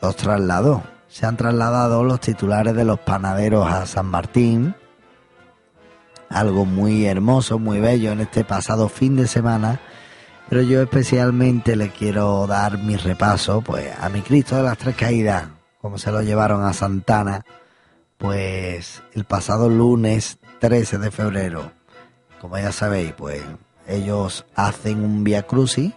los 0.00 0.16
trasladó. 0.16 0.82
Se 1.18 1.26
han 1.26 1.36
trasladado 1.36 2.04
los 2.04 2.20
titulares 2.20 2.76
de 2.76 2.84
los 2.84 3.00
panaderos 3.00 3.66
a 3.66 3.86
San 3.86 4.06
Martín, 4.06 4.76
algo 6.28 6.64
muy 6.64 7.06
hermoso, 7.06 7.58
muy 7.58 7.80
bello 7.80 8.12
en 8.12 8.20
este 8.20 8.44
pasado 8.44 8.88
fin 8.88 9.16
de 9.16 9.26
semana, 9.26 9.80
Pero 10.48 10.62
yo 10.62 10.80
especialmente 10.80 11.74
le 11.74 11.90
quiero 11.90 12.46
dar 12.46 12.78
mi 12.78 12.94
repaso 12.94 13.62
pues 13.62 13.92
a 14.00 14.08
mi 14.10 14.20
Cristo 14.20 14.58
de 14.58 14.62
las 14.62 14.78
Tres 14.78 14.94
Caídas, 14.94 15.48
como 15.80 15.98
se 15.98 16.12
lo 16.12 16.22
llevaron 16.22 16.64
a 16.64 16.72
Santana, 16.72 17.44
pues 18.16 19.02
el 19.12 19.24
pasado 19.24 19.68
lunes 19.68 20.38
13 20.60 20.98
de 20.98 21.10
febrero, 21.10 21.72
como 22.40 22.58
ya 22.58 22.70
sabéis, 22.70 23.12
pues 23.14 23.42
ellos 23.88 24.46
hacen 24.54 25.02
un 25.02 25.24
Via 25.24 25.42
Crucis 25.42 25.94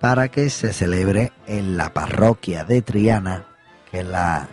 para 0.00 0.28
que 0.28 0.50
se 0.50 0.74
celebre 0.74 1.32
en 1.46 1.78
la 1.78 1.94
parroquia 1.94 2.64
de 2.64 2.82
Triana, 2.82 3.46
que 3.90 4.00
es 4.00 4.06
la 4.06 4.48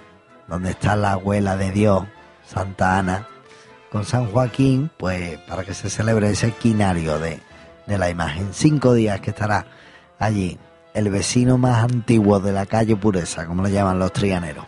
donde 0.47 0.71
está 0.71 0.95
la 0.95 1.13
abuela 1.13 1.57
de 1.57 1.71
Dios, 1.71 2.03
Santa 2.45 2.99
Ana, 2.99 3.27
con 3.91 4.05
San 4.05 4.27
Joaquín, 4.27 4.91
pues 4.97 5.39
para 5.39 5.63
que 5.63 5.73
se 5.73 5.89
celebre 5.89 6.29
ese 6.29 6.51
quinario 6.51 7.17
de, 7.19 7.39
de 7.87 7.97
la 7.97 8.09
imagen. 8.09 8.49
Cinco 8.53 8.93
días 8.93 9.21
que 9.21 9.31
estará 9.31 9.65
allí 10.19 10.59
el 10.93 11.09
vecino 11.09 11.57
más 11.57 11.83
antiguo 11.83 12.39
de 12.39 12.53
la 12.53 12.65
calle 12.65 12.95
Pureza, 12.95 13.45
como 13.45 13.63
le 13.63 13.71
llaman 13.71 13.99
los 13.99 14.13
trianeros. 14.13 14.65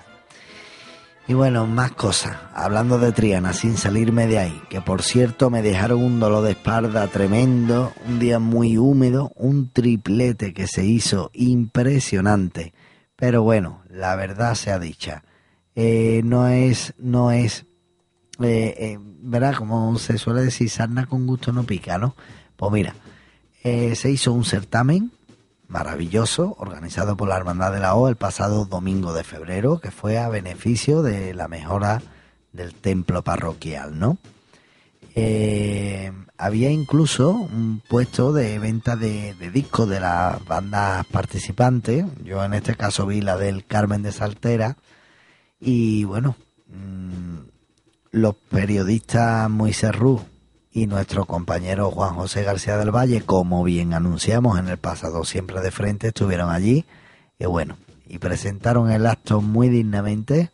Y 1.30 1.34
bueno, 1.34 1.68
más 1.68 1.92
cosas. 1.92 2.38
Hablando 2.54 3.00
de 3.00 3.12
Triana, 3.12 3.52
sin 3.52 3.76
salirme 3.76 4.28
de 4.28 4.40
ahí, 4.40 4.62
que 4.70 4.80
por 4.80 5.04
cierto 5.04 5.50
me 5.50 5.62
dejaron 5.62 6.02
un 6.02 6.22
dolor 6.22 6.44
de 6.44 6.52
espalda 6.52 7.06
tremendo, 7.08 7.92
un 8.08 8.20
día 8.20 8.40
muy 8.40 8.78
húmedo, 8.78 9.34
un 9.36 9.70
triplete 9.72 10.54
que 10.54 10.68
se 10.68 10.86
hizo 10.86 11.30
impresionante. 11.34 12.74
Pero 13.18 13.42
bueno, 13.42 13.82
la 13.90 14.16
verdad 14.16 14.56
sea 14.56 14.80
dicha. 14.80 15.24
Eh, 15.76 16.22
no 16.24 16.48
es, 16.48 16.94
no 16.98 17.32
es, 17.32 17.66
eh, 18.40 18.76
eh, 18.78 18.98
¿verdad? 19.02 19.56
Como 19.56 19.98
se 19.98 20.18
suele 20.18 20.42
decir, 20.42 20.70
sarna 20.70 21.08
con 21.08 21.28
gusto 21.28 21.52
no 21.52 21.64
pica, 21.64 21.98
¿no? 21.98 22.16
Pues 22.56 22.72
mira, 22.72 22.96
se 23.64 24.10
hizo 24.10 24.32
un 24.32 24.46
certamen 24.46 25.12
maravilloso 25.68 26.56
organizado 26.58 27.18
por 27.18 27.28
la 27.28 27.36
Hermandad 27.36 27.74
de 27.74 27.80
la 27.80 27.96
O 27.96 28.08
el 28.08 28.16
pasado 28.16 28.66
domingo 28.66 29.14
de 29.14 29.26
febrero, 29.26 29.80
que 29.80 29.92
fue 29.92 30.18
a 30.18 30.30
beneficio 30.30 31.02
de 31.02 31.34
la 31.34 31.48
mejora 31.48 32.02
del 32.54 32.74
templo 32.74 33.24
parroquial, 33.24 34.00
¿no? 34.00 34.18
Eh, 35.20 36.12
había 36.38 36.70
incluso 36.70 37.32
un 37.32 37.82
puesto 37.90 38.34
de 38.34 38.60
venta 38.60 38.96
de, 38.96 39.34
discos 39.52 39.90
de 39.90 40.00
las 40.00 40.46
bandas 40.46 41.08
participantes. 41.08 42.06
Yo 42.24 42.44
en 42.44 42.54
este 42.54 42.76
caso 42.76 43.08
vi 43.08 43.22
la 43.22 43.36
del 43.36 43.66
Carmen 43.66 44.04
de 44.04 44.12
Saltera. 44.12 44.78
Y 45.60 46.04
bueno, 46.04 46.36
mm, 46.68 47.38
los 48.12 48.36
periodistas 48.36 49.50
Moisés 49.50 49.96
Ruz 49.96 50.22
y 50.72 50.86
nuestro 50.86 51.26
compañero 51.26 51.90
Juan 51.90 52.14
José 52.14 52.44
García 52.44 52.78
del 52.78 52.96
Valle, 52.96 53.22
como 53.22 53.64
bien 53.64 53.96
anunciamos 53.96 54.60
en 54.60 54.68
el 54.68 54.78
pasado 54.78 55.26
siempre 55.26 55.62
de 55.62 55.72
frente, 55.72 56.10
estuvieron 56.10 56.52
allí 56.52 56.86
y 57.40 57.46
bueno, 57.48 57.78
y 58.06 58.20
presentaron 58.20 58.92
el 58.92 59.08
acto 59.08 59.42
muy 59.42 59.70
dignamente 59.70 60.52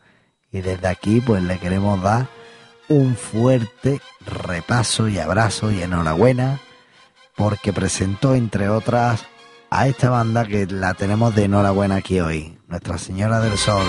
y 0.54 0.62
desde 0.62 0.88
aquí 0.88 1.20
pues 1.20 1.44
le 1.44 1.60
queremos 1.60 2.02
dar 2.02 2.30
un 2.90 3.16
fuerte 3.16 4.02
repaso 4.26 5.08
y 5.08 5.20
abrazo 5.20 5.72
y 5.72 5.82
enhorabuena 5.82 6.60
porque 7.36 7.74
presentó 7.74 8.36
entre 8.36 8.70
otras 8.70 9.26
a 9.70 9.88
esta 9.88 10.10
banda 10.10 10.46
que 10.46 10.68
la 10.68 10.94
tenemos 10.94 11.34
de 11.34 11.46
enhorabuena 11.46 11.96
aquí 11.96 12.20
hoy, 12.20 12.58
Nuestra 12.68 12.98
Señora 12.98 13.40
del 13.40 13.58
Sol. 13.58 13.84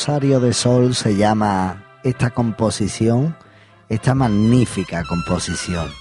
Rosario 0.00 0.40
de 0.40 0.54
Sol 0.54 0.94
se 0.94 1.14
llama 1.14 1.84
esta 2.02 2.30
composición, 2.30 3.36
esta 3.90 4.14
magnífica 4.14 5.04
composición. 5.04 5.92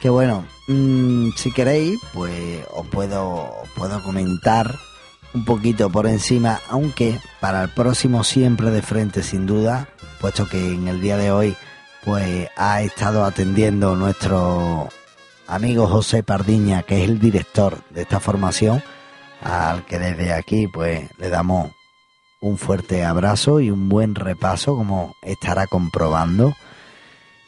Que 0.00 0.08
bueno, 0.08 0.46
mm, 0.68 1.32
si 1.36 1.52
queréis, 1.52 2.00
pues 2.14 2.64
os 2.74 2.86
puedo, 2.86 3.52
puedo 3.76 4.02
comentar 4.02 4.74
un 5.34 5.44
poquito 5.44 5.90
por 5.90 6.06
encima, 6.06 6.60
aunque 6.70 7.20
para 7.40 7.64
el 7.64 7.68
próximo 7.68 8.24
siempre 8.24 8.70
de 8.70 8.80
frente 8.80 9.22
sin 9.22 9.44
duda, 9.44 9.86
puesto 10.18 10.48
que 10.48 10.72
en 10.72 10.88
el 10.88 11.02
día 11.02 11.18
de 11.18 11.30
hoy 11.30 11.54
pues 12.06 12.48
ha 12.56 12.80
estado 12.80 13.26
atendiendo 13.26 13.96
nuestro 13.96 14.88
amigo 15.46 15.86
José 15.88 16.22
Pardiña, 16.22 16.84
que 16.84 17.04
es 17.04 17.10
el 17.10 17.18
director 17.18 17.84
de 17.90 18.00
esta 18.00 18.18
formación, 18.18 18.82
al 19.42 19.84
que 19.84 19.98
desde 19.98 20.32
aquí 20.32 20.68
pues 20.68 21.06
le 21.18 21.28
damos 21.28 21.70
un 22.44 22.58
fuerte 22.58 23.04
abrazo 23.04 23.58
y 23.60 23.70
un 23.70 23.88
buen 23.88 24.14
repaso, 24.14 24.76
como 24.76 25.16
estará 25.22 25.66
comprobando. 25.66 26.54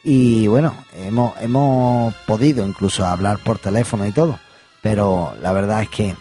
Y 0.03 0.47
bueno, 0.47 0.73
hemos, 0.95 1.39
hemos 1.39 2.15
podido 2.25 2.65
incluso 2.65 3.05
hablar 3.05 3.37
por 3.43 3.59
teléfono 3.59 4.07
y 4.07 4.11
todo, 4.11 4.39
pero 4.81 5.35
la 5.39 5.51
verdad 5.51 5.83
es 5.83 5.89
que 5.89 6.15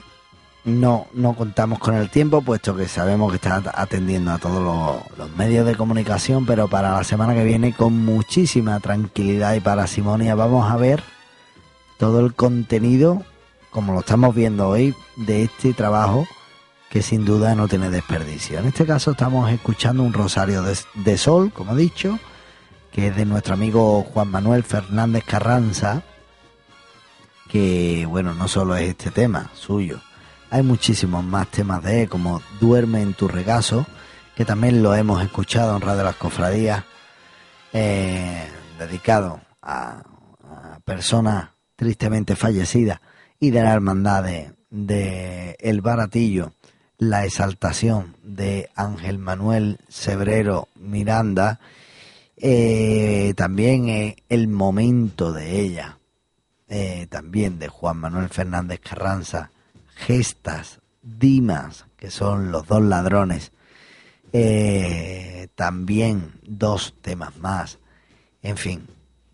no, 0.65 1.07
no 1.15 1.35
contamos 1.35 1.79
con 1.79 1.95
el 1.95 2.11
tiempo, 2.11 2.43
puesto 2.43 2.77
que 2.77 2.87
sabemos 2.87 3.31
que 3.31 3.37
está 3.37 3.63
atendiendo 3.75 4.33
a 4.33 4.39
todos 4.39 4.63
los, 4.63 5.19
los, 5.19 5.37
medios 5.37 5.65
de 5.65 5.75
comunicación, 5.75 6.45
pero 6.45 6.69
para 6.69 6.93
la 6.93 7.05
semana 7.05 7.35
que 7.35 7.45
viene, 7.45 7.73
con 7.73 8.05
muchísima 8.05 8.79
tranquilidad 8.81 9.55
y 9.55 9.61
parasimonia, 9.61 10.35
vamos 10.35 10.71
a 10.71 10.77
ver 10.77 11.03
todo 11.97 12.21
el 12.21 12.35
contenido, 12.35 13.23
como 13.71 13.95
lo 13.95 14.01
estamos 14.01 14.35
viendo 14.35 14.69
hoy, 14.69 14.95
de 15.17 15.45
este 15.45 15.73
trabajo 15.73 16.27
que 16.91 17.03
sin 17.03 17.25
duda 17.25 17.55
no 17.55 17.69
tiene 17.69 17.91
desperdicio. 17.91 18.59
En 18.59 18.67
este 18.67 18.87
caso 18.87 19.13
estamos 19.13 19.51
escuchando 19.51 20.03
un 20.03 20.13
rosario 20.13 20.63
de, 20.63 21.19
sol, 21.19 21.53
como 21.53 21.73
he 21.73 21.81
dicho, 21.81 22.19
que 22.93 23.09
es 23.09 23.17
de 23.17 23.25
nuestro 23.25 23.55
amigo 23.55 24.03
Juan 24.03 24.29
Manuel 24.31 24.63
Fernández 24.63 25.25
Carranza, 25.25 26.03
que 27.49 28.07
bueno, 28.09 28.35
no 28.35 28.49
solo 28.49 28.77
es 28.77 28.89
este 28.89 29.11
tema 29.11 29.51
suyo, 29.55 30.01
hay 30.51 30.63
muchísimos 30.63 31.25
más 31.25 31.49
temas 31.49 31.83
de 31.83 32.09
como 32.09 32.41
Duerme 32.61 33.03
en 33.03 33.15
tu 33.15 33.29
regazo, 33.29 33.87
que 34.37 34.45
también 34.45 34.83
lo 34.83 34.95
hemos 34.95 35.23
escuchado 35.23 35.75
en 35.75 35.83
Radio 35.83 36.05
Las 36.05 36.17
Cofradías, 36.17 36.85
eh, 37.73 38.49
dedicado 38.79 39.41
a, 39.63 40.03
personas 40.85 41.51
tristemente 41.75 42.37
fallecidas 42.37 43.01
y 43.41 43.51
de 43.51 43.61
la 43.61 43.73
hermandad 43.73 44.25
de 44.71 45.57
El 45.59 45.81
Baratillo 45.81 46.53
la 46.99 47.25
exaltación 47.25 48.17
de 48.23 48.71
Ángel 48.75 49.19
Manuel 49.19 49.79
Sebrero 49.89 50.69
Miranda, 50.77 51.61
eh, 52.37 53.35
también 53.37 53.89
eh, 53.89 54.17
el 54.29 54.49
momento 54.49 55.33
de 55.33 55.61
ella, 55.61 55.99
eh, 56.69 57.07
también 57.09 57.59
de 57.59 57.69
Juan 57.69 57.99
Manuel 57.99 58.29
Fernández 58.29 58.81
Carranza, 58.81 59.51
Gestas, 59.95 60.81
Dimas, 61.03 61.87
que 61.97 62.11
son 62.11 62.51
los 62.51 62.67
dos 62.67 62.83
ladrones, 62.83 63.53
también 65.55 66.33
dos 66.43 66.95
temas 67.01 67.39
más, 67.39 67.79
en 68.43 68.59
fin. 68.59 68.87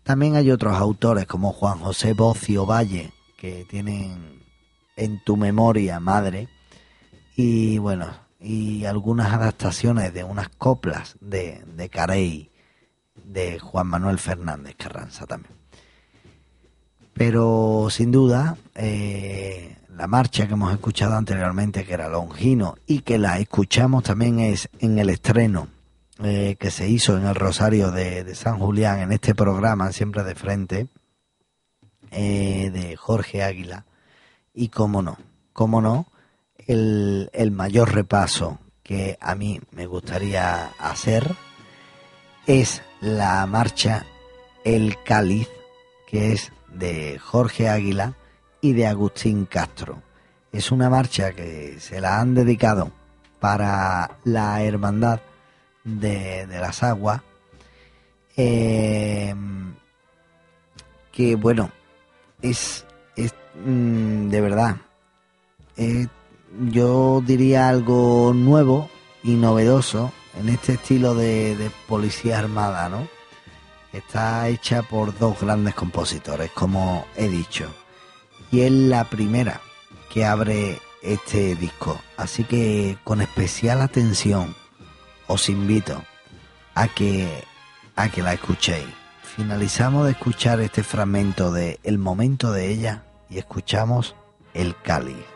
También 0.03 0.37
hay 0.37 0.49
otros 0.49 0.77
autores 0.77 1.25
como 1.25 1.51
Juan 1.51 1.79
José 1.79 2.13
Bocio 2.13 2.65
Valle, 2.65 3.11
que 3.37 3.65
tienen 3.69 4.43
en 4.95 5.21
tu 5.23 5.35
memoria, 5.35 5.99
madre. 5.99 6.47
Y 7.35 7.77
bueno, 7.77 8.07
y 8.39 8.85
algunas 8.85 9.33
adaptaciones 9.33 10.13
de 10.13 10.23
unas 10.23 10.49
coplas 10.49 11.15
de, 11.21 11.63
de 11.75 11.89
Carey, 11.89 12.51
de 13.23 13.59
Juan 13.59 13.87
Manuel 13.87 14.19
Fernández 14.19 14.75
Carranza 14.75 15.25
también. 15.25 15.55
Pero 17.13 17.87
sin 17.89 18.11
duda, 18.11 18.57
eh, 18.75 19.77
la 19.95 20.07
marcha 20.07 20.47
que 20.47 20.53
hemos 20.53 20.73
escuchado 20.73 21.15
anteriormente, 21.15 21.85
que 21.85 21.93
era 21.93 22.09
Longino, 22.09 22.75
y 22.87 23.01
que 23.01 23.17
la 23.17 23.37
escuchamos 23.39 24.03
también 24.03 24.39
es 24.39 24.69
en 24.79 24.97
el 24.97 25.09
estreno 25.09 25.67
eh, 26.23 26.55
que 26.59 26.71
se 26.71 26.87
hizo 26.87 27.17
en 27.17 27.25
el 27.25 27.35
Rosario 27.35 27.91
de, 27.91 28.23
de 28.23 28.35
San 28.35 28.57
Julián, 28.59 28.99
en 28.99 29.11
este 29.11 29.35
programa, 29.35 29.91
siempre 29.91 30.23
de 30.23 30.35
frente, 30.35 30.87
eh, 32.11 32.71
de 32.71 32.95
Jorge 32.95 33.43
Águila. 33.43 33.85
Y 34.53 34.69
cómo 34.69 35.01
no, 35.01 35.17
cómo 35.53 35.81
no, 35.81 36.07
el, 36.67 37.29
el 37.33 37.51
mayor 37.51 37.93
repaso 37.93 38.59
que 38.83 39.17
a 39.21 39.35
mí 39.35 39.61
me 39.71 39.85
gustaría 39.85 40.67
hacer 40.79 41.35
es 42.45 42.81
la 43.01 43.45
marcha 43.45 44.05
El 44.63 44.97
Cáliz, 45.03 45.49
que 46.07 46.33
es 46.33 46.51
de 46.67 47.19
Jorge 47.19 47.69
Águila 47.69 48.13
y 48.61 48.73
de 48.73 48.87
Agustín 48.87 49.45
Castro. 49.45 50.01
Es 50.51 50.71
una 50.71 50.89
marcha 50.89 51.33
que 51.33 51.79
se 51.79 51.99
la 52.01 52.19
han 52.19 52.35
dedicado 52.35 52.91
para 53.39 54.17
la 54.23 54.61
hermandad 54.63 55.19
de, 55.83 56.45
de 56.47 56.59
las 56.59 56.83
aguas. 56.83 57.21
eh, 58.35 59.35
que 61.11 61.35
bueno, 61.35 61.71
es, 62.41 62.85
es 63.15 63.33
mm, 63.63 64.29
de 64.29 64.41
verdad, 64.41 64.77
yo 66.59 67.21
diría 67.25 67.69
algo 67.69 68.33
nuevo 68.33 68.89
y 69.23 69.31
novedoso 69.33 70.11
en 70.39 70.49
este 70.49 70.73
estilo 70.73 71.15
de, 71.15 71.71
policía 71.87 72.39
armada, 72.39 72.89
¿no? 72.89 73.07
Está 73.91 74.47
hecha 74.47 74.81
por 74.81 75.17
dos 75.17 75.39
grandes 75.39 75.75
compositores, 75.75 76.51
como 76.51 77.05
he 77.15 77.27
dicho. 77.29 77.69
Y 78.51 78.61
es 78.61 78.71
la 78.71 79.03
primera 79.05 79.61
que 80.11 80.25
abre 80.25 80.79
este 81.01 81.55
disco. 81.55 81.99
Así 82.17 82.43
que 82.43 82.97
con 83.03 83.21
especial 83.21 83.81
atención 83.81 84.55
os 85.27 85.49
invito 85.49 86.03
a 86.73 86.87
que, 86.87 87.43
a 87.95 88.09
que 88.09 88.23
la 88.23 88.33
escuchéis. 88.33 88.87
Finalizamos 89.35 90.05
de 90.05 90.11
escuchar 90.11 90.59
este 90.59 90.83
fragmento 90.83 91.51
de 91.51 91.79
El 91.83 91.97
momento 91.97 92.51
de 92.51 92.71
ella 92.71 93.03
y 93.29 93.37
escuchamos 93.37 94.15
El 94.53 94.75
cáliz. 94.81 95.32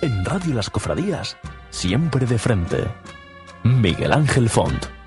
En 0.00 0.24
Radio 0.24 0.54
Las 0.54 0.70
Cofradías, 0.70 1.36
siempre 1.70 2.24
de 2.24 2.38
frente. 2.38 2.86
Miguel 3.64 4.12
Ángel 4.12 4.48
Font. 4.48 4.97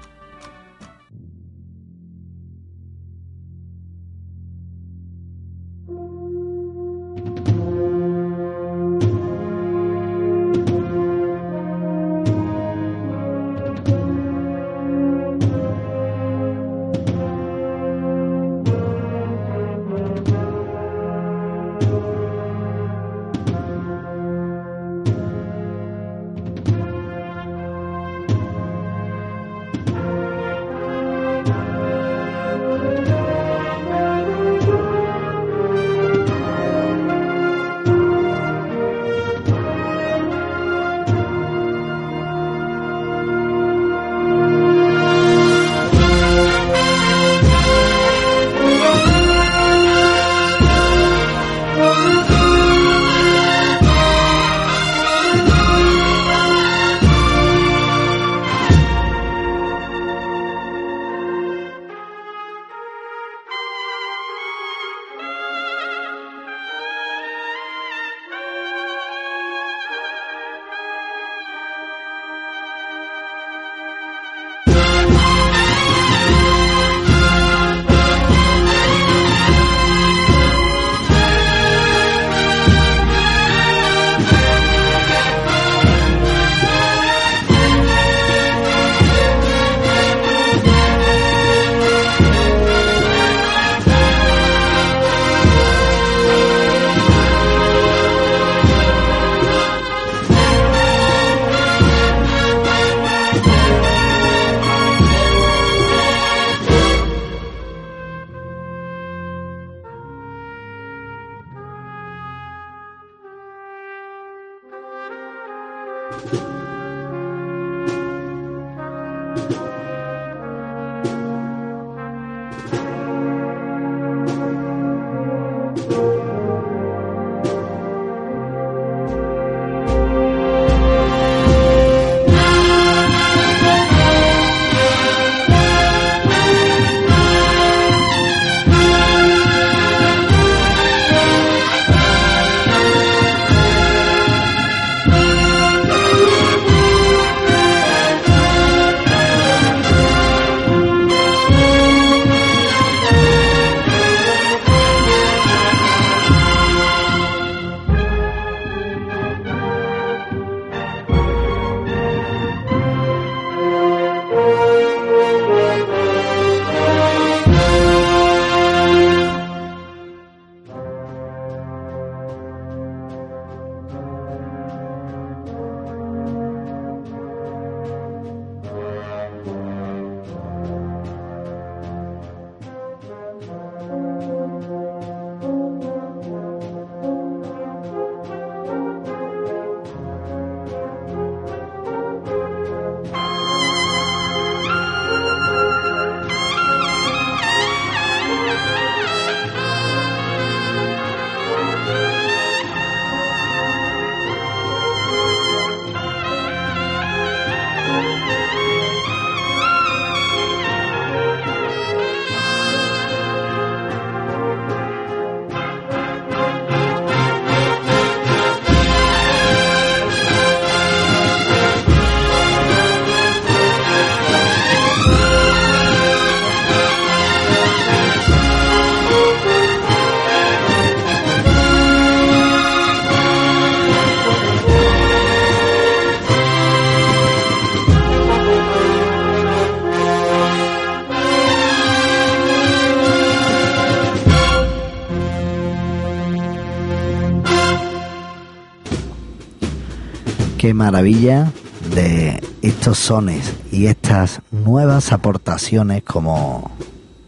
Maravilla 250.74 251.52
de 251.96 252.42
estos 252.62 252.98
sones 252.98 253.54
y 253.72 253.88
estas 253.88 254.42
nuevas 254.52 255.12
aportaciones 255.12 256.04
como, 256.04 256.72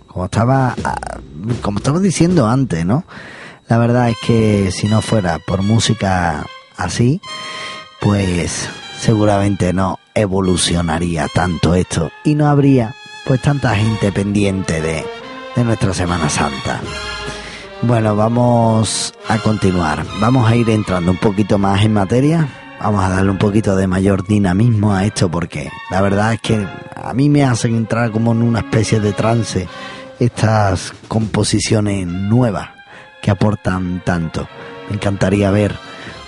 como 0.08 0.26
estaba 0.26 0.76
como 1.62 1.80
estaba 1.80 2.00
diciendo 2.00 2.48
antes, 2.48 2.86
¿no? 2.86 3.06
La 3.68 3.78
verdad 3.78 4.10
es 4.10 4.18
que 4.26 4.72
si 4.72 4.88
no 4.88 5.02
fuera 5.02 5.40
por 5.40 5.62
música 5.62 6.46
así, 6.78 7.22
pues 8.00 8.70
seguramente 9.00 9.74
no 9.74 10.00
evolucionaría 10.16 11.28
tanto 11.34 11.74
esto 11.76 12.12
y 12.24 12.36
no 12.36 12.48
habría 12.48 12.96
pues 13.26 13.42
tanta 13.42 13.76
gente 13.76 14.12
pendiente 14.12 14.82
de, 14.82 15.06
de 15.56 15.64
nuestra 15.64 15.94
Semana 15.94 16.30
Santa. 16.30 16.82
Bueno, 17.82 18.16
vamos 18.16 19.14
a 19.28 19.38
continuar. 19.40 20.06
Vamos 20.22 20.50
a 20.50 20.56
ir 20.56 20.70
entrando 20.70 21.12
un 21.12 21.18
poquito 21.18 21.58
más 21.58 21.84
en 21.84 21.94
materia. 21.94 22.63
Vamos 22.84 23.06
a 23.06 23.10
darle 23.10 23.32
un 23.32 23.38
poquito 23.38 23.78
de 23.78 23.88
mayor 23.88 24.28
dinamismo 24.28 24.94
a 24.94 25.06
esto 25.06 25.32
porque 25.32 25.72
la 25.90 26.02
verdad 26.02 26.34
es 26.34 26.42
que 26.42 26.68
a 26.98 27.14
mí 27.14 27.30
me 27.30 27.46
hacen 27.46 27.78
entrar 27.78 28.12
como 28.12 28.34
en 28.34 28.44
una 28.44 28.60
especie 28.60 29.00
de 29.00 29.14
trance 29.14 29.70
estas 30.20 30.94
composiciones 31.08 32.06
nuevas 32.06 32.72
que 33.22 33.32
aportan 33.32 34.02
tanto. 34.04 34.50
Me 34.90 34.98
encantaría 34.98 35.50
ver 35.50 35.74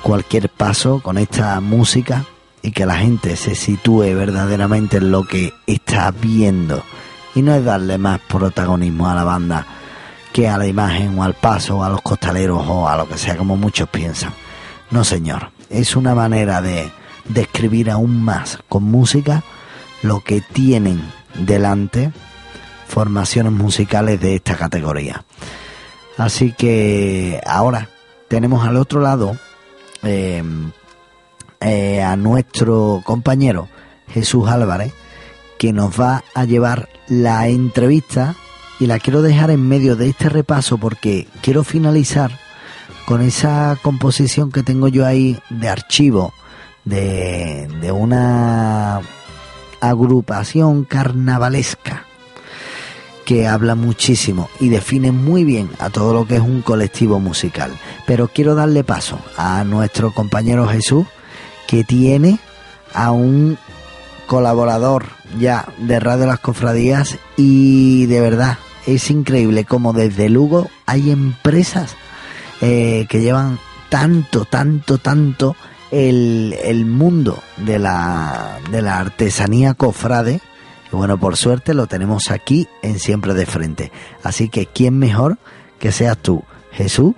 cualquier 0.01 0.47
paso 0.47 1.01
con 1.03 1.17
esta 1.17 1.59
música 1.59 2.23
y 2.61 2.71
que 2.71 2.85
la 2.85 2.99
gente 2.99 3.35
se 3.35 3.53
sitúe 3.53 4.15
verdaderamente 4.15 4.97
en 4.97 5.11
lo 5.11 5.25
que 5.25 5.53
está 5.67 6.11
viendo 6.11 6.85
y 7.35 7.41
no 7.41 7.53
es 7.53 7.65
darle 7.65 7.97
más 7.97 8.21
protagonismo 8.21 9.09
a 9.09 9.15
la 9.15 9.25
banda 9.25 9.65
que 10.31 10.47
a 10.47 10.57
la 10.57 10.67
imagen 10.67 11.19
o 11.19 11.23
al 11.23 11.33
paso 11.33 11.79
o 11.79 11.83
a 11.83 11.89
los 11.89 12.01
costaleros 12.01 12.63
o 12.65 12.87
a 12.87 12.95
lo 12.95 13.09
que 13.09 13.17
sea 13.17 13.35
como 13.35 13.57
muchos 13.57 13.89
piensan. 13.89 14.31
No 14.89 15.03
señor, 15.03 15.49
es 15.75 15.95
una 15.95 16.15
manera 16.15 16.61
de 16.61 16.91
describir 17.29 17.89
aún 17.91 18.23
más 18.23 18.59
con 18.69 18.83
música 18.83 19.43
lo 20.03 20.21
que 20.21 20.41
tienen 20.41 21.01
delante 21.33 22.11
formaciones 22.87 23.51
musicales 23.51 24.21
de 24.21 24.35
esta 24.35 24.55
categoría. 24.55 25.25
Así 26.17 26.53
que 26.53 27.41
ahora 27.45 27.89
tenemos 28.27 28.65
al 28.65 28.77
otro 28.77 29.01
lado 29.01 29.37
em, 30.03 30.71
eh, 31.59 32.01
a 32.01 32.15
nuestro 32.15 33.01
compañero 33.03 33.67
Jesús 34.07 34.47
Álvarez 34.47 34.93
que 35.57 35.73
nos 35.73 35.99
va 35.99 36.23
a 36.33 36.45
llevar 36.45 36.89
la 37.07 37.47
entrevista 37.47 38.35
y 38.79 38.87
la 38.87 38.99
quiero 38.99 39.21
dejar 39.21 39.51
en 39.51 39.67
medio 39.67 39.95
de 39.95 40.09
este 40.09 40.29
repaso 40.29 40.77
porque 40.77 41.27
quiero 41.41 41.63
finalizar 41.63 42.44
con 43.05 43.21
esa 43.21 43.77
composición 43.81 44.51
que 44.51 44.63
tengo 44.63 44.87
yo 44.87 45.05
ahí 45.05 45.39
de 45.49 45.69
archivo 45.69 46.33
de, 46.83 47.67
de 47.81 47.91
una 47.91 49.01
agrupación 49.79 50.83
carnavalesca 50.85 52.05
que 53.25 53.47
habla 53.47 53.75
muchísimo 53.75 54.49
y 54.59 54.69
define 54.69 55.11
muy 55.11 55.43
bien 55.43 55.69
a 55.79 55.89
todo 55.89 56.13
lo 56.13 56.27
que 56.27 56.35
es 56.35 56.41
un 56.41 56.61
colectivo 56.61 57.19
musical. 57.19 57.71
Pero 58.05 58.27
quiero 58.27 58.55
darle 58.55 58.83
paso 58.83 59.19
a 59.35 59.63
nuestro 59.63 60.13
compañero 60.13 60.67
Jesús, 60.67 61.07
que 61.67 61.83
tiene 61.83 62.39
a 62.93 63.11
un 63.11 63.57
colaborador 64.27 65.07
ya 65.39 65.67
de 65.79 65.99
Radio 65.99 66.27
Las 66.27 66.39
Cofradías 66.39 67.17
y 67.35 68.05
de 68.05 68.21
verdad 68.21 68.57
es 68.85 69.09
increíble 69.09 69.65
como 69.65 69.93
desde 69.93 70.29
Lugo 70.29 70.69
hay 70.85 71.11
empresas 71.11 71.95
eh, 72.67 73.05
que 73.07 73.21
llevan 73.21 73.59
tanto, 73.89 74.45
tanto, 74.45 74.97
tanto 74.97 75.55
el, 75.91 76.57
el 76.63 76.87
mundo 76.87 77.43
de 77.57 77.77
la, 77.77 78.57
de 78.71 78.81
la 78.81 78.97
artesanía 78.97 79.75
cofrade. 79.75 80.41
Y 80.91 80.95
bueno, 80.95 81.19
por 81.19 81.37
suerte 81.37 81.75
lo 81.75 81.85
tenemos 81.85 82.31
aquí 82.31 82.67
en 82.81 82.97
Siempre 82.97 83.35
de 83.35 83.45
Frente. 83.45 83.91
Así 84.23 84.49
que, 84.49 84.65
¿quién 84.65 84.97
mejor 84.97 85.37
que 85.77 85.91
seas 85.91 86.17
tú, 86.17 86.43
Jesús, 86.71 87.13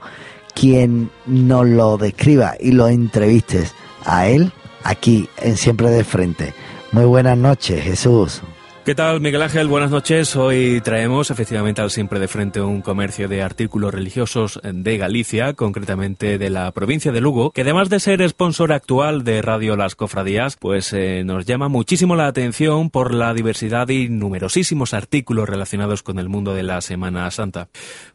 quien 0.54 1.12
nos 1.26 1.66
lo 1.66 1.98
describa 1.98 2.56
y 2.60 2.74
lo 2.74 2.90
entrevistes 2.90 3.74
a 4.04 4.28
él 4.28 4.52
aquí 4.84 5.30
en 5.38 5.56
Siempre 5.56 5.90
de 5.92 6.04
Frente? 6.04 6.54
Muy 6.92 7.06
buenas 7.06 7.38
noches, 7.38 7.82
Jesús. 7.82 8.42
¿Qué 8.88 8.96
tal, 8.96 9.20
Miguel 9.20 9.42
Ángel? 9.42 9.68
Buenas 9.68 9.92
noches. 9.92 10.38
Hoy 10.38 10.80
traemos 10.80 11.30
efectivamente 11.30 11.82
al 11.82 11.92
siempre 11.92 12.22
de 12.22 12.30
frente 12.30 12.62
un 12.62 12.82
comercio 12.82 13.28
de 13.28 13.42
artículos 13.42 13.94
religiosos 13.94 14.62
de 14.64 14.98
Galicia, 14.98 15.52
concretamente 15.56 16.38
de 16.38 16.50
la 16.50 16.72
provincia 16.72 17.12
de 17.12 17.20
Lugo, 17.20 17.52
que 17.52 17.64
además 17.64 17.90
de 17.90 18.00
ser 18.00 18.26
sponsor 18.30 18.72
actual 18.72 19.26
de 19.26 19.42
Radio 19.42 19.76
Las 19.76 19.96
Cofradías, 19.96 20.56
pues 20.56 20.94
eh, 20.94 21.24
nos 21.26 21.46
llama 21.46 21.68
muchísimo 21.68 22.16
la 22.16 22.28
atención 22.28 22.90
por 22.90 23.14
la 23.14 23.34
diversidad 23.34 23.90
y 23.90 24.08
numerosísimos 24.08 24.94
artículos 24.94 25.50
relacionados 25.50 26.02
con 26.02 26.18
el 26.18 26.30
mundo 26.30 26.54
de 26.54 26.64
la 26.64 26.80
Semana 26.80 27.30
Santa. 27.30 27.68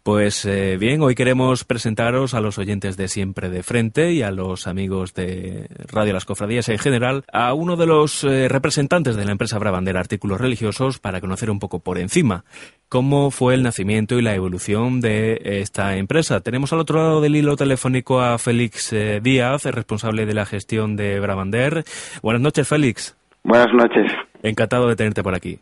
Pues 0.03 0.47
eh, 0.47 0.79
bien, 0.81 1.03
hoy 1.03 1.15
queremos 1.15 1.65
presentaros 1.65 2.33
a 2.33 2.41
los 2.41 2.57
oyentes 2.57 2.97
de 2.97 3.09
siempre 3.09 3.51
de 3.51 3.63
frente 3.63 4.13
y 4.13 4.23
a 4.23 4.31
los 4.31 4.67
amigos 4.67 5.13
de 5.13 5.69
Radio 5.89 6.15
Las 6.15 6.25
Cofradías 6.25 6.71
en 6.71 6.79
general 6.79 7.27
a 7.31 7.53
uno 7.53 7.77
de 7.77 7.85
los 7.85 8.25
eh, 8.25 8.49
representantes 8.49 9.17
de 9.17 9.27
la 9.27 9.33
empresa 9.33 9.59
Brabandera 9.59 10.01
Artículos 10.01 10.41
Religiosos 10.41 10.62
para 11.01 11.21
conocer 11.21 11.51
un 11.51 11.59
poco 11.59 11.81
por 11.81 11.99
encima 11.99 12.45
cómo 12.89 13.31
fue 13.31 13.55
el 13.55 13.63
nacimiento 13.63 14.19
y 14.19 14.23
la 14.23 14.35
evolución 14.35 15.01
de 15.01 15.41
esta 15.43 15.97
empresa. 15.97 16.41
Tenemos 16.41 16.75
al 16.75 16.81
otro 16.81 16.99
lado 16.99 17.21
del 17.23 17.37
hilo 17.37 17.57
telefónico 17.57 18.21
a 18.21 18.37
Félix 18.37 18.93
eh, 18.93 19.21
Díaz, 19.23 19.65
responsable 19.65 20.27
de 20.27 20.35
la 20.35 20.45
gestión 20.45 20.95
de 20.95 21.19
Bravander. 21.19 21.85
Buenas 22.23 22.43
noches, 22.43 22.69
Félix. 22.69 23.17
Buenas 23.45 23.73
noches. 23.73 24.13
Encantado 24.43 24.89
de 24.89 24.97
tenerte 24.97 25.23
por 25.23 25.35
aquí. 25.35 25.59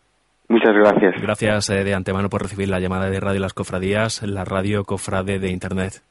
Muchas 0.48 0.74
gracias. 0.74 1.22
Gracias 1.22 1.70
eh, 1.70 1.84
de 1.84 1.94
antemano 1.94 2.28
por 2.28 2.42
recibir 2.42 2.68
la 2.68 2.80
llamada 2.80 3.08
de 3.08 3.20
Radio 3.20 3.38
Las 3.38 3.54
Cofradías, 3.54 4.22
la 4.22 4.44
radio 4.44 4.82
cofrade 4.82 5.38
de 5.38 5.50
Internet. 5.50 6.02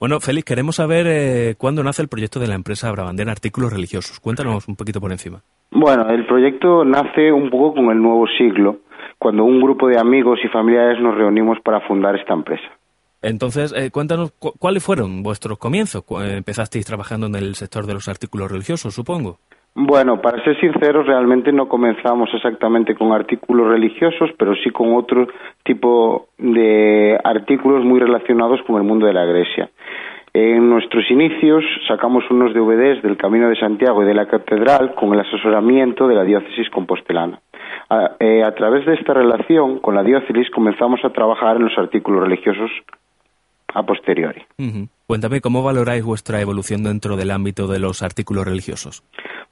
Bueno, 0.00 0.20
Félix, 0.20 0.46
queremos 0.46 0.76
saber 0.76 1.06
eh, 1.06 1.54
cuándo 1.58 1.82
nace 1.82 2.00
el 2.00 2.08
proyecto 2.08 2.40
de 2.40 2.46
la 2.46 2.54
empresa 2.54 2.90
Bravander 2.90 3.28
Artículos 3.28 3.74
Religiosos. 3.74 4.20
Cuéntanos 4.20 4.66
un 4.68 4.76
poquito 4.76 5.02
por 5.02 5.12
encima. 5.12 5.42
Bueno, 5.70 6.08
el 6.08 6.26
proyecto 6.26 6.84
nace 6.84 7.32
un 7.32 7.50
poco 7.50 7.74
con 7.74 7.90
el 7.90 8.00
nuevo 8.00 8.26
siglo, 8.38 8.78
cuando 9.18 9.44
un 9.44 9.60
grupo 9.60 9.88
de 9.88 9.98
amigos 9.98 10.38
y 10.44 10.48
familiares 10.48 11.00
nos 11.00 11.16
reunimos 11.16 11.58
para 11.60 11.80
fundar 11.80 12.16
esta 12.16 12.34
empresa. 12.34 12.68
Entonces, 13.22 13.74
eh, 13.76 13.90
cuéntanos 13.90 14.32
cuáles 14.58 14.84
fueron 14.84 15.22
vuestros 15.22 15.58
comienzos. 15.58 16.04
Empezasteis 16.22 16.86
trabajando 16.86 17.26
en 17.26 17.34
el 17.34 17.54
sector 17.54 17.86
de 17.86 17.94
los 17.94 18.08
artículos 18.08 18.50
religiosos, 18.50 18.94
supongo. 18.94 19.38
Bueno, 19.78 20.22
para 20.22 20.42
ser 20.42 20.58
sinceros, 20.58 21.06
realmente 21.06 21.52
no 21.52 21.68
comenzamos 21.68 22.30
exactamente 22.32 22.94
con 22.94 23.12
artículos 23.12 23.68
religiosos, 23.68 24.30
pero 24.38 24.54
sí 24.54 24.70
con 24.70 24.94
otro 24.94 25.26
tipo 25.64 26.28
de 26.38 27.18
artículos 27.22 27.84
muy 27.84 28.00
relacionados 28.00 28.60
con 28.66 28.76
el 28.76 28.84
mundo 28.84 29.06
de 29.06 29.12
la 29.12 29.26
iglesia. 29.26 29.68
En 30.38 30.68
nuestros 30.68 31.10
inicios 31.10 31.64
sacamos 31.88 32.30
unos 32.30 32.52
DVDs 32.52 33.02
del 33.02 33.16
Camino 33.16 33.48
de 33.48 33.56
Santiago 33.56 34.02
y 34.02 34.06
de 34.06 34.12
la 34.12 34.26
Catedral 34.26 34.94
con 34.94 35.14
el 35.14 35.20
asesoramiento 35.20 36.06
de 36.06 36.14
la 36.14 36.24
diócesis 36.24 36.68
compostelana. 36.68 37.40
A, 37.88 38.16
eh, 38.20 38.44
a, 38.44 38.54
través 38.54 38.84
de 38.84 38.96
esta 38.96 39.14
relación 39.14 39.78
con 39.78 39.94
la 39.94 40.02
diócesis 40.02 40.50
comenzamos 40.50 41.02
a 41.04 41.08
trabajar 41.08 41.56
en 41.56 41.64
los 41.64 41.78
artículos 41.78 42.22
religiosos 42.24 42.70
a 43.72 43.82
posteriori. 43.84 44.42
Uh 44.58 44.62
-huh. 44.62 44.88
Cuéntame, 45.06 45.40
¿cómo 45.40 45.62
valoráis 45.62 46.04
vuestra 46.04 46.38
evolución 46.42 46.82
dentro 46.82 47.16
del 47.16 47.30
ámbito 47.30 47.66
de 47.66 47.78
los 47.78 48.02
artículos 48.02 48.44
religiosos? 48.44 49.02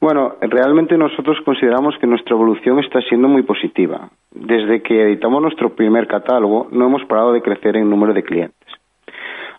Bueno, 0.02 0.34
realmente 0.42 0.98
nosotros 0.98 1.38
consideramos 1.46 1.94
que 1.98 2.06
nuestra 2.06 2.34
evolución 2.34 2.78
está 2.80 3.00
siendo 3.08 3.26
muy 3.26 3.42
positiva. 3.42 4.10
Desde 4.32 4.82
que 4.82 5.00
editamos 5.00 5.40
nuestro 5.40 5.74
primer 5.74 6.06
catálogo, 6.08 6.68
no 6.72 6.86
hemos 6.88 7.06
parado 7.06 7.32
de 7.32 7.40
crecer 7.40 7.76
en 7.76 7.88
número 7.88 8.12
de 8.12 8.22
clientes. 8.22 8.63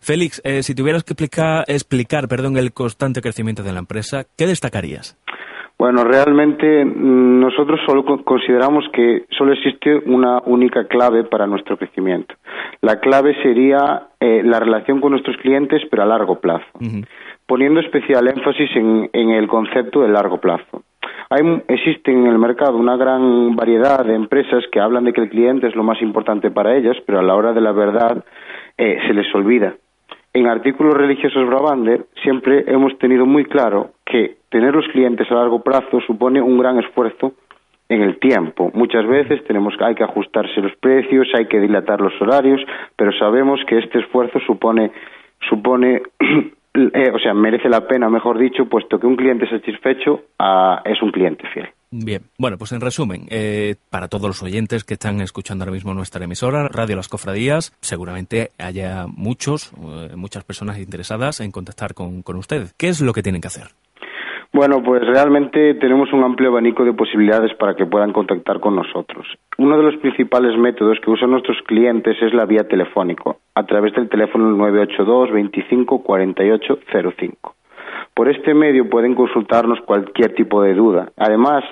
Félix, 0.00 0.40
eh, 0.44 0.62
si 0.62 0.74
tuvieras 0.74 1.04
que 1.04 1.12
explicar, 1.12 1.64
explicar 1.68 2.28
perdón, 2.28 2.56
el 2.56 2.72
constante 2.72 3.20
crecimiento 3.20 3.62
de 3.62 3.72
la 3.72 3.80
empresa, 3.80 4.24
¿qué 4.36 4.46
destacarías? 4.46 5.18
Bueno, 5.80 6.04
realmente 6.04 6.84
nosotros 6.84 7.80
solo 7.86 8.04
consideramos 8.22 8.84
que 8.92 9.24
solo 9.30 9.54
existe 9.54 9.96
una 10.04 10.42
única 10.44 10.86
clave 10.86 11.24
para 11.24 11.46
nuestro 11.46 11.78
crecimiento. 11.78 12.34
La 12.82 13.00
clave 13.00 13.34
sería 13.42 14.08
eh, 14.20 14.42
la 14.44 14.60
relación 14.60 15.00
con 15.00 15.12
nuestros 15.12 15.38
clientes, 15.38 15.80
pero 15.90 16.02
a 16.02 16.06
largo 16.06 16.38
plazo. 16.38 16.66
Uh 16.74 16.84
-huh. 16.84 17.06
poniendo 17.46 17.80
especial 17.80 18.28
énfasis 18.28 18.70
en, 18.76 19.08
en 19.10 19.30
el 19.30 19.48
concepto 19.48 20.02
de 20.02 20.08
largo 20.10 20.36
plazo. 20.36 20.82
Hay, 21.30 21.40
existe 21.68 22.12
en 22.12 22.26
el 22.26 22.38
mercado 22.38 22.76
una 22.76 22.98
gran 22.98 23.56
variedad 23.56 24.04
de 24.04 24.14
empresas 24.14 24.62
que 24.70 24.80
hablan 24.80 25.04
de 25.04 25.14
que 25.14 25.22
el 25.22 25.30
cliente 25.30 25.66
es 25.66 25.74
lo 25.74 25.82
más 25.82 26.02
importante 26.02 26.50
para 26.50 26.76
ellas, 26.76 26.98
pero 27.06 27.20
a 27.20 27.22
la 27.22 27.34
hora 27.34 27.54
de 27.54 27.60
la 27.62 27.72
verdad 27.72 28.22
eh, 28.76 28.98
se 29.06 29.14
les 29.14 29.34
olvida. 29.34 29.72
En 30.34 30.46
artículos 30.46 30.94
religiosos 30.94 31.46
Bravander 31.46 32.04
siempre 32.22 32.64
hemos 32.66 32.98
tenido 32.98 33.24
muy 33.24 33.44
claro 33.46 33.92
que 34.04 34.39
tener 34.50 34.74
los 34.74 34.86
clientes 34.88 35.30
a 35.30 35.34
largo 35.34 35.62
plazo 35.62 36.00
supone 36.06 36.42
un 36.42 36.58
gran 36.58 36.78
esfuerzo 36.78 37.34
en 37.88 38.02
el 38.02 38.18
tiempo. 38.18 38.70
Muchas 38.74 39.06
veces 39.06 39.42
tenemos 39.44 39.74
hay 39.80 39.94
que 39.94 40.04
ajustarse 40.04 40.60
los 40.60 40.76
precios, 40.76 41.28
hay 41.34 41.46
que 41.46 41.58
dilatar 41.58 42.00
los 42.00 42.12
horarios, 42.20 42.60
pero 42.96 43.12
sabemos 43.12 43.60
que 43.66 43.78
este 43.78 44.00
esfuerzo 44.00 44.38
supone 44.46 44.92
supone 45.48 46.02
eh, 46.74 47.10
o 47.12 47.18
sea, 47.18 47.34
merece 47.34 47.68
la 47.68 47.86
pena, 47.86 48.08
mejor 48.08 48.38
dicho, 48.38 48.66
puesto 48.66 48.98
que 48.98 49.06
un 49.06 49.16
cliente 49.16 49.48
satisfecho 49.48 50.22
ah, 50.38 50.82
es 50.84 51.02
un 51.02 51.10
cliente 51.10 51.44
fiel. 51.52 51.68
Bien, 51.92 52.22
bueno, 52.38 52.56
pues 52.56 52.70
en 52.70 52.80
resumen, 52.80 53.26
eh, 53.30 53.74
para 53.90 54.06
todos 54.06 54.28
los 54.28 54.42
oyentes 54.44 54.84
que 54.84 54.94
están 54.94 55.20
escuchando 55.20 55.64
ahora 55.64 55.72
mismo 55.72 55.92
nuestra 55.92 56.24
emisora, 56.24 56.68
Radio 56.68 56.94
Las 56.94 57.08
Cofradías, 57.08 57.76
seguramente 57.80 58.50
haya 58.58 59.06
muchos, 59.08 59.72
eh, 59.72 60.14
muchas 60.14 60.44
personas 60.44 60.78
interesadas 60.78 61.40
en 61.40 61.50
contactar 61.50 61.94
con, 61.94 62.22
con 62.22 62.36
ustedes. 62.36 62.72
¿Qué 62.74 62.86
es 62.88 63.00
lo 63.00 63.12
que 63.12 63.24
tienen 63.24 63.40
que 63.40 63.48
hacer? 63.48 63.72
Bueno, 64.52 64.82
pues 64.82 65.06
realmente 65.06 65.74
tenemos 65.74 66.12
un 66.12 66.24
amplio 66.24 66.50
abanico 66.50 66.84
de 66.84 66.92
posibilidades 66.92 67.54
para 67.54 67.76
que 67.76 67.86
puedan 67.86 68.12
contactar 68.12 68.58
con 68.58 68.74
nosotros. 68.74 69.26
Uno 69.58 69.76
de 69.76 69.84
los 69.84 69.96
principales 69.98 70.58
métodos 70.58 70.98
que 71.00 71.10
usan 71.10 71.30
nuestros 71.30 71.58
clientes 71.66 72.16
es 72.20 72.34
la 72.34 72.46
vía 72.46 72.66
telefónico, 72.66 73.38
a 73.54 73.64
través 73.64 73.94
del 73.94 74.08
teléfono 74.08 74.50
982 74.50 75.32
25 75.32 76.02
48 76.02 76.78
05. 77.16 77.54
Por 78.12 78.28
este 78.28 78.52
medio 78.52 78.90
pueden 78.90 79.14
consultarnos 79.14 79.80
cualquier 79.82 80.34
tipo 80.34 80.62
de 80.62 80.74
duda. 80.74 81.12
Además, 81.16 81.62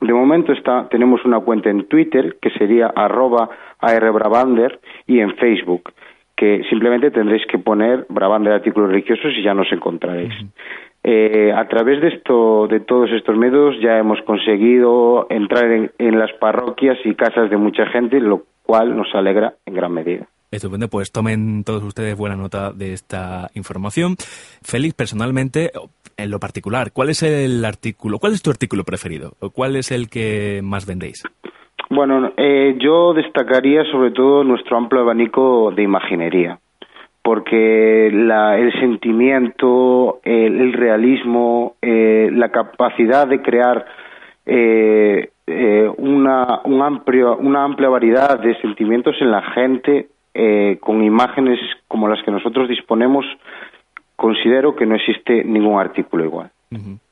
De 0.00 0.12
momento 0.12 0.52
está, 0.52 0.88
tenemos 0.88 1.24
una 1.24 1.40
cuenta 1.40 1.70
en 1.70 1.88
Twitter 1.88 2.36
que 2.40 2.50
sería 2.50 2.86
arroba 2.94 3.50
arbrabander 3.80 4.78
y 5.08 5.18
en 5.18 5.34
Facebook, 5.36 5.92
que 6.36 6.62
simplemente 6.70 7.10
tendréis 7.10 7.44
que 7.46 7.58
poner 7.58 8.06
Brabander 8.08 8.52
Artículos 8.52 8.90
Religiosos 8.90 9.32
y 9.36 9.42
ya 9.42 9.54
nos 9.54 9.70
encontraréis. 9.72 10.32
Eh, 11.10 11.50
a 11.56 11.66
través 11.68 12.02
de 12.02 12.08
esto, 12.08 12.66
de 12.66 12.80
todos 12.80 13.08
estos 13.12 13.34
medios, 13.34 13.74
ya 13.80 13.96
hemos 13.96 14.20
conseguido 14.26 15.26
entrar 15.30 15.64
en, 15.98 16.18
las 16.18 16.30
parroquias 16.34 16.98
y 17.02 17.14
casas 17.14 17.48
de 17.48 17.56
mucha 17.56 17.86
gente, 17.86 18.20
lo 18.20 18.42
cual 18.62 18.94
nos 18.94 19.06
alegra 19.14 19.54
en 19.64 19.72
gran 19.72 19.90
medida. 19.90 20.26
Estupendo, 20.50 20.88
pues 20.88 21.10
tomen 21.10 21.64
todos 21.64 21.82
ustedes 21.82 22.14
buena 22.14 22.36
nota 22.36 22.72
de 22.72 22.92
esta 22.92 23.48
información. 23.54 24.16
Félix, 24.62 24.92
personalmente, 24.92 25.70
en 26.18 26.30
lo 26.30 26.38
particular, 26.40 26.92
¿cuál 26.92 27.08
es 27.08 27.22
el 27.22 27.64
artículo, 27.64 28.18
cuál 28.18 28.34
es 28.34 28.42
tu 28.42 28.50
artículo 28.50 28.84
preferido? 28.84 29.32
¿Cuál 29.54 29.76
es 29.76 29.90
el 29.90 30.10
que 30.10 30.60
más 30.62 30.84
vendéis? 30.84 31.22
Bueno, 31.88 32.32
eh, 32.36 32.76
yo 32.78 33.14
destacaría 33.14 33.82
sobre 33.90 34.10
todo 34.10 34.44
nuestro 34.44 34.76
amplio 34.76 35.00
abanico 35.00 35.70
de 35.74 35.84
imaginería 35.84 36.58
porque 37.28 38.06
el 38.06 38.72
sentimiento, 38.80 40.18
el, 40.24 40.72
realismo, 40.72 41.74
eh, 41.82 42.30
la 42.32 42.48
capacidad 42.48 43.28
de 43.28 43.42
crear 43.42 43.84
eh, 44.46 45.28
eh, 45.46 45.90
una, 45.98 46.62
un 46.64 46.80
amplio, 46.80 47.36
una 47.36 47.64
amplia 47.64 47.90
variedad 47.90 48.40
de 48.40 48.58
sentimientos 48.62 49.14
en 49.20 49.30
la 49.30 49.42
gente 49.52 50.08
con 50.80 51.04
imágenes 51.04 51.58
como 51.86 52.08
las 52.08 52.24
que 52.24 52.30
nosotros 52.30 52.66
disponemos, 52.66 53.26
considero 54.16 54.74
que 54.74 54.86
no 54.86 54.94
existe 54.94 55.44
ningún 55.44 55.78
artículo 55.78 56.24
igual. 56.24 56.50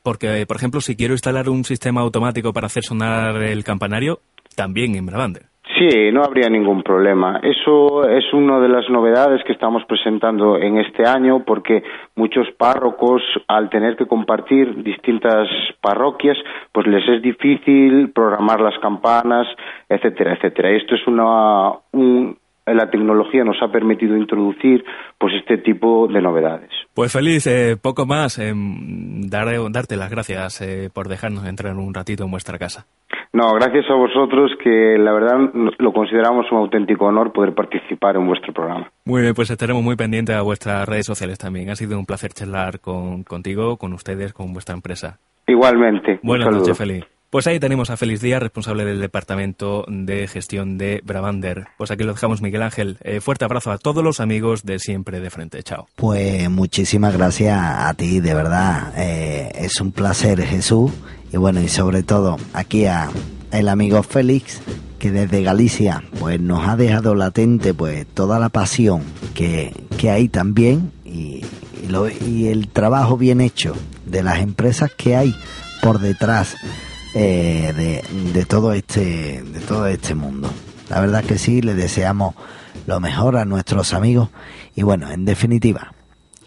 Porque, 0.03 0.47
por 0.47 0.57
ejemplo, 0.57 0.81
si 0.81 0.97
quiero 0.97 1.13
instalar 1.13 1.51
un 1.51 1.65
sistema 1.65 2.01
automático 2.01 2.55
para 2.55 2.69
hacer 2.69 2.85
sonar 2.85 3.43
el 3.43 3.65
campanario, 3.65 4.21
también 4.55 4.95
en 4.95 5.05
Bravander. 5.05 5.43
Sí, 5.75 6.13
no 6.13 6.23
habría 6.23 6.49
ningún 6.49 6.83
problema. 6.83 7.41
Eso 7.43 8.09
es 8.09 8.33
una 8.33 8.61
de 8.61 8.69
las 8.69 8.89
novedades 8.89 9.43
que 9.45 9.53
estamos 9.53 9.85
presentando 9.85 10.57
en 10.57 10.79
este 10.79 11.05
año 11.05 11.45
porque 11.45 11.83
muchos 12.15 12.47
párrocos, 12.57 13.21
al 13.49 13.69
tener 13.69 13.97
que 13.97 14.07
compartir 14.07 14.83
distintas 14.85 15.49
parroquias, 15.81 16.39
pues 16.73 16.87
les 16.87 17.07
es 17.09 17.21
difícil 17.21 18.11
programar 18.13 18.61
las 18.61 18.79
campanas, 18.79 19.47
etcétera, 19.89 20.35
etcétera. 20.35 20.71
Esto 20.71 20.95
es 20.95 21.07
una, 21.07 21.73
un, 21.93 22.39
la 22.75 22.91
tecnología 22.91 23.45
nos 23.45 23.61
ha 23.63 23.69
permitido 23.69 24.17
introducir 24.17 24.85
pues 25.19 25.35
este 25.35 25.59
tipo 25.59 26.09
de 26.09 26.21
novedades. 26.21 26.71
Pues 26.95 27.13
feliz, 27.13 27.47
eh, 27.47 27.77
poco 27.81 28.07
más, 28.07 28.39
eh, 28.39 28.53
darte 28.55 29.97
las 29.97 30.11
gracias 30.11 30.61
eh, 30.63 30.91
por 30.93 31.09
dejarnos 31.09 31.47
entrar 31.47 31.75
un 31.77 31.93
ratito 31.93 32.25
en 32.25 32.31
vuestra 32.31 32.59
casa. 32.59 32.87
No, 33.33 33.53
gracias 33.55 33.85
a 33.91 33.95
vosotros 33.95 34.53
que 34.63 34.97
la 34.99 35.13
verdad 35.13 35.51
lo 35.79 35.93
consideramos 35.93 36.51
un 36.51 36.59
auténtico 36.59 37.07
honor 37.07 37.33
poder 37.33 37.55
participar 37.55 38.17
en 38.17 38.27
vuestro 38.27 38.53
programa. 38.53 38.91
Muy 39.05 39.23
bien, 39.23 39.35
pues 39.35 39.51
estaremos 39.51 39.83
muy 39.83 39.97
pendientes 39.97 40.35
a 40.35 40.43
vuestras 40.43 40.89
redes 40.89 41.07
sociales 41.07 41.39
también. 41.39 41.71
Ha 41.71 41.77
sido 41.77 41.99
un 41.99 42.07
placer 42.07 42.33
charlar 42.33 42.81
con, 42.81 43.25
contigo, 43.25 43.77
con 43.77 43.93
ustedes, 43.93 44.33
con 44.33 44.53
vuestra 44.53 44.75
empresa. 44.75 45.19
Igualmente. 45.47 46.19
Buenas 46.23 46.51
noches, 46.51 46.77
Feliz. 46.77 47.05
Pues 47.29 47.49
ahí 47.49 47.59
tenemos 47.59 47.91
a 47.91 47.97
Feliz 47.97 48.21
Díaz, 48.21 48.41
responsable 48.41 48.85
del 48.85 49.01
Departamento 49.01 49.85
de 49.89 50.29
Gestión 50.29 50.79
de 50.79 51.03
Bravander. 51.05 51.67
Pues 51.77 51.91
aquí 51.91 52.05
lo 52.05 52.13
dejamos, 52.13 52.41
Miguel 52.41 52.63
Ángel. 52.63 52.99
Eh, 53.03 53.21
fuerte 53.21 53.45
abrazo 53.45 53.73
a 53.73 53.79
todos 53.79 54.05
los 54.05 54.21
amigos 54.21 54.65
de 54.65 54.79
Siempre 54.79 55.19
de 55.21 55.29
Frente. 55.29 55.63
Chao. 55.65 55.89
Pues 55.97 56.49
muchísimas 56.49 57.17
gracias 57.17 57.59
a 57.59 57.93
ti, 57.95 58.21
de 58.21 58.33
verdad. 58.33 58.93
Eh, 58.97 59.51
es 59.57 59.81
un 59.81 59.91
placer, 59.91 60.41
Jesús. 60.41 60.93
Y 61.33 61.37
bueno, 61.37 61.61
y 61.61 61.69
sobre 61.69 62.03
todo 62.03 62.37
aquí 62.53 62.87
a 62.87 63.11
el 63.51 63.69
amigo 63.69 64.03
Félix, 64.03 64.61
que 64.99 65.11
desde 65.11 65.43
Galicia 65.43 66.03
pues 66.19 66.41
nos 66.41 66.67
ha 66.67 66.77
dejado 66.77 67.15
latente 67.15 67.75
pues 67.75 68.07
toda 68.07 68.39
la 68.39 68.49
pasión 68.49 69.03
que, 69.35 69.73
que 69.99 70.11
hay 70.11 70.29
también 70.29 70.93
y, 71.05 71.43
y 72.27 72.49
el 72.49 72.69
trabajo 72.69 73.17
bien 73.17 73.41
hecho 73.41 73.75
de 74.05 74.23
las 74.23 74.41
empresas 74.41 74.91
que 74.97 75.17
hay 75.17 75.35
por 75.83 75.99
detrás 76.01 76.57
eh, 77.15 78.03
de, 78.35 78.45
todo 78.45 78.73
este, 78.73 79.43
de 79.43 79.61
todo 79.61 79.87
este 79.87 80.15
mundo. 80.15 80.51
La 80.89 81.01
verdad 81.01 81.25
que 81.25 81.39
sí, 81.39 81.63
le 81.63 81.75
deseamos 81.75 82.35
lo 82.87 83.01
mejor 83.01 83.37
a 83.37 83.45
nuestros 83.45 83.95
amigos 83.95 84.29
y 84.75 84.83
bueno, 84.83 85.11
en 85.11 85.25
definitiva, 85.25 85.95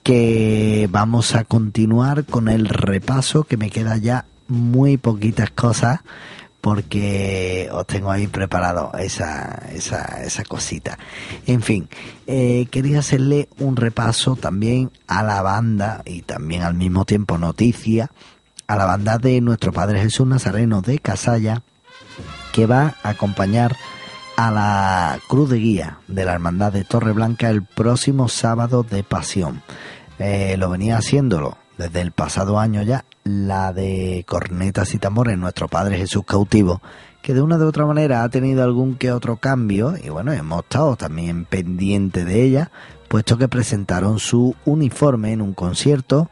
que 0.03 0.87
vamos 0.91 1.35
a 1.35 1.43
continuar 1.43 2.25
con 2.25 2.47
el 2.47 2.67
repaso 2.67 3.43
que 3.43 3.57
me 3.57 3.69
queda 3.69 3.97
ya 3.97 4.25
muy 4.49 4.97
poquitas 4.97 5.51
cosas 5.51 6.01
porque 6.61 7.69
os 7.71 7.87
tengo 7.87 8.11
ahí 8.11 8.27
preparado 8.27 8.91
esa, 8.99 9.63
esa, 9.71 10.23
esa 10.23 10.43
cosita. 10.43 10.99
En 11.45 11.61
fin, 11.61 11.87
eh, 12.27 12.67
quería 12.69 12.99
hacerle 12.99 13.47
un 13.59 13.75
repaso 13.75 14.35
también 14.35 14.91
a 15.07 15.23
la 15.23 15.41
banda 15.41 16.01
y 16.05 16.21
también 16.23 16.63
al 16.63 16.73
mismo 16.73 17.05
tiempo 17.05 17.37
noticia 17.37 18.11
a 18.67 18.75
la 18.75 18.85
banda 18.85 19.17
de 19.17 19.41
nuestro 19.41 19.71
Padre 19.71 20.01
Jesús 20.01 20.27
Nazareno 20.27 20.81
de 20.81 20.99
Casalla, 20.99 21.63
que 22.51 22.65
va 22.65 22.95
a 23.03 23.09
acompañar 23.09 23.75
a 24.35 24.51
la 24.51 25.19
Cruz 25.27 25.49
de 25.49 25.57
Guía 25.57 25.99
de 26.07 26.25
la 26.25 26.33
Hermandad 26.33 26.71
de 26.71 26.83
Torre 26.83 27.13
Blanca 27.13 27.49
el 27.49 27.63
próximo 27.63 28.27
sábado 28.27 28.83
de 28.83 29.03
Pasión. 29.03 29.63
Eh, 30.19 30.55
lo 30.57 30.69
venía 30.69 30.97
haciéndolo 30.97 31.57
desde 31.79 32.01
el 32.01 32.11
pasado 32.11 32.59
año 32.59 32.83
ya, 32.83 33.05
la 33.23 33.71
de 33.71 34.25
cornetas 34.27 34.93
y 34.93 34.99
tambores, 34.99 35.37
nuestro 35.37 35.69
Padre 35.69 35.97
Jesús 35.97 36.25
cautivo, 36.25 36.81
que 37.21 37.33
de 37.33 37.41
una 37.41 37.57
de 37.57 37.63
otra 37.63 37.85
manera 37.85 38.23
ha 38.23 38.29
tenido 38.29 38.63
algún 38.63 38.95
que 38.95 39.13
otro 39.13 39.37
cambio 39.37 39.95
y 39.97 40.09
bueno, 40.09 40.33
hemos 40.33 40.63
estado 40.63 40.97
también 40.97 41.45
pendientes 41.45 42.25
de 42.25 42.43
ella, 42.43 42.71
puesto 43.07 43.37
que 43.37 43.47
presentaron 43.47 44.19
su 44.19 44.55
uniforme 44.65 45.31
en 45.31 45.41
un 45.41 45.53
concierto 45.53 46.29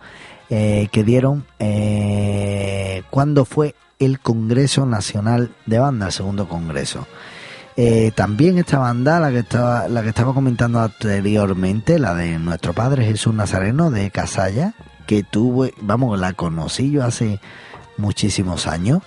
eh, 0.49 0.89
que 0.91 1.05
dieron 1.05 1.45
eh, 1.59 3.03
cuando 3.09 3.45
fue 3.45 3.73
el 3.99 4.19
Congreso 4.19 4.85
Nacional 4.85 5.51
de 5.65 5.79
Banda, 5.79 6.07
el 6.07 6.11
segundo 6.11 6.49
congreso. 6.49 7.07
Eh, 7.77 8.11
también 8.15 8.57
esta 8.57 8.79
banda, 8.79 9.19
la 9.19 9.31
que 9.31 9.39
estaba, 9.39 9.87
la 9.87 10.01
que 10.01 10.09
estaba 10.09 10.33
comentando 10.33 10.81
anteriormente, 10.81 11.99
la 11.99 12.15
de 12.15 12.37
nuestro 12.37 12.73
padre 12.73 13.05
Jesús 13.05 13.33
Nazareno 13.33 13.91
de 13.91 14.09
Casalla, 14.11 14.73
que 15.07 15.23
tuve, 15.23 15.73
vamos, 15.81 16.19
la 16.19 16.33
conocí 16.33 16.91
yo 16.91 17.03
hace 17.03 17.39
muchísimos 17.97 18.67
años, 18.67 19.01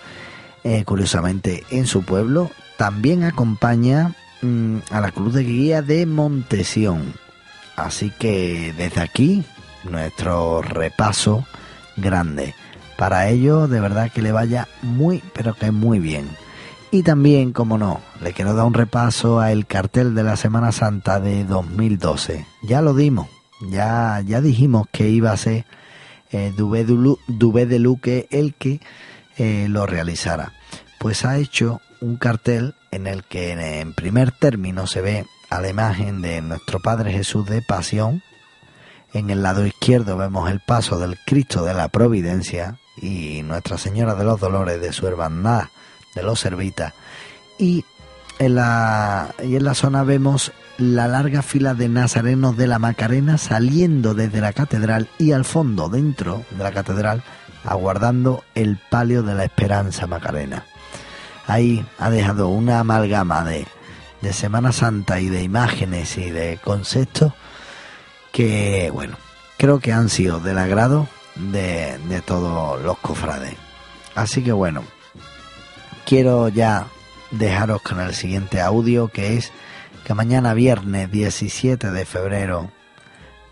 eh, 0.64 0.84
curiosamente 0.84 1.64
en 1.70 1.86
su 1.86 2.02
pueblo, 2.02 2.50
también 2.76 3.22
acompaña 3.22 4.14
mm, 4.42 4.78
a 4.90 5.00
la 5.00 5.12
Cruz 5.12 5.34
de 5.34 5.44
Guía 5.44 5.82
de 5.82 6.06
Montesión. 6.06 7.14
Así 7.76 8.10
que 8.18 8.74
desde 8.76 9.00
aquí, 9.00 9.44
nuestro 9.84 10.62
repaso 10.62 11.46
grande. 11.96 12.54
Para 12.96 13.28
ello, 13.28 13.68
de 13.68 13.80
verdad 13.80 14.10
que 14.12 14.22
le 14.22 14.32
vaya 14.32 14.68
muy, 14.82 15.22
pero 15.32 15.54
que 15.54 15.70
muy 15.70 15.98
bien. 15.98 16.28
Y 16.90 17.02
también, 17.02 17.52
como 17.52 17.78
no, 17.78 18.00
le 18.20 18.32
quiero 18.32 18.54
dar 18.54 18.66
un 18.66 18.74
repaso 18.74 19.40
a 19.40 19.52
el 19.52 19.66
cartel 19.66 20.14
de 20.14 20.24
la 20.24 20.36
Semana 20.36 20.72
Santa 20.72 21.20
de 21.20 21.44
2012. 21.44 22.44
Ya 22.62 22.82
lo 22.82 22.94
dimos, 22.94 23.28
ya, 23.70 24.22
ya 24.26 24.40
dijimos 24.40 24.86
que 24.90 25.08
iba 25.08 25.30
a 25.30 25.36
ser 25.36 25.64
eh, 26.32 26.52
Dubé 26.56 27.66
de 27.66 27.78
Luque 27.78 28.28
el 28.30 28.54
que 28.54 28.80
eh, 29.36 29.66
lo 29.68 29.86
realizara. 29.86 30.52
Pues 30.98 31.24
ha 31.24 31.38
hecho 31.38 31.80
un 32.00 32.16
cartel 32.16 32.74
en 32.90 33.06
el 33.06 33.24
que 33.24 33.52
en 33.52 33.94
primer 33.94 34.32
término 34.32 34.86
se 34.86 35.00
ve 35.00 35.26
a 35.48 35.60
la 35.60 35.68
imagen 35.68 36.22
de 36.22 36.40
nuestro 36.40 36.80
Padre 36.80 37.12
Jesús 37.12 37.46
de 37.46 37.62
Pasión. 37.62 38.22
En 39.12 39.30
el 39.30 39.42
lado 39.42 39.66
izquierdo 39.66 40.16
vemos 40.16 40.50
el 40.50 40.60
paso 40.60 40.98
del 40.98 41.18
Cristo 41.26 41.64
de 41.64 41.74
la 41.74 41.88
Providencia 41.88 42.78
y 43.00 43.42
Nuestra 43.42 43.78
Señora 43.78 44.14
de 44.14 44.24
los 44.24 44.40
Dolores 44.40 44.80
de 44.80 44.92
su 44.92 45.06
hermandad 45.06 45.64
de 46.14 46.22
los 46.22 46.40
Servitas. 46.40 46.94
Y 47.58 47.84
en 48.38 48.54
la, 48.54 49.34
y 49.42 49.56
en 49.56 49.64
la 49.64 49.74
zona 49.74 50.02
vemos 50.02 50.52
la 50.80 51.06
larga 51.06 51.42
fila 51.42 51.74
de 51.74 51.88
nazarenos 51.88 52.56
de 52.56 52.66
la 52.66 52.78
Macarena 52.78 53.36
saliendo 53.36 54.14
desde 54.14 54.40
la 54.40 54.54
catedral 54.54 55.08
y 55.18 55.32
al 55.32 55.44
fondo, 55.44 55.88
dentro 55.88 56.44
de 56.50 56.64
la 56.64 56.72
catedral, 56.72 57.22
aguardando 57.64 58.44
el 58.54 58.78
palio 58.90 59.22
de 59.22 59.34
la 59.34 59.44
Esperanza 59.44 60.06
Macarena. 60.06 60.64
Ahí 61.46 61.84
ha 61.98 62.08
dejado 62.08 62.48
una 62.48 62.80
amalgama 62.80 63.44
de, 63.44 63.66
de 64.22 64.32
Semana 64.32 64.72
Santa 64.72 65.20
y 65.20 65.28
de 65.28 65.42
imágenes 65.42 66.16
y 66.16 66.30
de 66.30 66.58
conceptos 66.64 67.34
que, 68.32 68.90
bueno, 68.92 69.16
creo 69.58 69.80
que 69.80 69.92
han 69.92 70.08
sido 70.08 70.40
del 70.40 70.58
agrado 70.58 71.08
de, 71.36 71.98
de 72.08 72.22
todos 72.22 72.80
los 72.80 72.96
cofrades. 72.98 73.54
Así 74.14 74.42
que 74.42 74.52
bueno, 74.52 74.82
quiero 76.06 76.48
ya 76.48 76.86
dejaros 77.30 77.82
con 77.82 78.00
el 78.00 78.14
siguiente 78.14 78.60
audio 78.60 79.08
que 79.08 79.36
es 79.36 79.52
que 80.10 80.14
mañana 80.14 80.54
viernes 80.54 81.08
17 81.08 81.92
de 81.92 82.04
febrero 82.04 82.72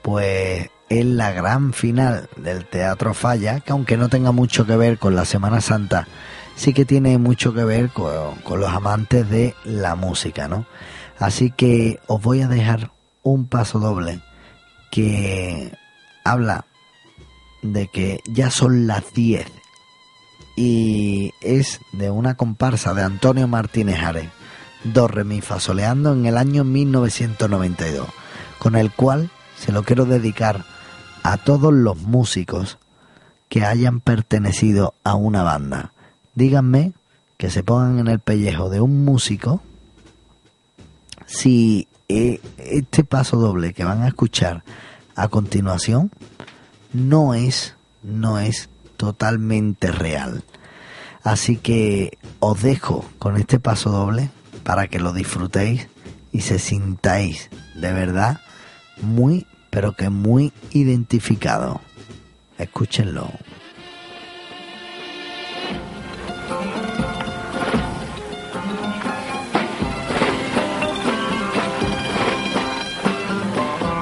pues 0.02 0.68
es 0.88 1.06
la 1.06 1.30
gran 1.30 1.72
final 1.72 2.28
del 2.34 2.64
Teatro 2.64 3.14
Falla, 3.14 3.60
que 3.60 3.70
aunque 3.70 3.96
no 3.96 4.08
tenga 4.08 4.32
mucho 4.32 4.66
que 4.66 4.76
ver 4.76 4.98
con 4.98 5.14
la 5.14 5.24
Semana 5.24 5.60
Santa, 5.60 6.08
sí 6.56 6.72
que 6.72 6.84
tiene 6.84 7.16
mucho 7.16 7.54
que 7.54 7.62
ver 7.62 7.90
con, 7.90 8.60
los 8.60 8.70
amantes 8.70 9.30
de 9.30 9.54
la 9.62 9.94
música, 9.94 10.48
¿no? 10.48 10.66
Así 11.20 11.52
que 11.52 12.00
os 12.08 12.20
voy 12.20 12.42
a 12.42 12.48
dejar 12.48 12.90
un 13.22 13.46
paso 13.46 13.78
doble 13.78 14.20
que 14.90 15.72
habla 16.24 16.64
de 17.62 17.86
que 17.86 18.18
ya 18.26 18.50
son 18.50 18.88
las 18.88 19.12
10 19.12 19.46
y 20.56 21.30
es 21.40 21.78
de 21.92 22.10
una 22.10 22.36
comparsa 22.36 22.94
de 22.94 23.04
Antonio 23.04 23.46
Martínez 23.46 24.00
Ares, 24.02 24.28
do 24.84 25.08
re 25.08 25.24
mi 25.24 25.40
fasoleando 25.40 26.12
en 26.12 26.26
el 26.26 26.36
año 26.36 26.64
1992, 26.64 28.08
con 28.58 28.76
el 28.76 28.92
cual 28.92 29.30
se 29.56 29.72
lo 29.72 29.82
quiero 29.82 30.04
dedicar 30.04 30.64
a 31.22 31.36
todos 31.36 31.72
los 31.72 31.98
músicos 31.98 32.78
que 33.48 33.64
hayan 33.64 34.00
pertenecido 34.00 34.94
a 35.04 35.14
una 35.14 35.42
banda. 35.42 35.92
Díganme 36.34 36.92
que 37.36 37.50
se 37.50 37.62
pongan 37.62 37.98
en 37.98 38.08
el 38.08 38.20
pellejo 38.20 38.68
de 38.68 38.80
un 38.80 39.04
músico 39.04 39.62
si 41.26 41.88
eh, 42.08 42.40
este 42.56 43.04
paso 43.04 43.36
doble 43.36 43.72
que 43.72 43.84
van 43.84 44.02
a 44.02 44.08
escuchar 44.08 44.64
a 45.14 45.28
continuación 45.28 46.10
no 46.92 47.34
es 47.34 47.74
no 48.02 48.38
es 48.38 48.68
totalmente 48.96 49.92
real. 49.92 50.44
Así 51.22 51.56
que 51.56 52.16
os 52.38 52.62
dejo 52.62 53.04
con 53.18 53.36
este 53.36 53.60
paso 53.60 53.90
doble 53.90 54.30
para 54.62 54.88
que 54.88 54.98
lo 54.98 55.12
disfrutéis 55.12 55.88
y 56.32 56.42
se 56.42 56.58
sintáis 56.58 57.50
de 57.74 57.92
verdad 57.92 58.40
muy, 59.00 59.46
pero 59.70 59.92
que 59.92 60.10
muy 60.10 60.52
identificado. 60.72 61.80
Escúchenlo. 62.58 63.30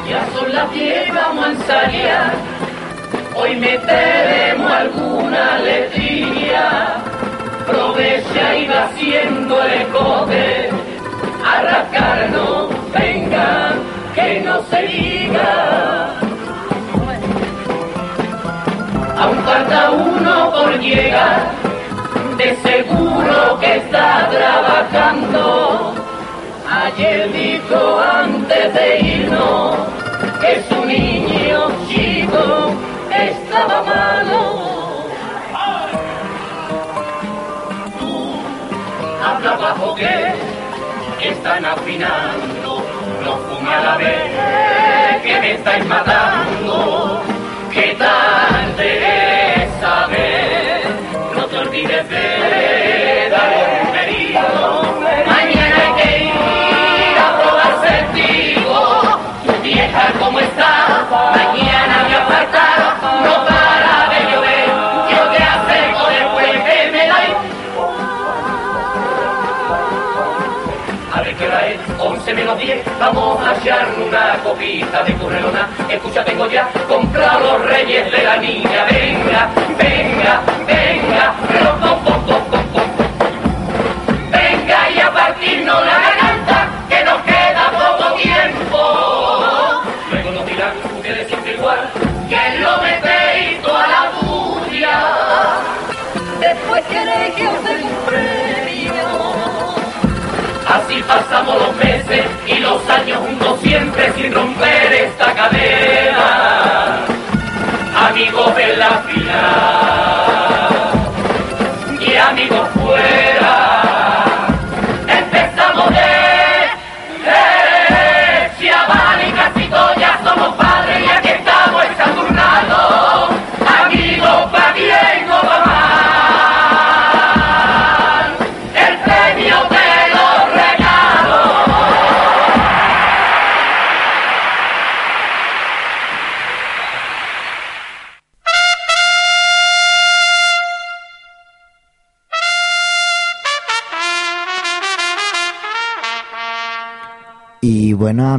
Ya 0.08 0.30
son 0.32 0.52
las 0.52 0.72
10, 0.72 1.14
vamos 1.14 1.46
a 1.46 1.50
ensayar 1.52 2.56
Hoy 3.38 3.54
meteremos 3.56 4.72
alguna 4.72 5.58
letrilla, 5.58 7.04
provecha 7.66 8.56
y 8.56 8.66
va 8.66 8.84
haciendo 8.84 9.62
el 9.62 9.86
coge, 9.88 10.70
arrancarnos, 11.44 12.68
venga, 12.93 13.72
que 14.14 14.40
no 14.40 14.62
se 14.70 14.82
diga. 14.82 16.10
Aún 19.18 19.38
falta 19.44 19.90
uno 19.90 20.52
por 20.52 20.78
llegar, 20.78 21.51
de 22.36 22.56
seguro 22.56 23.59
que 23.60 23.76
está 23.76 24.28
trabajando. 24.30 25.94
Ayer 26.68 27.32
dijo 27.32 28.01
antes 28.01 28.74
de 28.74 28.98
irnos 29.01 29.76
que 30.40 30.62
su 30.68 30.84
niño 30.84 31.68
chico 31.88 32.72
estaba 33.10 33.82
malo. 33.82 34.85
Habla 39.27 39.57
bajo 39.57 39.94
que 39.94 40.35
están 41.20 41.65
afinando, 41.65 42.82
no 43.23 43.70
a 43.70 43.81
la 43.81 43.97
vez 43.97 45.23
que 45.23 45.40
me 45.40 45.53
estáis 45.55 45.85
matando. 45.86 47.23
¿Qué 47.73 47.97
tal 47.98 48.45
menos 72.47 72.62
10, 72.62 72.85
vamos 73.01 73.44
a 73.44 73.56
echar 73.56 73.89
una 73.98 74.39
copita 74.44 75.02
de 75.02 75.14
currelona. 75.14 75.68
Escucha, 75.89 76.24
tengo 76.24 76.47
ya 76.47 76.68
comprado 76.86 77.40
los 77.40 77.66
reyes 77.66 78.10
de 78.12 78.23
la 78.23 78.36
niña. 78.36 78.85
Venga, 78.89 79.48
venga, 79.77 80.43
venga. 80.64 81.35
Venga 84.31 84.90
y 84.90 85.01
a 85.01 85.12
partirnos 85.12 85.86
la 85.86 85.98
garganta, 85.98 86.68
que 86.89 87.05
nos 87.05 87.20
queda 87.23 87.70
poco 87.73 88.14
tiempo. 88.14 88.78
Luego 90.12 90.31
nos 90.31 90.47
dirán 90.47 90.73
ustedes 90.97 91.27
siempre 91.27 91.55
igual, 91.55 91.90
que 92.28 92.59
lo 92.60 92.82
metéis 92.82 93.62
toda 93.62 93.86
la 93.89 94.10
bulla. 94.20 95.01
Después 96.40 96.85
queréis 96.86 97.35
que 97.35 97.48
os 97.48 98.05
pasamos 101.06 101.56
los 101.60 101.76
meses 101.76 102.24
y 102.46 102.58
los 102.58 102.88
años 102.88 103.18
juntos 103.18 103.60
siempre 103.62 104.12
sin 104.14 104.32
romper 104.32 104.92
esta 104.92 105.34
cadena. 105.34 107.00
Amigos 108.08 108.52
en 108.58 108.78
la 108.78 108.90
final 109.02 110.15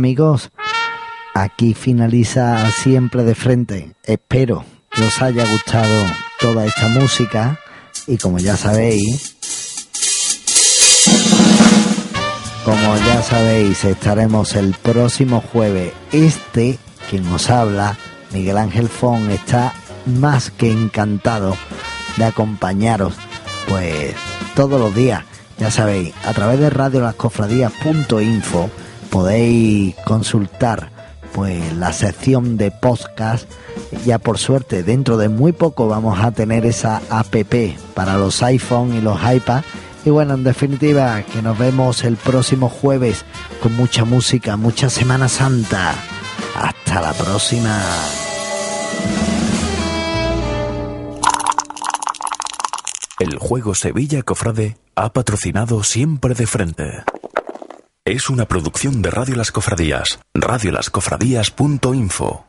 amigos, 0.07 0.51
aquí 1.33 1.73
finaliza 1.73 2.71
siempre 2.71 3.25
de 3.25 3.35
frente. 3.35 3.91
Espero 4.03 4.63
que 4.89 5.03
os 5.03 5.21
haya 5.21 5.45
gustado 5.45 6.05
toda 6.39 6.63
esta 6.63 6.87
música 6.87 7.59
y 8.07 8.17
como 8.17 8.39
ya 8.39 8.55
sabéis, 8.55 9.35
como 12.63 12.95
ya 13.05 13.21
sabéis, 13.21 13.83
estaremos 13.83 14.55
el 14.55 14.75
próximo 14.75 15.41
jueves. 15.41 15.91
Este, 16.13 16.79
quien 17.09 17.29
nos 17.29 17.49
habla, 17.49 17.97
Miguel 18.31 18.59
Ángel 18.59 18.87
Fon, 18.87 19.29
está 19.29 19.73
más 20.05 20.51
que 20.51 20.71
encantado 20.71 21.57
de 22.15 22.23
acompañaros, 22.23 23.13
pues 23.67 24.15
todos 24.55 24.79
los 24.79 24.95
días, 24.95 25.25
ya 25.59 25.69
sabéis, 25.69 26.13
a 26.23 26.31
través 26.31 26.61
de 26.61 26.69
radiolascofradías.info 26.69 28.69
podéis 29.09 29.95
consultar 30.05 30.89
pues 31.33 31.73
la 31.75 31.93
sección 31.93 32.57
de 32.57 32.71
podcast. 32.71 33.49
Ya 34.05 34.17
por 34.17 34.37
suerte 34.37 34.83
dentro 34.83 35.17
de 35.17 35.29
muy 35.29 35.51
poco 35.51 35.87
vamos 35.87 36.19
a 36.19 36.31
tener 36.31 36.65
esa 36.65 37.01
app 37.09 37.35
para 37.93 38.17
los 38.17 38.41
iPhone 38.43 38.95
y 38.95 39.01
los 39.01 39.19
iPad. 39.21 39.63
Y 40.05 40.09
bueno 40.09 40.33
en 40.33 40.43
definitiva 40.43 41.21
que 41.23 41.41
nos 41.41 41.57
vemos 41.57 42.03
el 42.03 42.15
próximo 42.15 42.69
jueves 42.69 43.25
con 43.61 43.75
mucha 43.75 44.05
música 44.05 44.57
mucha 44.57 44.89
Semana 44.89 45.27
Santa. 45.29 45.93
Hasta 46.55 47.01
la 47.01 47.13
próxima. 47.13 47.81
El 53.19 53.37
juego 53.39 53.73
Sevilla 53.73 54.21
Cofrade 54.21 54.77
ha 54.95 55.11
patrocinado 55.11 55.83
siempre 55.83 56.35
de 56.35 56.45
frente. 56.45 57.03
Es 58.07 58.29
una 58.29 58.47
producción 58.47 59.01
de 59.01 59.11
Radio 59.11 59.35
Las 59.35 59.51
Cofradías, 59.51 60.21
radiolascofradías.info. 60.33 62.46